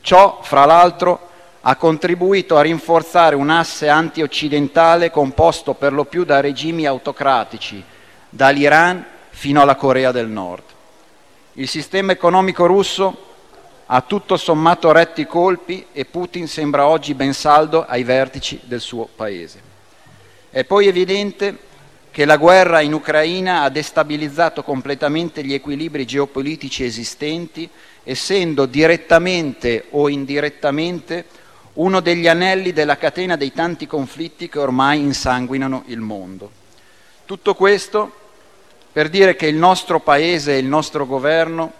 Ciò, 0.00 0.40
fra 0.42 0.64
l'altro, 0.64 1.25
ha 1.68 1.74
contribuito 1.74 2.56
a 2.56 2.62
rinforzare 2.62 3.34
un 3.34 3.50
asse 3.50 3.88
anti-occidentale 3.88 5.10
composto 5.10 5.74
per 5.74 5.92
lo 5.92 6.04
più 6.04 6.24
da 6.24 6.38
regimi 6.38 6.86
autocratici, 6.86 7.82
dall'Iran 8.28 9.04
fino 9.30 9.60
alla 9.60 9.74
Corea 9.74 10.12
del 10.12 10.28
Nord. 10.28 10.62
Il 11.54 11.66
sistema 11.66 12.12
economico 12.12 12.66
russo 12.66 13.24
ha 13.86 14.00
tutto 14.02 14.36
sommato 14.36 14.92
retto 14.92 15.20
i 15.20 15.26
colpi 15.26 15.86
e 15.92 16.04
Putin 16.04 16.46
sembra 16.46 16.86
oggi 16.86 17.14
ben 17.14 17.34
saldo 17.34 17.84
ai 17.84 18.04
vertici 18.04 18.60
del 18.62 18.80
suo 18.80 19.08
paese. 19.16 19.60
È 20.48 20.62
poi 20.62 20.86
evidente 20.86 21.58
che 22.12 22.24
la 22.26 22.36
guerra 22.36 22.80
in 22.80 22.92
Ucraina 22.92 23.62
ha 23.62 23.70
destabilizzato 23.70 24.62
completamente 24.62 25.42
gli 25.42 25.52
equilibri 25.52 26.06
geopolitici 26.06 26.84
esistenti, 26.84 27.68
essendo 28.04 28.66
direttamente 28.66 29.86
o 29.90 30.08
indirettamente 30.08 31.24
uno 31.76 32.00
degli 32.00 32.28
anelli 32.28 32.72
della 32.72 32.96
catena 32.96 33.36
dei 33.36 33.52
tanti 33.52 33.86
conflitti 33.86 34.48
che 34.48 34.58
ormai 34.58 35.00
insanguinano 35.00 35.84
il 35.86 36.00
mondo. 36.00 36.50
Tutto 37.24 37.54
questo 37.54 38.24
per 38.92 39.08
dire 39.08 39.36
che 39.36 39.46
il 39.46 39.56
nostro 39.56 40.00
Paese 40.00 40.54
e 40.54 40.58
il 40.58 40.66
nostro 40.66 41.06
governo 41.06 41.72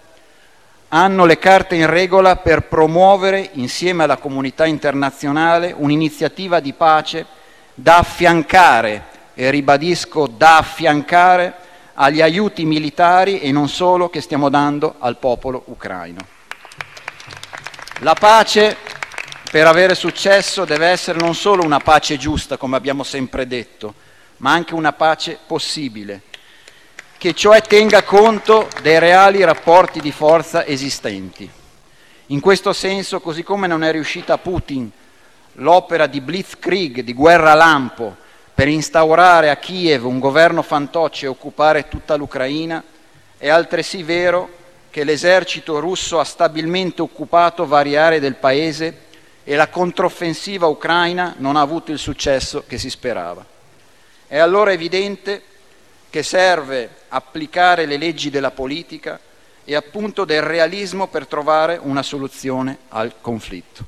hanno 0.89 1.25
le 1.25 1.39
carte 1.39 1.75
in 1.75 1.87
regola 1.87 2.35
per 2.35 2.67
promuovere 2.67 3.49
insieme 3.53 4.03
alla 4.03 4.17
comunità 4.17 4.65
internazionale 4.65 5.73
un'iniziativa 5.75 6.59
di 6.59 6.73
pace 6.73 7.25
da 7.73 7.97
affiancare, 7.97 9.03
e 9.33 9.49
ribadisco 9.49 10.27
da 10.27 10.57
affiancare, 10.57 11.65
agli 11.95 12.21
aiuti 12.21 12.63
militari 12.65 13.39
e 13.39 13.51
non 13.51 13.67
solo 13.67 14.09
che 14.09 14.21
stiamo 14.21 14.49
dando 14.49 14.95
al 14.99 15.17
popolo 15.17 15.63
ucraino. 15.65 16.19
La 18.01 18.13
pace 18.13 18.77
per 19.49 19.65
avere 19.65 19.95
successo 19.95 20.65
deve 20.65 20.87
essere 20.87 21.19
non 21.19 21.33
solo 21.33 21.63
una 21.63 21.79
pace 21.79 22.17
giusta, 22.17 22.57
come 22.57 22.75
abbiamo 22.75 23.03
sempre 23.03 23.47
detto, 23.47 23.93
ma 24.37 24.51
anche 24.51 24.73
una 24.73 24.93
pace 24.93 25.37
possibile, 25.45 26.23
che 27.17 27.33
cioè 27.33 27.61
tenga 27.61 28.03
conto 28.03 28.67
dei 28.81 28.99
reali 28.99 29.43
rapporti 29.43 30.01
di 30.01 30.11
forza 30.11 30.65
esistenti. 30.65 31.49
In 32.27 32.39
questo 32.41 32.73
senso, 32.73 33.21
così 33.21 33.41
come 33.41 33.67
non 33.67 33.83
è 33.83 33.91
riuscita 33.91 34.37
Putin 34.37 34.91
l'opera 35.53 36.07
di 36.07 36.19
blitzkrieg, 36.19 37.01
di 37.01 37.13
guerra 37.13 37.53
lampo, 37.53 38.15
per 38.53 38.67
instaurare 38.67 39.49
a 39.49 39.55
Kiev 39.55 40.03
un 40.05 40.19
governo 40.19 40.61
fantoccio 40.61 41.25
e 41.25 41.29
occupare 41.29 41.87
tutta 41.87 42.15
l'Ucraina, 42.15 42.83
è 43.37 43.49
altresì 43.49 44.03
vero 44.03 44.49
che 44.89 45.03
l'esercito 45.03 45.79
russo 45.79 46.19
ha 46.19 46.23
stabilmente 46.23 47.01
occupato 47.01 47.65
varie 47.65 47.97
aree 47.97 48.19
del 48.19 48.35
paese 48.35 49.05
e 49.49 49.55
la 49.55 49.69
controffensiva 49.69 50.67
ucraina 50.67 51.35
non 51.37 51.55
ha 51.55 51.61
avuto 51.61 51.93
il 51.93 51.99
successo 51.99 52.65
che 52.67 52.77
si 52.77 52.89
sperava. 52.89 53.45
È 54.27 54.37
allora 54.37 54.73
evidente 54.73 55.41
che 56.09 56.21
serve 56.21 56.89
applicare 57.07 57.85
le 57.85 57.95
leggi 57.95 58.29
della 58.29 58.51
politica 58.51 59.17
e 59.63 59.73
appunto 59.73 60.25
del 60.25 60.41
realismo 60.41 61.07
per 61.07 61.27
trovare 61.27 61.79
una 61.81 62.03
soluzione 62.03 62.79
al 62.89 63.13
conflitto. 63.21 63.85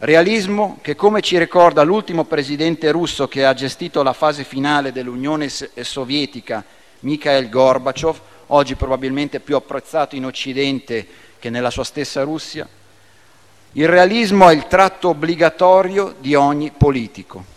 Realismo 0.00 0.80
che, 0.82 0.94
come 0.94 1.22
ci 1.22 1.38
ricorda 1.38 1.82
l'ultimo 1.82 2.24
presidente 2.24 2.90
russo 2.90 3.26
che 3.26 3.46
ha 3.46 3.54
gestito 3.54 4.02
la 4.02 4.12
fase 4.12 4.44
finale 4.44 4.92
dell'Unione 4.92 5.48
Sovietica, 5.48 6.62
Mikhail 7.00 7.48
Gorbaciov, 7.48 8.20
oggi 8.48 8.74
probabilmente 8.74 9.40
più 9.40 9.56
apprezzato 9.56 10.14
in 10.14 10.26
Occidente 10.26 11.06
che 11.38 11.48
nella 11.48 11.70
sua 11.70 11.84
stessa 11.84 12.22
Russia, 12.22 12.68
il 13.72 13.86
realismo 13.86 14.48
è 14.48 14.54
il 14.54 14.66
tratto 14.66 15.10
obbligatorio 15.10 16.14
di 16.18 16.34
ogni 16.34 16.72
politico. 16.76 17.56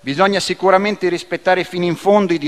Bisogna 0.00 0.40
sicuramente 0.40 1.08
rispettare 1.08 1.64
fino 1.64 1.84
in 1.84 1.96
fondo 1.96 2.32
i, 2.32 2.38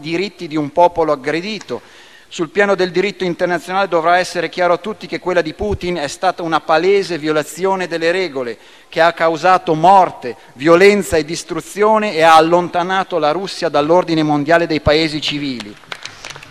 diritti 0.00 0.48
di 0.48 0.56
un 0.56 0.72
popolo 0.72 1.12
aggredito. 1.12 1.80
Sul 2.28 2.50
piano 2.50 2.74
del 2.74 2.90
diritto 2.90 3.24
internazionale 3.24 3.88
dovrà 3.88 4.18
essere 4.18 4.48
chiaro 4.48 4.74
a 4.74 4.78
tutti 4.78 5.06
che 5.06 5.18
quella 5.18 5.40
di 5.40 5.54
Putin 5.54 5.96
è 5.96 6.08
stata 6.08 6.42
una 6.42 6.60
palese 6.60 7.16
violazione 7.16 7.86
delle 7.86 8.12
regole 8.12 8.58
che 8.88 9.00
ha 9.00 9.12
causato 9.12 9.74
morte, 9.74 10.36
violenza 10.54 11.16
e 11.16 11.24
distruzione 11.24 12.14
e 12.14 12.22
ha 12.22 12.36
allontanato 12.36 13.18
la 13.18 13.30
Russia 13.30 13.70
dall'ordine 13.70 14.22
mondiale 14.22 14.66
dei 14.66 14.80
paesi 14.80 15.20
civili. 15.20 15.74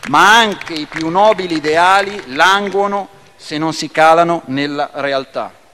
Ma 0.10 0.38
anche 0.38 0.74
i 0.74 0.86
più 0.86 1.10
nobili 1.10 1.56
ideali 1.58 2.20
languono 2.34 3.10
se 3.36 3.58
non 3.58 3.74
si 3.74 3.92
calano 3.92 4.42
nella 4.46 4.90
realtà. 4.94 5.66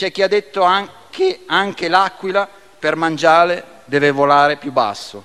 C'è 0.00 0.10
chi 0.10 0.22
ha 0.22 0.28
detto 0.28 0.62
anche, 0.62 1.40
anche 1.44 1.86
l'aquila 1.88 2.48
per 2.78 2.96
mangiare 2.96 3.82
deve 3.84 4.10
volare 4.10 4.56
più 4.56 4.72
basso. 4.72 5.22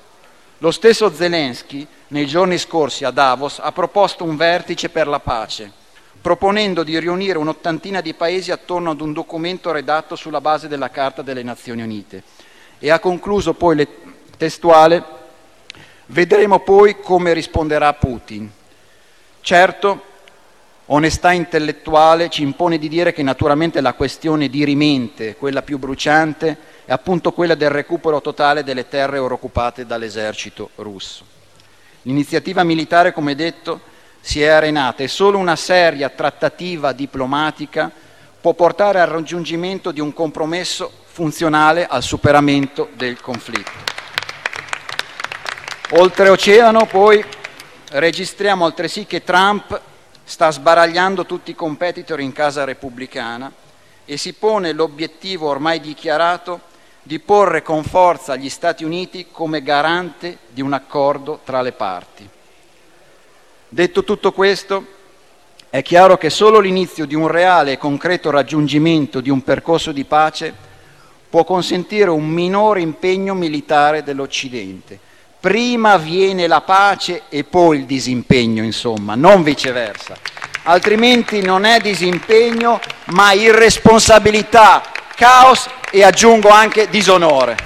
Lo 0.57 0.69
stesso 0.69 1.13
Zelensky 1.13 1.87
nei 2.09 2.25
giorni 2.25 2.57
scorsi 2.57 3.05
a 3.05 3.11
Davos 3.11 3.59
ha 3.59 3.71
proposto 3.71 4.25
un 4.25 4.35
vertice 4.35 4.89
per 4.89 5.07
la 5.07 5.21
pace, 5.21 5.71
proponendo 6.19 6.83
di 6.83 6.99
riunire 6.99 7.37
un'ottantina 7.37 8.01
di 8.01 8.13
paesi 8.15 8.51
attorno 8.51 8.91
ad 8.91 8.99
un 8.99 9.13
documento 9.13 9.71
redatto 9.71 10.17
sulla 10.17 10.41
base 10.41 10.67
della 10.67 10.89
Carta 10.89 11.21
delle 11.21 11.41
Nazioni 11.41 11.81
Unite. 11.81 12.23
E 12.77 12.91
ha 12.91 12.99
concluso 12.99 13.53
poi 13.53 13.77
le 13.77 13.87
testuale, 14.35 15.01
vedremo 16.07 16.59
poi 16.59 16.99
come 16.99 17.31
risponderà 17.31 17.93
Putin. 17.93 18.51
Certo, 19.39 20.03
Onestà 20.87 21.31
intellettuale 21.31 22.29
ci 22.29 22.43
impone 22.43 22.77
di 22.77 22.87
dire 22.87 23.11
che 23.11 23.23
naturalmente 23.23 23.81
la 23.81 23.93
questione 23.93 24.49
dirimente, 24.49 25.35
quella 25.35 25.63
più 25.63 25.79
bruciante, 25.79 26.57
è 26.85 26.91
appunto 26.91 27.31
quella 27.31 27.55
del 27.55 27.71
recupero 27.71 28.21
totale 28.21 28.63
delle 28.63 28.87
terre 28.87 29.17
ora 29.17 29.33
occupate 29.33 29.87
dall'esercito 29.87 30.69
russo. 30.75 31.25
L'iniziativa 32.03 32.63
militare, 32.63 33.13
come 33.13 33.33
detto, 33.33 33.81
si 34.21 34.43
è 34.43 34.47
arenata 34.47 35.01
e 35.01 35.07
solo 35.07 35.39
una 35.39 35.55
seria 35.55 36.09
trattativa 36.09 36.91
diplomatica 36.91 37.91
può 38.39 38.53
portare 38.53 38.99
al 38.99 39.07
raggiungimento 39.07 39.91
di 39.91 39.99
un 39.99 40.13
compromesso 40.13 40.91
funzionale 41.05 41.87
al 41.87 42.03
superamento 42.03 42.89
del 42.93 43.19
conflitto. 43.19 43.71
Oltreoceano 45.91 46.85
poi 46.85 47.25
registriamo 47.89 48.65
altresì 48.65 49.07
che 49.07 49.23
Trump 49.23 49.81
sta 50.25 50.51
sbaragliando 50.51 51.25
tutti 51.25 51.51
i 51.51 51.55
competitor 51.55 52.19
in 52.19 52.33
casa 52.33 52.63
repubblicana 52.63 53.51
e 54.05 54.17
si 54.17 54.33
pone 54.33 54.73
l'obiettivo 54.73 55.47
ormai 55.47 55.79
dichiarato 55.79 56.61
di 57.03 57.19
porre 57.19 57.61
con 57.61 57.83
forza 57.83 58.35
gli 58.35 58.49
Stati 58.49 58.83
Uniti 58.83 59.27
come 59.31 59.61
garante 59.61 60.39
di 60.49 60.61
un 60.61 60.73
accordo 60.73 61.41
tra 61.43 61.61
le 61.61 61.71
parti. 61.71 62.27
Detto 63.69 64.03
tutto 64.03 64.31
questo, 64.31 64.93
è 65.69 65.83
chiaro 65.83 66.17
che 66.17 66.31
solo 66.31 66.59
l'inizio 66.59 67.05
di 67.05 67.13
un 67.13 67.27
reale 67.27 67.73
e 67.73 67.77
concreto 67.77 68.31
raggiungimento 68.31 69.21
di 69.21 69.29
un 69.29 69.43
percorso 69.43 69.91
di 69.91 70.05
pace 70.05 70.53
può 71.29 71.43
consentire 71.43 72.09
un 72.09 72.27
minore 72.27 72.81
impegno 72.81 73.35
militare 73.35 74.01
dell'Occidente 74.01 75.13
prima 75.45 75.97
viene 75.97 76.47
la 76.47 76.61
pace 76.61 77.25
e 77.29 77.43
poi 77.43 77.77
il 77.77 77.85
disimpegno, 77.85 78.63
insomma, 78.63 79.13
non 79.13 79.43
viceversa. 79.43 80.17
Altrimenti 80.63 81.43
non 81.43 81.65
è 81.65 81.79
disimpegno, 81.79 82.79
ma 83.09 83.31
irresponsabilità, 83.31 84.81
caos 85.13 85.69
e 85.91 86.03
aggiungo 86.03 86.49
anche 86.49 86.89
disonore. 86.89 87.57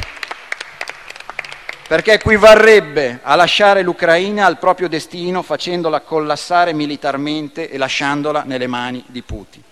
Perché 1.87 2.11
equivarrebbe 2.15 3.21
a 3.23 3.35
lasciare 3.35 3.81
l'Ucraina 3.81 4.45
al 4.45 4.57
proprio 4.57 4.89
destino 4.89 5.41
facendola 5.41 6.01
collassare 6.01 6.73
militarmente 6.73 7.69
e 7.69 7.77
lasciandola 7.77 8.43
nelle 8.45 8.67
mani 8.67 9.01
di 9.07 9.21
Putin. 9.21 9.63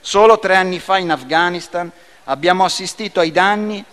Solo 0.00 0.38
tre 0.38 0.56
anni 0.56 0.78
fa 0.78 0.96
in 0.96 1.10
Afghanistan 1.10 1.90
abbiamo 2.24 2.64
assistito 2.64 3.20
ai 3.20 3.32
danni 3.32 3.84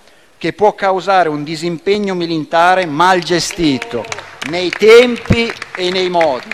che 0.42 0.54
può 0.54 0.74
causare 0.74 1.30
un 1.30 1.44
disimpegno 1.44 2.16
militare 2.16 2.88
mal 2.88 3.22
gestito 3.22 4.04
nei 4.50 4.72
tempi 4.72 5.54
e 5.76 5.92
nei 5.92 6.10
modi, 6.10 6.50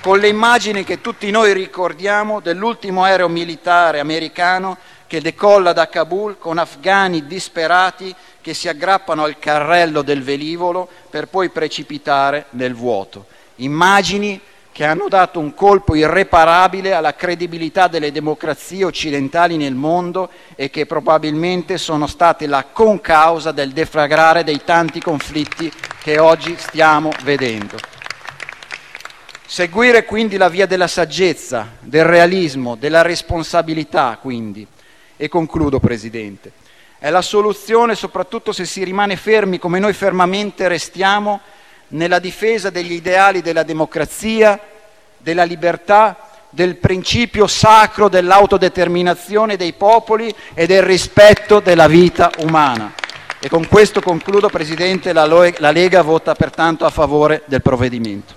con 0.00 0.18
le 0.18 0.28
immagini 0.28 0.82
che 0.82 1.02
tutti 1.02 1.30
noi 1.30 1.52
ricordiamo 1.52 2.40
dell'ultimo 2.40 3.04
aereo 3.04 3.28
militare 3.28 4.00
americano 4.00 4.78
che 5.06 5.20
decolla 5.20 5.74
da 5.74 5.90
Kabul 5.90 6.38
con 6.38 6.56
afghani 6.56 7.26
disperati 7.26 8.14
che 8.40 8.54
si 8.54 8.66
aggrappano 8.66 9.24
al 9.24 9.38
carrello 9.38 10.00
del 10.00 10.22
velivolo 10.22 10.88
per 11.10 11.28
poi 11.28 11.50
precipitare 11.50 12.46
nel 12.52 12.74
vuoto. 12.74 13.26
Immagini 13.56 14.40
che 14.72 14.84
hanno 14.84 15.08
dato 15.08 15.40
un 15.40 15.54
colpo 15.54 15.94
irreparabile 15.94 16.92
alla 16.94 17.14
credibilità 17.14 17.88
delle 17.88 18.12
democrazie 18.12 18.84
occidentali 18.84 19.56
nel 19.56 19.74
mondo 19.74 20.30
e 20.54 20.70
che 20.70 20.86
probabilmente 20.86 21.76
sono 21.76 22.06
state 22.06 22.46
la 22.46 22.64
concausa 22.72 23.50
del 23.52 23.72
deflagrare 23.72 24.44
dei 24.44 24.62
tanti 24.64 25.00
conflitti 25.00 25.70
che 26.02 26.18
oggi 26.18 26.54
stiamo 26.56 27.10
vedendo. 27.22 27.76
Seguire 29.44 30.04
quindi 30.04 30.36
la 30.36 30.48
via 30.48 30.66
della 30.66 30.86
saggezza, 30.86 31.72
del 31.80 32.04
realismo, 32.04 32.76
della 32.76 33.02
responsabilità, 33.02 34.16
quindi. 34.22 34.64
E 35.16 35.28
concludo, 35.28 35.80
Presidente. 35.80 36.52
È 37.00 37.10
la 37.10 37.22
soluzione 37.22 37.96
soprattutto 37.96 38.52
se 38.52 38.64
si 38.64 38.84
rimane 38.84 39.16
fermi 39.16 39.58
come 39.58 39.80
noi 39.80 39.92
fermamente 39.92 40.68
restiamo 40.68 41.40
nella 41.90 42.18
difesa 42.18 42.70
degli 42.70 42.92
ideali 42.92 43.40
della 43.40 43.62
democrazia, 43.62 44.58
della 45.16 45.44
libertà, 45.44 46.28
del 46.50 46.76
principio 46.76 47.46
sacro 47.46 48.08
dell'autodeterminazione 48.08 49.56
dei 49.56 49.72
popoli 49.72 50.34
e 50.54 50.66
del 50.66 50.82
rispetto 50.82 51.60
della 51.60 51.86
vita 51.86 52.30
umana. 52.38 52.92
E 53.38 53.48
con 53.48 53.66
questo 53.68 54.00
concludo, 54.00 54.48
Presidente, 54.48 55.12
la, 55.12 55.26
la 55.26 55.70
Lega 55.70 56.02
vota 56.02 56.34
pertanto 56.34 56.84
a 56.84 56.90
favore 56.90 57.42
del 57.46 57.62
provvedimento. 57.62 58.34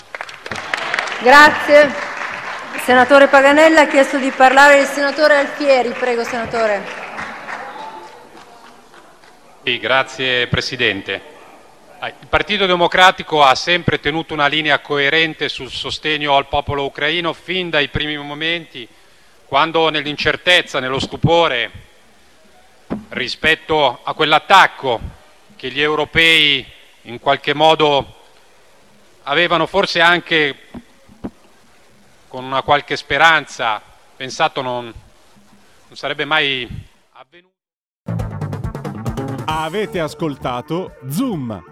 Grazie. 1.22 2.12
Senatore 2.84 3.28
Paganella 3.28 3.82
ha 3.82 3.88
chiesto 3.88 4.18
di 4.18 4.30
parlare 4.30 4.82
il 4.82 4.88
senatore 4.88 5.38
Alfieri. 5.38 5.90
Prego, 5.90 6.24
senatore. 6.24 6.82
Sì, 9.64 9.80
grazie 9.80 10.48
Presidente. 10.48 11.33
Il 12.06 12.28
Partito 12.28 12.66
Democratico 12.66 13.44
ha 13.44 13.56
sempre 13.56 13.98
tenuto 13.98 14.34
una 14.34 14.48
linea 14.48 14.80
coerente 14.80 15.48
sul 15.48 15.72
sostegno 15.72 16.36
al 16.36 16.50
popolo 16.50 16.84
ucraino 16.84 17.32
fin 17.32 17.70
dai 17.70 17.88
primi 17.88 18.18
momenti, 18.18 18.86
quando 19.46 19.88
nell'incertezza, 19.88 20.82
nello 20.82 21.00
stupore 21.00 21.72
rispetto 23.10 24.02
a 24.04 24.14
quell'attacco 24.14 25.00
che 25.56 25.72
gli 25.72 25.80
europei 25.80 26.66
in 27.04 27.22
qualche 27.22 27.54
modo 27.54 28.24
avevano 29.24 29.66
forse 29.66 30.02
anche 30.02 30.68
con 32.28 32.44
una 32.44 32.64
qualche 32.64 32.98
speranza 32.98 33.82
pensato 34.18 34.62
non, 34.62 34.94
non 35.88 35.96
sarebbe 35.96 36.26
mai 36.26 36.68
avvenuto. 37.14 37.54
Avete 39.46 40.02
ascoltato 40.02 40.98
Zoom 41.10 41.72